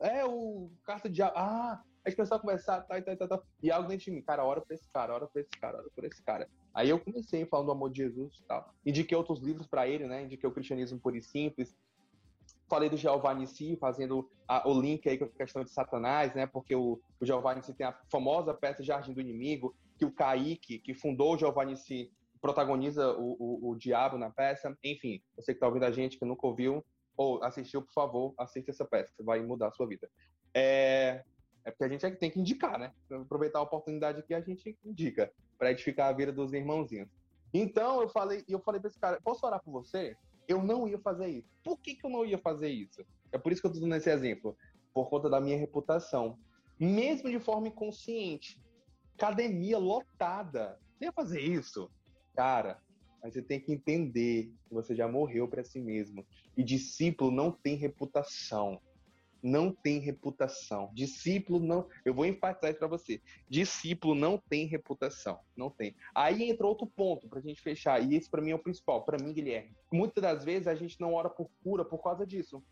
é 0.00 0.24
o 0.24 0.70
carta 0.84 1.08
de. 1.08 1.22
Ah, 1.22 1.82
a 2.04 2.08
gente 2.08 2.16
começou 2.16 2.36
a 2.36 2.40
conversar, 2.40 2.80
tá, 2.82 3.00
tá, 3.00 3.16
tá, 3.16 3.28
tá. 3.28 3.42
E 3.62 3.70
algo 3.70 3.88
dentro 3.88 4.06
de 4.06 4.10
mim, 4.10 4.22
cara, 4.22 4.44
ora 4.44 4.60
pra 4.60 4.74
esse 4.74 4.88
cara, 4.90 5.14
ora 5.14 5.26
pra 5.26 5.40
esse 5.42 5.50
cara, 5.50 5.78
ora 5.78 5.88
por 5.94 6.04
esse 6.04 6.22
cara. 6.22 6.48
Aí 6.74 6.88
eu 6.88 6.98
comecei 6.98 7.44
falando 7.44 7.66
do 7.66 7.72
amor 7.72 7.90
de 7.90 7.98
Jesus 7.98 8.38
e 8.38 8.44
tal. 8.44 8.72
Indiquei 8.84 9.16
outros 9.16 9.40
livros 9.40 9.66
para 9.66 9.86
ele, 9.86 10.06
né? 10.06 10.24
Indiquei 10.24 10.48
o 10.48 10.52
Cristianismo 10.52 10.98
Puro 10.98 11.16
e 11.16 11.22
Simples. 11.22 11.76
Falei 12.68 12.88
do 12.88 12.96
Jeová 12.96 13.34
Nissi, 13.34 13.76
fazendo 13.76 14.30
a, 14.46 14.66
o 14.68 14.80
link 14.80 15.08
aí 15.08 15.18
com 15.18 15.24
a 15.24 15.28
questão 15.28 15.64
de 15.64 15.70
Satanás, 15.70 16.34
né? 16.34 16.46
Porque 16.46 16.74
o, 16.74 17.00
o 17.20 17.72
tem 17.76 17.86
a 17.86 17.98
famosa 18.10 18.54
peça 18.54 18.82
Jardim 18.82 19.12
do 19.12 19.20
Inimigo, 19.20 19.74
que 19.98 20.04
o 20.04 20.12
Kaique, 20.12 20.78
que 20.78 20.94
fundou 20.94 21.34
o 21.34 21.38
Jeová 21.38 21.64
Nissi, 21.64 22.10
protagoniza 22.40 23.12
o, 23.12 23.36
o, 23.38 23.70
o 23.70 23.76
diabo 23.76 24.16
na 24.18 24.30
peça. 24.30 24.76
Enfim, 24.82 25.22
você 25.36 25.54
que 25.54 25.60
tá 25.60 25.66
ouvindo 25.66 25.84
a 25.84 25.90
gente, 25.90 26.18
que 26.18 26.24
nunca 26.24 26.46
ouviu, 26.46 26.84
ou 27.16 27.42
assistiu, 27.42 27.82
por 27.82 27.92
favor, 27.92 28.34
assista 28.38 28.70
essa 28.70 28.84
peça, 28.84 29.12
vai 29.20 29.40
mudar 29.40 29.68
a 29.68 29.72
sua 29.72 29.86
vida. 29.86 30.08
É, 30.54 31.22
é 31.64 31.70
porque 31.70 31.84
a 31.84 31.88
gente 31.88 32.06
é 32.06 32.10
que 32.10 32.16
tem 32.16 32.30
que 32.30 32.40
indicar, 32.40 32.78
né? 32.78 32.92
Aproveitar 33.10 33.58
a 33.58 33.62
oportunidade 33.62 34.22
que 34.22 34.34
a 34.34 34.40
gente 34.40 34.78
indica 34.84 35.30
para 35.58 35.70
edificar 35.70 36.08
a 36.08 36.12
vida 36.12 36.32
dos 36.32 36.52
irmãozinhos. 36.52 37.08
Então 37.52 38.00
eu 38.00 38.08
falei, 38.08 38.44
eu 38.48 38.60
falei 38.60 38.80
para 38.80 38.88
esse 38.88 38.98
cara, 38.98 39.20
posso 39.22 39.44
orar 39.46 39.62
por 39.62 39.72
você? 39.72 40.16
Eu 40.48 40.62
não 40.62 40.88
ia 40.88 40.98
fazer 40.98 41.28
isso. 41.28 41.48
Por 41.62 41.78
que, 41.78 41.94
que 41.94 42.06
eu 42.06 42.10
não 42.10 42.24
ia 42.24 42.38
fazer 42.38 42.68
isso? 42.68 43.04
É 43.30 43.38
por 43.38 43.52
isso 43.52 43.60
que 43.60 43.66
eu 43.66 43.70
estou 43.70 43.86
dando 43.86 43.96
esse 43.96 44.10
exemplo. 44.10 44.56
Por 44.92 45.08
conta 45.08 45.28
da 45.28 45.40
minha 45.40 45.58
reputação. 45.58 46.38
Mesmo 46.78 47.30
de 47.30 47.38
forma 47.38 47.68
inconsciente. 47.68 48.58
Academia 49.14 49.78
lotada. 49.78 50.80
Você 50.96 51.04
ia 51.04 51.12
fazer 51.12 51.40
isso? 51.40 51.90
Cara, 52.34 52.80
mas 53.22 53.34
você 53.34 53.42
tem 53.42 53.60
que 53.60 53.72
entender 53.72 54.52
que 54.66 54.74
você 54.74 54.94
já 54.94 55.06
morreu 55.06 55.46
para 55.46 55.64
si 55.64 55.80
mesmo. 55.80 56.26
E 56.56 56.62
discípulo 56.62 57.30
não 57.30 57.50
tem 57.50 57.76
reputação. 57.76 58.80
Não 59.42 59.72
tem 59.72 59.98
reputação. 59.98 60.90
Discípulo 60.94 61.60
não. 61.60 61.88
Eu 62.04 62.14
vou 62.14 62.26
enfatizar 62.26 62.74
para 62.74 62.86
você. 62.86 63.20
Discípulo 63.48 64.14
não 64.14 64.38
tem 64.38 64.66
reputação. 64.66 65.40
Não 65.56 65.70
tem. 65.70 65.94
Aí 66.14 66.44
entra 66.44 66.66
outro 66.66 66.86
ponto 66.86 67.28
para 67.28 67.38
a 67.38 67.42
gente 67.42 67.60
fechar. 67.60 68.02
E 68.02 68.14
esse 68.14 68.28
para 68.28 68.42
mim 68.42 68.50
é 68.50 68.54
o 68.54 68.62
principal. 68.62 69.04
Para 69.04 69.22
mim, 69.22 69.32
Guilherme. 69.32 69.74
Muitas 69.92 70.22
das 70.22 70.44
vezes 70.44 70.68
a 70.68 70.74
gente 70.74 71.00
não 71.00 71.14
ora 71.14 71.30
por 71.30 71.50
cura 71.62 71.84
por 71.84 72.02
causa 72.02 72.26
disso. 72.26 72.62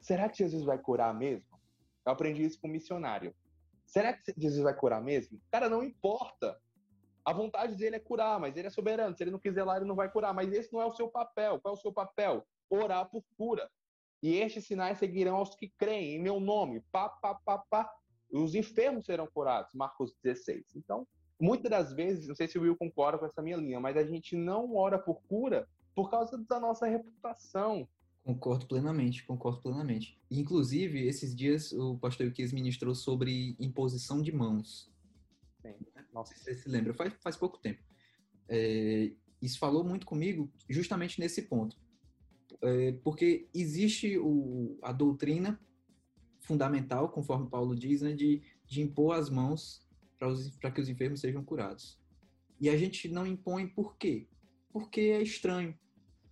Será 0.00 0.28
que 0.28 0.38
Jesus 0.38 0.64
vai 0.64 0.78
curar 0.78 1.14
mesmo? 1.14 1.58
Eu 2.06 2.12
aprendi 2.12 2.44
isso 2.44 2.60
com 2.60 2.68
um 2.68 2.72
missionário. 2.72 3.34
Será 3.86 4.12
que 4.12 4.34
Jesus 4.36 4.62
vai 4.62 4.74
curar 4.74 5.02
mesmo? 5.02 5.40
Cara, 5.50 5.68
não 5.68 5.82
importa. 5.82 6.60
A 7.28 7.32
vontade 7.34 7.74
dele 7.76 7.96
é 7.96 8.00
curar, 8.00 8.40
mas 8.40 8.56
ele 8.56 8.68
é 8.68 8.70
soberano. 8.70 9.14
Se 9.14 9.22
ele 9.22 9.30
não 9.30 9.38
quiser 9.38 9.62
lá, 9.62 9.76
ele 9.76 9.84
não 9.84 9.94
vai 9.94 10.10
curar. 10.10 10.32
Mas 10.32 10.50
esse 10.50 10.72
não 10.72 10.80
é 10.80 10.86
o 10.86 10.94
seu 10.94 11.08
papel. 11.08 11.60
Qual 11.60 11.74
é 11.74 11.76
o 11.76 11.80
seu 11.80 11.92
papel? 11.92 12.42
Orar 12.70 13.06
por 13.10 13.22
cura. 13.36 13.70
E 14.22 14.36
estes 14.36 14.64
sinais 14.64 14.96
seguirão 14.96 15.36
aos 15.36 15.54
que 15.54 15.68
creem 15.76 16.16
em 16.16 16.22
meu 16.22 16.40
nome. 16.40 16.82
Pá, 16.90 17.10
pá, 17.10 17.34
pá, 17.34 17.58
pá. 17.68 17.92
Os 18.32 18.54
enfermos 18.54 19.04
serão 19.04 19.26
curados. 19.26 19.74
Marcos 19.74 20.16
16. 20.24 20.74
Então, 20.76 21.06
muitas 21.38 21.70
das 21.70 21.92
vezes, 21.92 22.26
não 22.26 22.34
sei 22.34 22.48
se 22.48 22.58
o 22.58 22.62
Will 22.62 22.74
concorda 22.74 23.18
com 23.18 23.26
essa 23.26 23.42
minha 23.42 23.58
linha, 23.58 23.78
mas 23.78 23.98
a 23.98 24.04
gente 24.04 24.34
não 24.34 24.74
ora 24.74 24.98
por 24.98 25.20
cura 25.28 25.68
por 25.94 26.08
causa 26.10 26.38
da 26.48 26.58
nossa 26.58 26.86
reputação. 26.86 27.86
Concordo 28.24 28.66
plenamente, 28.66 29.26
concordo 29.26 29.60
plenamente. 29.60 30.18
Inclusive, 30.30 31.06
esses 31.06 31.36
dias 31.36 31.72
o 31.72 31.98
pastor 31.98 32.28
Iquez 32.28 32.54
ministrou 32.54 32.94
sobre 32.94 33.54
imposição 33.60 34.22
de 34.22 34.32
mãos. 34.32 34.90
Sim. 35.60 35.74
Nossa, 36.12 36.34
você 36.34 36.54
se 36.54 36.68
lembra, 36.68 36.94
faz, 36.94 37.12
faz 37.20 37.36
pouco 37.36 37.58
tempo. 37.58 37.82
É, 38.48 39.12
isso 39.40 39.58
falou 39.58 39.84
muito 39.84 40.06
comigo 40.06 40.50
justamente 40.68 41.20
nesse 41.20 41.42
ponto. 41.42 41.76
É, 42.62 42.92
porque 43.04 43.48
existe 43.54 44.18
o, 44.18 44.78
a 44.82 44.92
doutrina 44.92 45.60
fundamental, 46.40 47.10
conforme 47.10 47.48
Paulo 47.48 47.76
diz, 47.76 48.00
né, 48.02 48.14
de, 48.14 48.42
de 48.66 48.80
impor 48.80 49.14
as 49.14 49.28
mãos 49.28 49.86
para 50.18 50.70
que 50.70 50.80
os 50.80 50.88
enfermos 50.88 51.20
sejam 51.20 51.44
curados. 51.44 51.98
E 52.60 52.68
a 52.68 52.76
gente 52.76 53.08
não 53.08 53.26
impõe 53.26 53.68
por 53.68 53.96
quê? 53.96 54.26
Porque 54.72 55.00
é 55.00 55.22
estranho. 55.22 55.78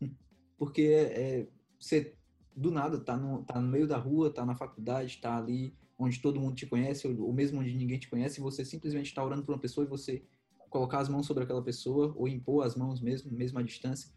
Porque 0.59 0.83
é, 0.83 1.21
é, 1.41 1.49
você, 1.79 2.17
do 2.55 2.71
nada, 2.71 2.99
tá 2.99 3.17
no, 3.17 3.45
tá 3.45 3.61
no 3.61 3.69
meio 3.69 3.87
da 3.87 3.99
rua, 3.99 4.33
tá 4.33 4.45
na 4.45 4.57
faculdade, 4.57 5.19
tá 5.21 5.37
ali 5.37 5.77
onde 5.99 6.21
todo 6.21 6.41
mundo 6.41 6.55
te 6.55 6.67
conhece, 6.67 7.07
ou, 7.07 7.33
mesmo 7.33 7.61
onde 7.61 7.75
ninguém 7.75 7.99
te 7.99 8.09
conhece, 8.09 8.41
você 8.41 8.65
simplesmente 8.65 9.07
está 9.07 9.25
orando 9.25 9.45
por 9.45 9.53
uma 9.53 9.61
pessoa 9.61 9.85
e 9.85 9.89
você 9.89 10.25
colocar 10.69 10.99
as 10.99 11.09
mãos 11.09 11.27
sobre 11.27 11.45
aquela 11.45 11.63
pessoa, 11.63 12.13
ou 12.17 12.29
impor 12.29 12.65
as 12.67 12.77
mãos 12.77 13.01
mesmo, 13.01 13.33
mesmo 13.33 13.59
à 13.59 13.63
distância, 13.63 14.11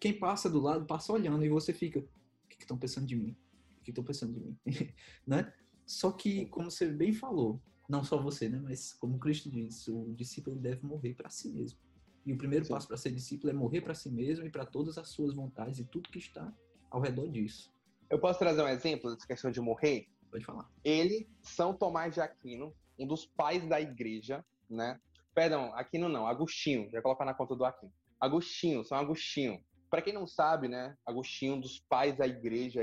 quem 0.00 0.18
passa 0.18 0.48
do 0.48 0.60
lado 0.60 0.86
passa 0.86 1.12
olhando 1.12 1.44
e 1.44 1.48
você 1.48 1.72
fica, 1.72 1.98
o 1.98 2.08
que 2.48 2.56
estão 2.60 2.78
pensando 2.78 3.06
de 3.06 3.16
mim? 3.16 3.36
O 3.80 3.84
que 3.84 3.90
estão 3.90 4.04
pensando 4.04 4.32
de 4.32 4.40
mim? 4.40 4.56
né? 5.26 5.52
Só 5.86 6.12
que, 6.12 6.46
como 6.46 6.70
você 6.70 6.90
bem 6.90 7.12
falou, 7.12 7.60
não 7.88 8.04
só 8.04 8.20
você, 8.20 8.48
né? 8.48 8.60
Mas 8.62 8.92
como 8.92 9.18
Cristo 9.18 9.50
diz, 9.50 9.88
o 9.88 10.12
discípulo 10.14 10.56
deve 10.56 10.86
morrer 10.86 11.14
para 11.14 11.30
si 11.30 11.50
mesmo. 11.50 11.78
E 12.24 12.32
o 12.32 12.36
primeiro 12.36 12.64
Sim. 12.64 12.72
passo 12.72 12.86
para 12.86 12.96
ser 12.96 13.10
discípulo 13.10 13.50
é 13.50 13.54
morrer 13.54 13.80
para 13.80 13.94
si 13.94 14.10
mesmo 14.10 14.44
e 14.44 14.50
para 14.50 14.66
todas 14.66 14.98
as 14.98 15.08
suas 15.08 15.34
vontades 15.34 15.78
e 15.78 15.84
tudo 15.84 16.10
que 16.10 16.18
está 16.18 16.54
ao 16.90 17.00
redor 17.00 17.26
disso. 17.28 17.72
Eu 18.10 18.18
posso 18.18 18.38
trazer 18.38 18.62
um 18.62 18.68
exemplo 18.68 19.10
dessa 19.10 19.26
questão 19.26 19.50
de 19.50 19.60
morrer? 19.60 20.08
Pode 20.30 20.44
falar. 20.44 20.68
Ele, 20.84 21.28
São 21.42 21.74
Tomás 21.74 22.14
de 22.14 22.20
Aquino, 22.20 22.74
um 22.98 23.06
dos 23.06 23.26
pais 23.26 23.66
da 23.66 23.80
igreja, 23.80 24.44
né? 24.68 25.00
Perdão, 25.34 25.72
Aquino 25.74 26.08
não, 26.08 26.26
Agostinho, 26.26 26.90
já 26.90 27.00
colocar 27.00 27.24
na 27.24 27.34
conta 27.34 27.54
do 27.54 27.64
Aquino. 27.64 27.92
Agostinho, 28.20 28.84
São 28.84 28.98
Agostinho. 28.98 29.62
Para 29.90 30.02
quem 30.02 30.12
não 30.12 30.26
sabe, 30.26 30.68
né, 30.68 30.96
Agostinho, 31.06 31.54
um 31.54 31.60
dos 31.60 31.78
pais 31.78 32.16
da 32.16 32.26
igreja, 32.26 32.82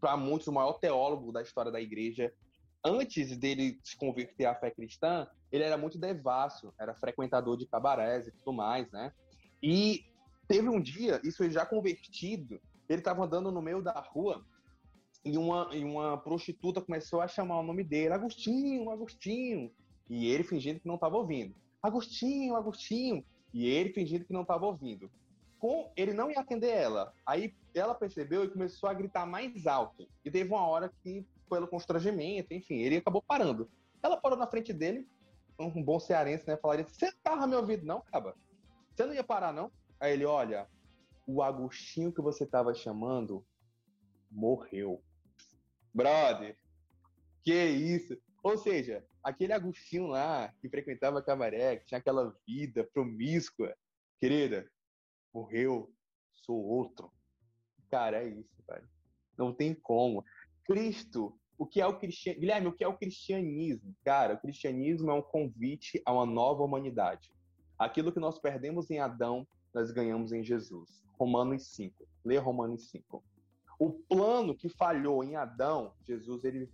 para 0.00 0.16
muitos 0.16 0.46
o 0.48 0.52
maior 0.52 0.74
teólogo 0.74 1.32
da 1.32 1.42
história 1.42 1.70
da 1.70 1.80
igreja. 1.80 2.32
Antes 2.82 3.36
dele 3.36 3.78
se 3.84 3.96
converter 3.96 4.46
à 4.46 4.54
fé 4.54 4.70
cristã, 4.70 5.28
ele 5.52 5.64
era 5.64 5.76
muito 5.76 5.98
devasso, 5.98 6.72
era 6.80 6.94
frequentador 6.94 7.58
de 7.58 7.66
cabarés 7.66 8.26
e 8.26 8.32
tudo 8.32 8.54
mais, 8.54 8.90
né? 8.90 9.12
E 9.62 10.06
teve 10.48 10.68
um 10.68 10.80
dia, 10.80 11.20
isso 11.22 11.48
já 11.50 11.66
convertido, 11.66 12.58
ele 12.88 13.00
estava 13.00 13.24
andando 13.24 13.52
no 13.52 13.60
meio 13.60 13.82
da 13.82 14.00
rua 14.00 14.44
e 15.24 15.36
uma, 15.36 15.68
e 15.72 15.84
uma 15.84 16.16
prostituta 16.16 16.80
começou 16.80 17.20
a 17.20 17.28
chamar 17.28 17.60
o 17.60 17.62
nome 17.62 17.84
dele, 17.84 18.14
Agostinho, 18.14 18.90
Agostinho, 18.90 19.70
e 20.08 20.26
ele 20.26 20.42
fingindo 20.42 20.80
que 20.80 20.88
não 20.88 20.94
estava 20.94 21.16
ouvindo. 21.16 21.54
Agostinho, 21.82 22.56
Agostinho, 22.56 23.24
e 23.52 23.66
ele 23.66 23.92
fingindo 23.92 24.24
que 24.24 24.32
não 24.32 24.42
estava 24.42 24.66
ouvindo. 24.66 25.10
Com 25.58 25.92
ele 25.94 26.14
não 26.14 26.30
ia 26.30 26.40
atender 26.40 26.70
ela. 26.70 27.12
Aí 27.26 27.54
ela 27.74 27.94
percebeu 27.94 28.44
e 28.44 28.50
começou 28.50 28.88
a 28.88 28.94
gritar 28.94 29.26
mais 29.26 29.66
alto. 29.66 30.08
E 30.24 30.30
teve 30.30 30.50
uma 30.50 30.66
hora 30.66 30.90
que, 31.02 31.26
pelo 31.48 31.68
constrangimento, 31.68 32.54
enfim, 32.54 32.76
ele 32.76 32.96
acabou 32.96 33.22
parando. 33.22 33.70
Ela 34.02 34.16
parou 34.16 34.38
na 34.38 34.46
frente 34.46 34.72
dele, 34.72 35.06
um 35.58 35.82
bom 35.82 36.00
cearense, 36.00 36.46
né? 36.46 36.56
Falaria: 36.56 36.86
Você 36.86 37.12
tava 37.22 37.46
me 37.46 37.54
ouvindo, 37.54 37.84
não, 37.84 38.00
caba? 38.00 38.34
Você 38.94 39.04
não 39.04 39.12
ia 39.12 39.22
parar, 39.22 39.52
não? 39.52 39.70
Aí 40.00 40.14
ele: 40.14 40.24
Olha, 40.24 40.66
o 41.26 41.42
Agostinho 41.42 42.12
que 42.12 42.22
você 42.22 42.46
tava 42.46 42.72
chamando 42.72 43.44
morreu. 44.30 45.02
Brother, 45.92 46.56
que 47.42 47.52
isso? 47.52 48.16
Ou 48.42 48.56
seja, 48.56 49.04
aquele 49.22 49.52
Agostinho 49.52 50.06
lá 50.06 50.52
que 50.60 50.68
frequentava 50.68 51.22
cabaré, 51.22 51.76
que 51.76 51.86
tinha 51.86 51.98
aquela 51.98 52.34
vida 52.46 52.88
promíscua, 52.92 53.76
querida, 54.18 54.70
morreu, 55.32 55.92
sou 56.32 56.56
outro. 56.56 57.10
Cara, 57.90 58.22
é 58.22 58.28
isso, 58.28 58.62
cara. 58.66 58.88
Não 59.36 59.52
tem 59.52 59.74
como. 59.74 60.24
Cristo, 60.64 61.38
o 61.58 61.66
que 61.66 61.80
é 61.80 61.86
o 61.86 61.98
cristianismo? 61.98 62.40
Guilherme, 62.40 62.66
o 62.68 62.72
que 62.72 62.84
é 62.84 62.88
o 62.88 62.96
cristianismo? 62.96 63.94
Cara, 64.04 64.34
o 64.34 64.40
cristianismo 64.40 65.10
é 65.10 65.14
um 65.14 65.22
convite 65.22 66.00
a 66.06 66.12
uma 66.12 66.26
nova 66.26 66.62
humanidade. 66.62 67.32
Aquilo 67.78 68.12
que 68.12 68.20
nós 68.20 68.38
perdemos 68.38 68.90
em 68.90 68.98
Adão, 68.98 69.46
nós 69.74 69.90
ganhamos 69.90 70.32
em 70.32 70.42
Jesus. 70.42 71.02
Romanos 71.18 71.74
5. 71.74 72.06
Lê 72.24 72.36
Romanos 72.38 72.90
5. 72.90 73.22
O 73.80 73.90
plano 73.90 74.54
que 74.54 74.68
falhou 74.68 75.24
em 75.24 75.36
Adão, 75.36 75.94
Jesus, 76.06 76.44
ele, 76.44 76.68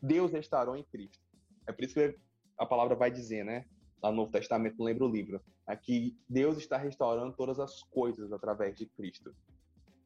Deus 0.00 0.30
restaurou 0.30 0.76
em 0.76 0.84
Cristo. 0.84 1.18
É 1.66 1.72
por 1.72 1.84
isso 1.84 1.94
que 1.94 2.16
a 2.56 2.64
palavra 2.64 2.94
vai 2.94 3.10
dizer, 3.10 3.44
né? 3.44 3.66
Lá 4.00 4.12
no 4.12 4.18
Novo 4.18 4.30
Testamento, 4.30 4.78
não 4.78 4.86
lembro 4.86 5.06
o 5.06 5.10
livro. 5.10 5.42
Aqui, 5.66 6.16
Deus 6.28 6.56
está 6.56 6.76
restaurando 6.76 7.34
todas 7.36 7.58
as 7.58 7.82
coisas 7.82 8.32
através 8.32 8.78
de 8.78 8.86
Cristo. 8.86 9.34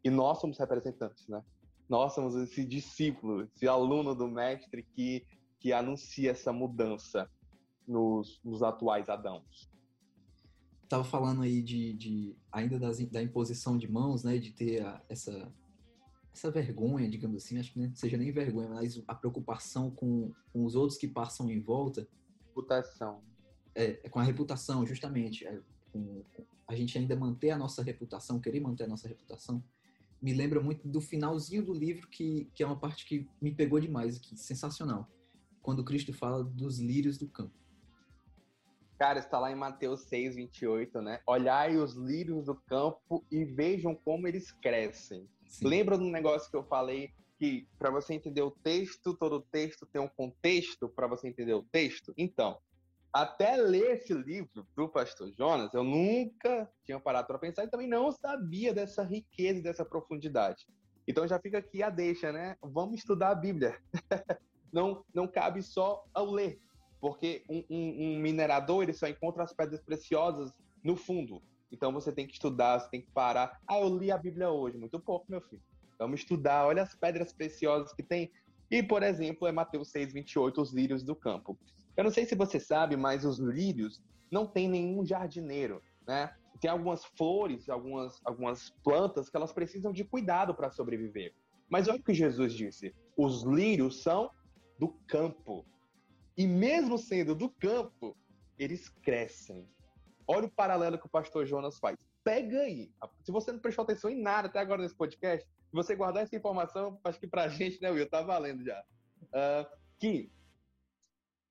E 0.03 0.09
nós 0.09 0.41
somos 0.41 0.57
representantes, 0.57 1.29
né? 1.29 1.45
Nós 1.87 2.15
somos 2.15 2.35
esse 2.35 2.65
discípulo, 2.65 3.43
esse 3.43 3.69
aluno 3.69 4.15
do 4.15 4.27
Mestre 4.27 4.83
que, 4.95 5.27
que 5.61 5.71
anuncia 5.75 6.31
essa 6.31 6.51
mudança 6.51 7.31
nos, 7.87 8.41
nos 8.43 8.63
atuais 8.63 9.11
Adãos. 9.11 9.71
Tava 10.89 11.05
falando 11.05 11.43
aí 11.43 11.61
de, 11.61 11.93
de 11.93 12.37
ainda 12.51 12.79
das, 12.79 12.99
da 13.11 13.23
imposição 13.23 13.77
de 13.77 13.87
mãos, 13.87 14.25
né? 14.25 14.39
De 14.39 14.51
ter 14.51 14.83
a, 14.83 15.03
essa, 15.11 15.53
essa 16.33 16.51
vergonha, 16.51 17.09
digamos 17.09 17.45
assim, 17.45 17.59
acho 17.59 17.73
que 17.73 17.79
não 17.79 17.95
seja 17.95 18.17
nem 18.17 18.31
vergonha, 18.31 18.69
mas 18.69 19.03
a 19.07 19.15
preocupação 19.15 19.91
com, 19.91 20.33
com 20.53 20.65
os 20.65 20.75
outros 20.75 20.99
que 20.99 21.09
passam 21.09 21.51
em 21.51 21.61
volta. 21.61 22.07
Reputação. 22.47 23.23
É, 23.75 24.01
é 24.05 24.09
com 24.09 24.19
a 24.19 24.23
reputação, 24.23 24.87
justamente. 24.87 25.47
É, 25.47 25.61
com, 25.93 26.23
com, 26.33 26.45
a 26.67 26.75
gente 26.75 26.99
ainda 26.99 27.17
manter 27.17 27.51
a 27.51 27.57
nossa 27.57 27.83
reputação, 27.83 28.41
querer 28.41 28.61
manter 28.61 28.85
a 28.85 28.89
nossa 28.89 29.09
reputação, 29.09 29.65
me 30.21 30.35
lembra 30.35 30.61
muito 30.61 30.87
do 30.87 31.01
finalzinho 31.01 31.65
do 31.65 31.73
livro, 31.73 32.07
que, 32.09 32.51
que 32.55 32.63
é 32.63 32.67
uma 32.67 32.79
parte 32.79 33.07
que 33.07 33.27
me 33.41 33.55
pegou 33.55 33.81
demais, 33.81 34.19
que 34.19 34.37
sensacional. 34.37 35.09
Quando 35.63 35.85
Cristo 35.85 36.13
fala 36.13 36.45
dos 36.45 36.79
lírios 36.79 37.17
do 37.17 37.29
campo. 37.29 37.55
Cara, 38.99 39.21
está 39.21 39.39
lá 39.39 39.51
em 39.51 39.55
Mateus 39.55 40.01
6, 40.03 40.35
28, 40.35 41.01
né? 41.01 41.21
Olhai 41.27 41.77
os 41.77 41.95
lírios 41.95 42.45
do 42.45 42.55
campo 42.55 43.25
e 43.31 43.45
vejam 43.45 43.95
como 43.95 44.27
eles 44.27 44.51
crescem. 44.51 45.29
Lembra 45.63 45.97
do 45.97 46.05
negócio 46.05 46.51
que 46.51 46.57
eu 46.57 46.65
falei 46.65 47.11
que 47.39 47.67
para 47.79 47.91
você 47.91 48.15
entender 48.15 48.43
o 48.43 48.51
texto, 48.51 49.15
todo 49.15 49.41
texto 49.41 49.87
tem 49.87 50.01
um 50.01 50.09
contexto 50.09 50.89
para 50.89 51.07
você 51.07 51.29
entender 51.29 51.55
o 51.55 51.63
texto? 51.63 52.13
Então, 52.17 52.59
até 53.13 53.57
ler 53.57 53.97
esse 53.97 54.13
livro 54.13 54.67
do 54.77 54.89
pastor 54.89 55.33
Jonas, 55.33 55.73
eu 55.73 55.83
nunca 55.83 56.71
tinha 56.85 57.01
parado 57.01 57.27
para 57.27 57.39
pensar 57.39 57.65
e 57.65 57.69
também 57.69 57.89
não 57.89 58.13
sabia 58.13 58.75
dessa 58.75 59.03
riqueza, 59.03 59.63
dessa 59.63 59.85
profundidade. 59.85 60.67
Então 61.07 61.27
já 61.27 61.41
fica 61.41 61.59
aqui 61.59 61.83
a 61.83 61.89
deixa, 61.89 62.31
né? 62.31 62.57
Vamos 62.63 62.99
estudar 62.99 63.31
a 63.31 63.35
Bíblia. 63.35 63.79
não, 64.71 65.03
não 65.15 65.27
cabe 65.27 65.63
só 65.63 66.05
ao 66.13 66.31
ler, 66.31 66.61
porque 67.01 67.45
um, 67.49 67.65
um, 67.71 68.03
um, 68.03 68.19
minerador 68.19 68.83
ele 68.83 68.93
só 68.93 69.09
encontra 69.09 69.43
as 69.43 69.55
pedras 69.55 69.81
preciosas 69.81 70.53
no 70.85 70.97
fundo. 70.97 71.43
Então 71.71 71.93
você 71.93 72.13
tem 72.13 72.27
que 72.27 72.33
estudar, 72.33 72.79
você 72.79 72.91
tem 72.91 73.03
que 73.03 73.11
parar. 73.13 73.59
Ah, 73.69 73.79
eu 73.79 73.97
li 73.97 74.11
a 74.11 74.19
Bíblia 74.19 74.51
hoje, 74.51 74.79
muito 74.79 74.99
pouco, 74.99 75.27
meu 75.29 75.41
filho. 75.43 75.63
Vamos 75.99 76.21
estudar, 76.21 76.67
olha 76.67 76.83
as 76.83 76.95
pedras 76.95 77.33
preciosas 77.33 77.93
que 77.93 78.03
tem. 78.03 78.31
E, 78.71 78.83
por 78.83 79.03
exemplo, 79.03 79.49
é 79.49 79.53
Mateus 79.53 79.91
6, 79.91 80.13
28, 80.13 80.61
os 80.61 80.73
lírios 80.73 81.03
do 81.03 81.17
campo. 81.17 81.59
Eu 81.97 82.05
não 82.05 82.11
sei 82.11 82.25
se 82.25 82.35
você 82.35 82.61
sabe, 82.61 82.97
mas 82.97 83.25
os 83.25 83.39
lírios 83.39 84.01
não 84.31 84.47
tem 84.47 84.69
nenhum 84.69 85.05
jardineiro, 85.05 85.83
né? 86.07 86.31
Tem 86.61 86.71
algumas 86.71 87.05
flores, 87.05 87.69
algumas, 87.69 88.21
algumas 88.25 88.71
plantas 88.85 89.31
que 89.31 89.37
elas 89.37 89.53
precisam 89.53 89.93
de 89.93 90.05
cuidado 90.05 90.55
para 90.55 90.71
sobreviver. 90.71 91.35
Mas 91.69 91.89
olha 91.89 91.99
o 91.99 92.03
que 92.03 92.15
Jesus 92.15 92.53
disse: 92.53 92.95
os 93.17 93.43
lírios 93.45 94.03
são 94.03 94.31
do 94.79 94.89
campo. 95.07 95.67
E 96.37 96.47
mesmo 96.47 96.99
sendo 96.99 97.35
do 97.35 97.51
campo, 97.51 98.17
eles 98.59 98.89
crescem. 99.03 99.69
Olha 100.29 100.47
o 100.47 100.51
paralelo 100.51 100.99
que 100.99 101.07
o 101.07 101.11
pastor 101.11 101.47
Jonas 101.47 101.79
faz. 101.79 101.97
Pega 102.23 102.61
aí. 102.61 102.93
Se 103.25 103.33
você 103.33 103.51
não 103.51 103.59
prestou 103.59 103.83
atenção 103.83 104.11
em 104.11 104.21
nada 104.21 104.47
até 104.47 104.59
agora 104.59 104.83
nesse 104.83 104.95
podcast, 104.95 105.49
você 105.73 105.97
guardar 105.97 106.23
essa 106.23 106.37
informação, 106.37 107.01
acho 107.03 107.19
que 107.19 107.27
pra 107.27 107.49
gente, 107.49 107.81
né, 107.81 107.91
Will, 107.91 108.09
tá 108.09 108.21
valendo 108.21 108.63
já. 108.63 108.85
Uh, 109.25 109.79
que 109.99 110.31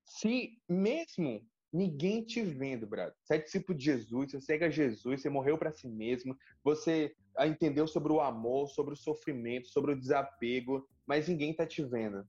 se 0.06 0.58
mesmo 0.70 1.46
ninguém 1.74 2.24
te 2.24 2.42
vendo, 2.42 2.88
brother, 2.88 3.14
você 3.24 3.36
é 3.36 3.38
discípulo 3.40 3.78
de 3.78 3.86
Jesus, 3.86 4.32
você 4.32 4.42
segue 4.42 4.66
a 4.66 4.70
Jesus, 4.70 5.22
você 5.22 5.30
morreu 5.30 5.58
para 5.58 5.72
si 5.72 5.88
mesmo, 5.88 6.38
você 6.64 7.14
entendeu 7.46 7.88
sobre 7.88 8.14
o 8.14 8.22
amor, 8.22 8.70
sobre 8.70 8.94
o 8.94 8.98
sofrimento, 8.98 9.68
sobre 9.68 9.92
o 9.92 10.00
desapego, 10.00 10.88
mas 11.06 11.28
ninguém 11.28 11.54
tá 11.54 11.66
te 11.66 11.84
vendo. 11.84 12.26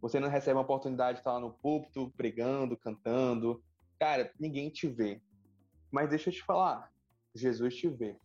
Você 0.00 0.20
não 0.20 0.28
recebe 0.28 0.56
uma 0.56 0.62
oportunidade 0.62 1.16
de 1.16 1.20
estar 1.20 1.32
lá 1.32 1.40
no 1.40 1.52
púlpito, 1.52 2.12
pregando, 2.16 2.76
cantando. 2.76 3.62
Cara, 3.98 4.30
ninguém 4.38 4.70
te 4.70 4.86
vê. 4.86 5.20
Mas 5.90 6.10
deixa 6.10 6.30
eu 6.30 6.34
te 6.34 6.42
falar, 6.42 6.90
Jesus 7.34 7.76
te 7.76 7.88
vê. 7.88 8.16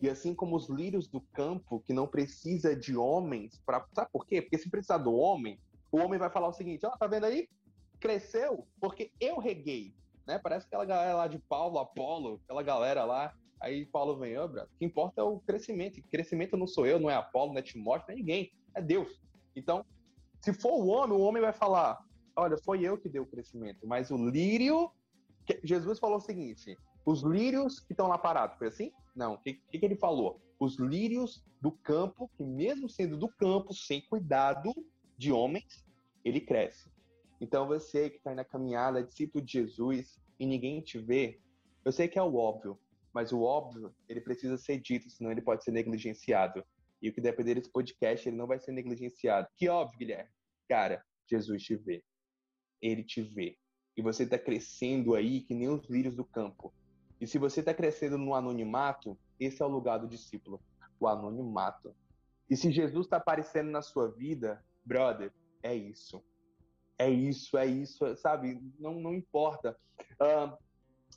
E 0.00 0.08
assim 0.08 0.34
como 0.34 0.56
os 0.56 0.68
lírios 0.68 1.06
do 1.06 1.20
campo, 1.20 1.80
que 1.86 1.92
não 1.92 2.06
precisa 2.06 2.74
de 2.74 2.96
homens 2.96 3.60
para. 3.66 3.86
Sabe 3.92 4.08
por 4.10 4.26
quê? 4.26 4.40
Porque 4.40 4.56
se 4.56 4.70
precisar 4.70 4.98
do 4.98 5.12
homem, 5.12 5.60
o 5.92 5.98
homem 5.98 6.18
vai 6.18 6.30
falar 6.30 6.48
o 6.48 6.52
seguinte: 6.52 6.86
ó, 6.86 6.92
oh, 6.94 6.98
tá 6.98 7.06
vendo 7.06 7.24
aí? 7.24 7.48
cresceu 8.00 8.66
porque 8.80 9.12
eu 9.20 9.38
reguei, 9.38 9.94
né? 10.26 10.38
Parece 10.38 10.66
aquela 10.66 10.84
galera 10.84 11.14
lá 11.14 11.28
de 11.28 11.38
Paulo, 11.38 11.78
Apolo, 11.78 12.40
aquela 12.44 12.62
galera 12.62 13.04
lá. 13.04 13.32
Aí 13.60 13.84
Paulo 13.84 14.16
vem, 14.16 14.38
ó, 14.38 14.46
oh, 14.46 14.62
o 14.62 14.78
que 14.78 14.84
importa 14.86 15.20
é 15.20 15.24
o 15.24 15.38
crescimento. 15.40 16.02
crescimento 16.10 16.56
não 16.56 16.66
sou 16.66 16.86
eu, 16.86 16.98
não 16.98 17.10
é 17.10 17.14
Apolo, 17.14 17.52
não 17.52 17.58
é 17.58 17.62
Timóteo, 17.62 18.06
não 18.08 18.14
é 18.14 18.16
ninguém, 18.16 18.50
é 18.74 18.80
Deus. 18.80 19.20
Então, 19.54 19.84
se 20.40 20.52
for 20.54 20.72
o 20.72 20.86
homem, 20.86 21.16
o 21.16 21.20
homem 21.20 21.42
vai 21.42 21.52
falar: 21.52 22.02
olha, 22.34 22.56
foi 22.64 22.80
eu 22.80 22.96
que 22.96 23.08
dei 23.08 23.20
o 23.20 23.26
crescimento, 23.26 23.86
mas 23.86 24.10
o 24.10 24.16
lírio. 24.16 24.90
Jesus 25.62 25.98
falou 25.98 26.16
o 26.16 26.22
seguinte: 26.22 26.76
os 27.10 27.22
lírios 27.22 27.80
que 27.80 27.92
estão 27.92 28.06
lá 28.06 28.16
parados, 28.16 28.56
foi 28.56 28.68
assim? 28.68 28.92
Não. 29.16 29.34
O 29.34 29.38
que, 29.38 29.54
que, 29.54 29.78
que 29.78 29.84
ele 29.84 29.96
falou? 29.96 30.40
Os 30.58 30.78
lírios 30.78 31.44
do 31.60 31.72
campo, 31.72 32.30
que 32.36 32.44
mesmo 32.44 32.88
sendo 32.88 33.16
do 33.16 33.28
campo, 33.28 33.74
sem 33.74 34.00
cuidado 34.02 34.72
de 35.18 35.32
homens, 35.32 35.84
ele 36.24 36.40
cresce. 36.40 36.88
Então 37.40 37.66
você 37.66 38.10
que 38.10 38.18
está 38.18 38.34
na 38.34 38.44
caminhada, 38.44 39.02
discípulo 39.02 39.44
de 39.44 39.52
Jesus, 39.52 40.20
e 40.38 40.46
ninguém 40.46 40.80
te 40.80 40.98
vê, 40.98 41.40
eu 41.84 41.90
sei 41.90 42.06
que 42.06 42.18
é 42.18 42.22
o 42.22 42.36
óbvio, 42.36 42.78
mas 43.12 43.32
o 43.32 43.40
óbvio, 43.40 43.92
ele 44.08 44.20
precisa 44.20 44.56
ser 44.56 44.78
dito, 44.78 45.10
senão 45.10 45.32
ele 45.32 45.42
pode 45.42 45.64
ser 45.64 45.72
negligenciado. 45.72 46.64
E 47.02 47.08
o 47.08 47.12
que 47.12 47.20
depender 47.20 47.54
desse 47.54 47.70
podcast, 47.70 48.28
ele 48.28 48.36
não 48.36 48.46
vai 48.46 48.60
ser 48.60 48.72
negligenciado. 48.72 49.48
Que 49.56 49.68
óbvio, 49.68 49.98
Guilherme. 49.98 50.30
Cara, 50.68 51.02
Jesus 51.26 51.62
te 51.62 51.74
vê. 51.74 52.04
Ele 52.80 53.02
te 53.02 53.22
vê. 53.22 53.56
E 53.96 54.02
você 54.02 54.22
está 54.22 54.38
crescendo 54.38 55.14
aí 55.14 55.40
que 55.40 55.54
nem 55.54 55.68
os 55.68 55.88
lírios 55.88 56.14
do 56.14 56.24
campo. 56.24 56.72
E 57.20 57.26
se 57.26 57.38
você 57.38 57.60
está 57.60 57.74
crescendo 57.74 58.16
no 58.16 58.34
anonimato, 58.34 59.16
esse 59.38 59.62
é 59.62 59.64
o 59.64 59.68
lugar 59.68 59.98
do 59.98 60.08
discípulo. 60.08 60.60
O 60.98 61.06
anonimato. 61.06 61.94
E 62.48 62.56
se 62.56 62.70
Jesus 62.70 63.06
está 63.06 63.18
aparecendo 63.18 63.70
na 63.70 63.82
sua 63.82 64.10
vida, 64.10 64.64
brother, 64.84 65.32
é 65.62 65.74
isso 65.74 66.22
é 67.00 67.08
isso, 67.08 67.56
é 67.56 67.64
isso, 67.64 68.14
sabe? 68.16 68.60
Não, 68.78 69.00
não 69.00 69.14
importa. 69.14 69.74
Uh, 70.20 70.54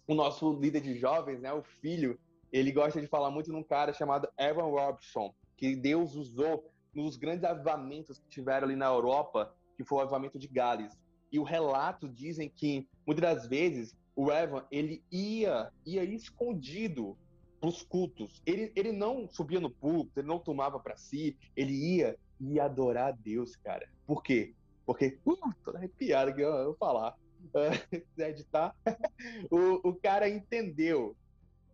o 0.08 0.16
nosso 0.16 0.54
líder 0.54 0.80
de 0.80 0.98
jovens, 0.98 1.42
né, 1.42 1.52
o 1.52 1.62
filho, 1.62 2.18
ele 2.54 2.72
gosta 2.72 3.02
de 3.02 3.08
falar 3.08 3.30
muito 3.30 3.52
num 3.52 3.64
cara 3.64 3.92
chamado 3.92 4.30
Evan 4.38 4.64
Robson, 4.64 5.36
que 5.58 5.76
Deus 5.76 6.16
usou 6.16 6.72
nos 6.94 7.18
grandes 7.18 7.44
avivamentos 7.44 8.18
que 8.18 8.30
tiveram 8.30 8.66
ali 8.66 8.78
na 8.78 8.86
Europa, 8.86 9.54
que 9.76 9.84
foi 9.84 9.98
o 9.98 10.02
avivamento 10.02 10.40
de 10.40 10.48
Gales. 10.48 10.98
E 11.30 11.38
o 11.38 11.44
relato 11.44 12.08
dizem 12.08 12.50
que 12.50 12.88
muitas 13.06 13.22
das 13.22 13.48
vezes 13.48 13.94
o 14.16 14.32
Evan 14.32 14.66
ele 14.72 15.04
ia 15.12 15.72
ia 15.86 16.04
escondido 16.04 17.18
para 17.60 17.70
os 17.70 17.82
cultos. 17.82 18.42
Ele, 18.46 18.72
ele 18.76 18.92
não 18.92 19.28
subia 19.32 19.60
no 19.60 19.70
púlpito, 19.70 20.20
ele 20.20 20.28
não 20.28 20.40
tomava 20.40 20.80
para 20.80 20.98
si, 20.98 21.38
ele 21.56 21.74
ia 21.74 22.18
ia 22.40 22.66
adorar 22.66 23.10
a 23.10 23.12
Deus, 23.12 23.56
cara. 23.56 23.90
Por 24.06 24.22
quê? 24.22 24.54
Porque, 24.86 25.18
uh, 25.26 25.38
tô 25.64 25.72
arrepiado 25.72 26.32
aqui, 26.32 26.42
eu 26.42 26.66
vou 26.66 26.76
falar. 26.76 27.16
Uh, 27.54 28.22
editar. 28.22 28.74
o, 29.52 29.90
o 29.90 29.94
cara 29.94 30.30
entendeu 30.30 31.14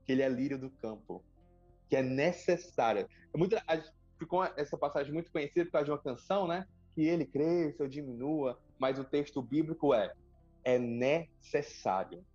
que 0.03 0.11
ele 0.11 0.23
é 0.23 0.27
lírio 0.27 0.57
do 0.57 0.71
campo, 0.71 1.23
que 1.87 1.95
é 1.95 2.01
necessário. 2.01 3.07
É 3.31 3.37
muito, 3.37 3.55
ficou 4.17 4.43
essa 4.43 4.75
passagem 4.75 5.13
muito 5.13 5.31
conhecida 5.31 5.65
por 5.65 5.73
causa 5.73 5.85
de 5.85 5.91
uma 5.91 5.99
canção, 5.99 6.47
né? 6.47 6.65
Que 6.95 7.03
ele 7.03 7.23
cresça 7.23 7.83
ou 7.83 7.87
diminua, 7.87 8.59
mas 8.79 8.97
o 8.97 9.03
texto 9.03 9.43
bíblico 9.43 9.93
é: 9.93 10.11
é 10.63 10.79
necessário. 10.79 12.25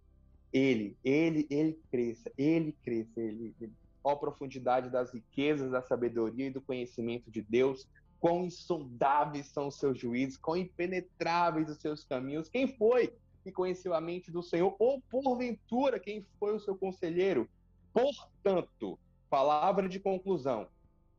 Ele, 0.55 0.97
ele, 1.03 1.49
ele 1.51 1.81
cresça, 1.91 2.31
ele 2.39 2.71
cresça, 2.85 3.21
ele, 3.21 3.53
ele. 3.61 3.73
Ó 4.05 4.13
a 4.13 4.17
profundidade 4.17 4.89
das 4.89 5.13
riquezas, 5.13 5.73
da 5.73 5.83
sabedoria 5.83 6.47
e 6.47 6.51
do 6.51 6.61
conhecimento 6.61 7.29
de 7.29 7.43
Deus, 7.43 7.89
quão 8.21 8.45
insondáveis 8.45 9.47
são 9.49 9.67
os 9.67 9.79
seus 9.79 9.99
juízos, 9.99 10.37
quão 10.37 10.57
impenetráveis 10.57 11.69
os 11.69 11.79
seus 11.79 12.05
caminhos. 12.05 12.49
Quem 12.49 12.69
foi 12.69 13.13
que 13.43 13.51
conheceu 13.51 13.95
a 13.95 14.01
mente 14.01 14.31
do 14.31 14.45
Senhor? 14.45 14.77
Ou, 14.79 15.03
porventura, 15.11 15.99
quem 15.99 16.25
foi 16.39 16.55
o 16.55 16.61
seu 16.61 16.77
conselheiro? 16.77 17.49
Portanto, 17.93 18.97
palavra 19.29 19.89
de 19.89 19.99
conclusão. 19.99 20.69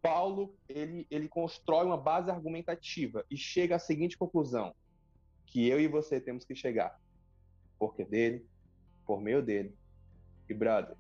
Paulo, 0.02 0.56
ele, 0.70 1.06
ele 1.12 1.28
constrói 1.28 1.86
uma 1.86 1.98
base 1.98 2.32
argumentativa 2.32 3.26
e 3.30 3.36
chega 3.36 3.76
à 3.76 3.80
seguinte 3.80 4.18
conclusão, 4.18 4.74
que 5.46 5.68
eu 5.68 5.80
e 5.80 5.88
você 5.88 6.22
temos 6.22 6.46
que 6.46 6.56
chegar. 6.56 6.98
Porque 7.78 8.06
dele, 8.06 8.46
por 9.06 9.22
meio 9.22 9.42
dele 9.42 9.74
E, 10.50 10.54
brother, 10.54 10.96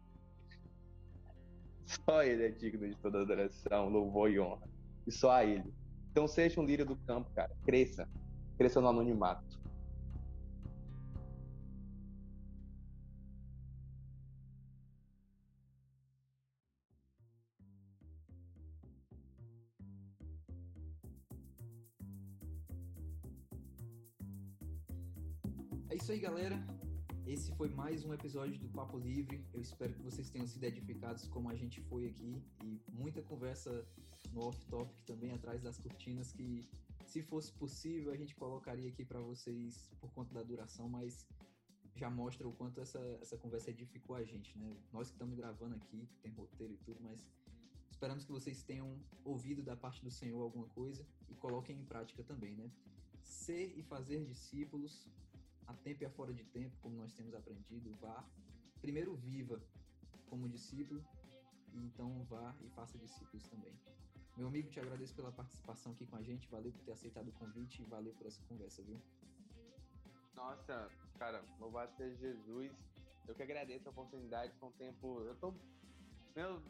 só 1.86 2.24
ele 2.24 2.46
é 2.46 2.50
digno 2.50 2.88
de 2.88 2.96
toda 2.98 3.22
adoração, 3.22 3.90
louvor 3.90 4.32
e 4.32 4.40
honra. 4.40 4.68
E 5.06 5.12
só 5.12 5.32
a 5.32 5.46
ele. 5.46 5.74
Então 6.12 6.28
seja 6.28 6.60
um 6.60 6.66
lírio 6.66 6.86
do 6.86 6.96
campo, 6.96 7.30
cara. 7.36 7.52
Cresça. 7.64 8.10
Cresça 8.58 8.82
no 8.82 8.88
anonimato. 8.88 9.60
É 25.90 25.96
isso 25.96 26.12
aí, 26.12 26.20
galera. 26.20 26.75
Esse 27.28 27.52
foi 27.56 27.70
mais 27.70 28.06
um 28.06 28.14
episódio 28.14 28.60
do 28.60 28.70
Papo 28.70 29.00
Livre. 29.00 29.44
Eu 29.52 29.60
espero 29.60 29.92
que 29.96 30.02
vocês 30.04 30.30
tenham 30.30 30.46
sido 30.46 30.64
edificados 30.64 31.28
como 31.28 31.50
a 31.50 31.56
gente 31.56 31.82
foi 31.82 32.06
aqui 32.06 32.40
e 32.64 32.80
muita 32.92 33.20
conversa 33.24 33.84
no 34.32 34.42
off-topic 34.42 34.96
também 35.08 35.32
atrás 35.32 35.60
das 35.60 35.80
cortinas 35.80 36.32
que 36.32 36.70
se 37.04 37.24
fosse 37.24 37.52
possível 37.54 38.12
a 38.12 38.16
gente 38.16 38.36
colocaria 38.36 38.88
aqui 38.88 39.04
para 39.04 39.20
vocês 39.20 39.90
por 40.00 40.12
conta 40.12 40.36
da 40.36 40.44
duração, 40.44 40.88
mas 40.88 41.26
já 41.96 42.12
mostra 42.12 42.48
o 42.48 42.54
quanto 42.54 42.80
essa, 42.80 43.00
essa 43.20 43.36
conversa 43.38 43.72
edificou 43.72 44.16
a 44.16 44.24
gente, 44.24 44.56
né? 44.60 44.78
Nós 44.94 45.08
que 45.08 45.16
estamos 45.16 45.36
gravando 45.36 45.74
aqui, 45.76 46.08
tem 46.22 46.32
roteiro 46.32 46.74
e 46.74 46.78
tudo, 46.78 47.02
mas 47.02 47.20
esperamos 47.90 48.24
que 48.24 48.32
vocês 48.32 48.62
tenham 48.62 49.00
ouvido 49.24 49.64
da 49.64 49.76
parte 49.76 50.04
do 50.04 50.12
Senhor 50.12 50.44
alguma 50.44 50.68
coisa 50.68 51.04
e 51.28 51.34
coloquem 51.34 51.76
em 51.76 51.86
prática 51.86 52.24
também, 52.24 52.56
né? 52.56 52.70
Ser 53.24 53.74
e 53.76 53.82
fazer 53.82 54.24
discípulos 54.26 55.08
a 55.68 55.74
tempo 55.74 56.04
e 56.04 56.06
a 56.06 56.10
fora 56.10 56.34
de 56.34 56.44
tempo, 56.46 56.76
como 56.82 56.96
nós 56.96 57.14
temos 57.14 57.34
aprendido, 57.34 57.94
vá. 57.96 58.24
Primeiro 58.82 59.16
viva 59.16 59.62
como 60.28 60.48
discípulo, 60.50 61.04
e 61.74 61.80
então 61.80 62.24
vá 62.26 62.56
e 62.62 62.70
faça 62.70 62.98
discípulos 62.98 63.48
também. 63.48 63.74
Meu 64.38 64.48
amigo, 64.48 64.70
te 64.70 64.80
agradeço 64.80 65.16
pela 65.16 65.32
participação 65.32 65.94
aqui 65.94 66.06
com 66.06 66.18
a 66.18 66.22
gente, 66.22 66.48
valeu 66.50 66.72
por 66.72 66.84
ter 66.84 66.92
aceitado 66.92 67.30
o 67.30 67.32
convite 67.34 67.82
e 67.82 67.86
valeu 67.86 68.14
por 68.14 68.28
essa 68.28 68.42
conversa, 68.44 68.84
viu? 68.84 69.00
Nossa, 70.36 70.90
cara, 71.18 71.42
louvado 71.60 71.96
seja 71.96 72.16
Jesus. 72.18 72.72
Eu 73.28 73.34
que 73.34 73.42
agradeço 73.42 73.88
a 73.88 73.92
oportunidade, 73.92 74.54
com 74.60 74.68
o 74.68 74.72
tempo. 74.74 75.22
Eu 75.22 75.36
tô. 75.36 75.54
Meu, 76.36 76.62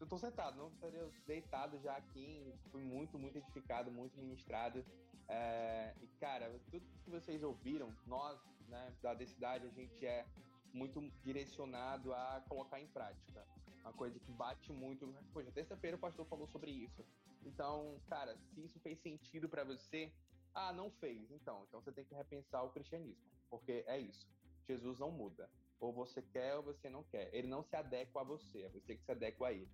eu 0.00 0.06
tô 0.06 0.18
sentado, 0.18 0.56
não 0.56 0.68
estaria 0.68 1.08
deitado 1.26 1.78
já 1.80 1.96
aqui. 1.96 2.52
Fui 2.72 2.82
muito, 2.82 3.18
muito 3.18 3.36
edificado, 3.36 3.92
muito 3.92 4.16
ministrado. 4.16 4.84
É, 5.28 5.94
e, 6.02 6.06
cara, 6.18 6.50
tudo 6.70 6.84
que 7.04 7.10
vocês 7.10 7.42
ouviram, 7.42 7.94
nós, 8.06 8.38
né, 8.68 8.92
da 9.02 9.14
Decidade, 9.14 9.66
a 9.66 9.70
gente 9.70 10.04
é 10.04 10.26
muito 10.72 11.00
direcionado 11.22 12.12
a 12.12 12.44
colocar 12.48 12.80
em 12.80 12.86
prática. 12.88 13.46
Uma 13.80 13.92
coisa 13.92 14.18
que 14.18 14.32
bate 14.32 14.72
muito. 14.72 15.06
Poxa, 15.32 15.52
terça-feira 15.52 15.96
o 15.96 16.00
pastor 16.00 16.26
falou 16.26 16.48
sobre 16.48 16.70
isso. 16.70 17.04
Então, 17.44 18.00
cara, 18.08 18.36
se 18.54 18.64
isso 18.64 18.80
fez 18.80 18.98
sentido 19.00 19.48
para 19.48 19.62
você, 19.62 20.10
ah, 20.54 20.72
não 20.72 20.90
fez. 20.90 21.30
Então, 21.30 21.64
então 21.68 21.80
você 21.80 21.92
tem 21.92 22.04
que 22.04 22.14
repensar 22.14 22.62
o 22.62 22.70
cristianismo, 22.70 23.22
porque 23.50 23.84
é 23.86 23.98
isso. 23.98 24.26
Jesus 24.66 24.98
não 24.98 25.10
muda. 25.10 25.50
Ou 25.78 25.92
você 25.92 26.22
quer 26.22 26.56
ou 26.56 26.62
você 26.62 26.88
não 26.88 27.02
quer. 27.04 27.28
Ele 27.34 27.46
não 27.46 27.62
se 27.62 27.76
adequa 27.76 28.22
a 28.22 28.24
você, 28.24 28.62
é 28.62 28.68
você 28.68 28.96
que 28.96 29.04
se 29.04 29.12
adequa 29.12 29.48
a 29.48 29.52
ele. 29.52 29.68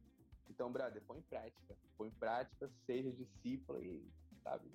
Então, 0.49 0.73
brother, 0.73 1.01
põe 1.07 1.19
em 1.19 1.23
prática. 1.23 1.77
Põe 1.97 2.09
em 2.09 2.15
prática, 2.15 2.69
seja 2.85 3.13
discípulo 3.13 3.81
e, 3.81 4.11
sabe, 4.43 4.69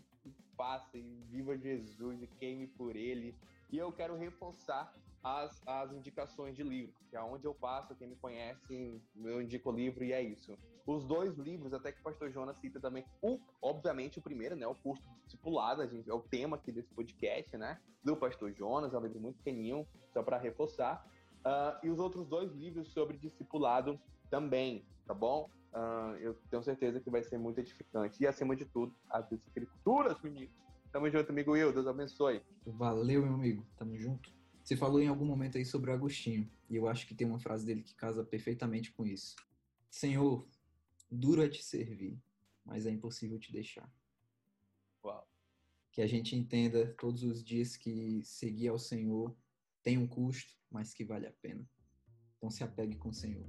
faça 0.58 0.98
e 0.98 1.02
viva 1.30 1.58
Jesus 1.58 2.22
e 2.22 2.28
queime 2.28 2.68
por 2.68 2.96
ele. 2.96 3.36
E 3.72 3.78
eu 3.78 3.92
quero 3.92 4.16
reforçar 4.16 4.94
as, 5.24 5.60
as 5.66 5.92
indicações 5.92 6.56
de 6.56 6.64
livro, 6.64 6.94
que 7.10 7.16
é 7.16 7.22
onde 7.22 7.46
eu 7.46 7.54
passo, 7.54 7.96
quem 7.96 8.08
me 8.08 8.16
conhece, 8.16 9.02
eu 9.24 9.42
indico 9.42 9.72
o 9.72 9.74
livro 9.74 10.04
e 10.04 10.14
é 10.14 10.22
isso. 10.22 10.56
Os 10.86 11.04
dois 11.04 11.36
livros, 11.36 11.74
até 11.74 11.92
que 11.92 12.00
o 12.00 12.04
pastor 12.04 12.30
Jonas 12.32 12.58
cita 12.58 12.80
também, 12.80 13.04
o, 13.24 13.40
obviamente 13.60 14.20
o 14.20 14.22
primeiro, 14.22 14.56
né, 14.56 14.68
o 14.68 14.76
curso 14.76 15.04
discipulado, 15.24 15.82
a 15.82 15.88
gente, 15.88 16.08
é 16.08 16.14
o 16.14 16.20
tema 16.20 16.58
aqui 16.58 16.72
desse 16.72 16.94
podcast, 16.94 17.58
né, 17.58 17.80
do 18.04 18.16
pastor 18.16 18.54
Jonas, 18.54 18.94
é 18.94 18.98
um 19.00 19.02
livro 19.02 19.20
muito 19.20 19.38
pequenininho, 19.38 19.88
só 20.14 20.22
para 20.22 20.38
reforçar. 20.38 21.04
Uh, 21.40 21.86
e 21.86 21.90
os 21.90 21.98
outros 21.98 22.28
dois 22.28 22.52
livros 22.54 22.92
sobre 22.92 23.18
discipulado 23.18 24.00
também, 24.30 24.86
tá 25.08 25.14
bom? 25.14 25.50
Uh, 25.76 26.16
eu 26.22 26.34
tenho 26.50 26.64
certeza 26.64 27.02
que 27.02 27.10
vai 27.10 27.22
ser 27.22 27.38
muito 27.38 27.60
edificante. 27.60 28.24
E, 28.24 28.26
acima 28.26 28.56
de 28.56 28.64
tudo, 28.64 28.96
as 29.10 29.30
escrituras, 29.30 30.22
menino. 30.22 30.50
Tamo 30.90 31.10
junto, 31.10 31.30
amigo 31.30 31.52
Will. 31.52 31.74
Deus 31.74 31.86
abençoe. 31.86 32.42
Valeu, 32.66 33.24
meu 33.24 33.34
amigo. 33.34 33.66
Tamo 33.76 33.98
junto. 33.98 34.34
Você 34.64 34.78
falou 34.78 35.02
em 35.02 35.10
algum 35.10 35.26
momento 35.26 35.58
aí 35.58 35.66
sobre 35.66 35.92
o 35.92 35.94
Agostinho. 35.94 36.50
E 36.70 36.78
eu 36.78 36.88
acho 36.88 37.06
que 37.06 37.14
tem 37.14 37.28
uma 37.28 37.40
frase 37.40 37.66
dele 37.66 37.84
que 37.84 37.94
casa 37.94 38.24
perfeitamente 38.24 38.94
com 38.94 39.06
isso. 39.06 39.36
Senhor, 39.92 40.48
duro 41.12 41.44
é 41.44 41.50
te 41.50 41.62
servir, 41.62 42.18
mas 42.64 42.86
é 42.86 42.90
impossível 42.90 43.38
te 43.38 43.52
deixar. 43.52 43.92
Uau. 45.04 45.28
Que 45.92 46.02
a 46.02 46.08
gente 46.08 46.38
entenda 46.38 46.96
todos 46.98 47.24
os 47.24 47.44
dias 47.44 47.76
que 47.76 48.24
seguir 48.24 48.70
ao 48.70 48.80
Senhor 48.80 49.36
tem 49.84 49.98
um 49.98 50.08
custo, 50.08 50.54
mas 50.72 50.94
que 50.94 51.04
vale 51.04 51.28
a 51.28 51.34
pena. 51.42 51.68
Então 52.38 52.50
se 52.50 52.64
apegue 52.64 52.96
com 52.96 53.10
o 53.10 53.14
Senhor. 53.14 53.46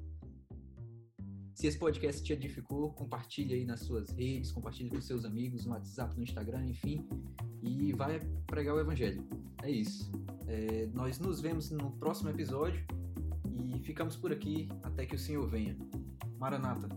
Se 1.56 1.66
esse 1.66 1.78
podcast 1.78 2.22
te 2.22 2.34
edificou, 2.34 2.92
compartilhe 2.92 3.54
aí 3.54 3.64
nas 3.64 3.80
suas 3.80 4.10
redes, 4.10 4.52
compartilhe 4.52 4.90
com 4.90 5.00
seus 5.00 5.24
amigos, 5.24 5.64
no 5.64 5.72
WhatsApp, 5.72 6.14
no 6.14 6.22
Instagram, 6.22 6.66
enfim, 6.66 7.08
e 7.62 7.94
vai 7.94 8.20
pregar 8.46 8.74
o 8.74 8.78
Evangelho. 8.78 9.26
É 9.62 9.70
isso. 9.70 10.12
É, 10.46 10.86
nós 10.92 11.18
nos 11.18 11.40
vemos 11.40 11.70
no 11.70 11.92
próximo 11.92 12.28
episódio 12.28 12.84
e 13.48 13.80
ficamos 13.80 14.16
por 14.16 14.30
aqui 14.32 14.68
até 14.82 15.06
que 15.06 15.14
o 15.14 15.18
Senhor 15.18 15.48
venha. 15.48 15.74
Maranata. 16.38 16.90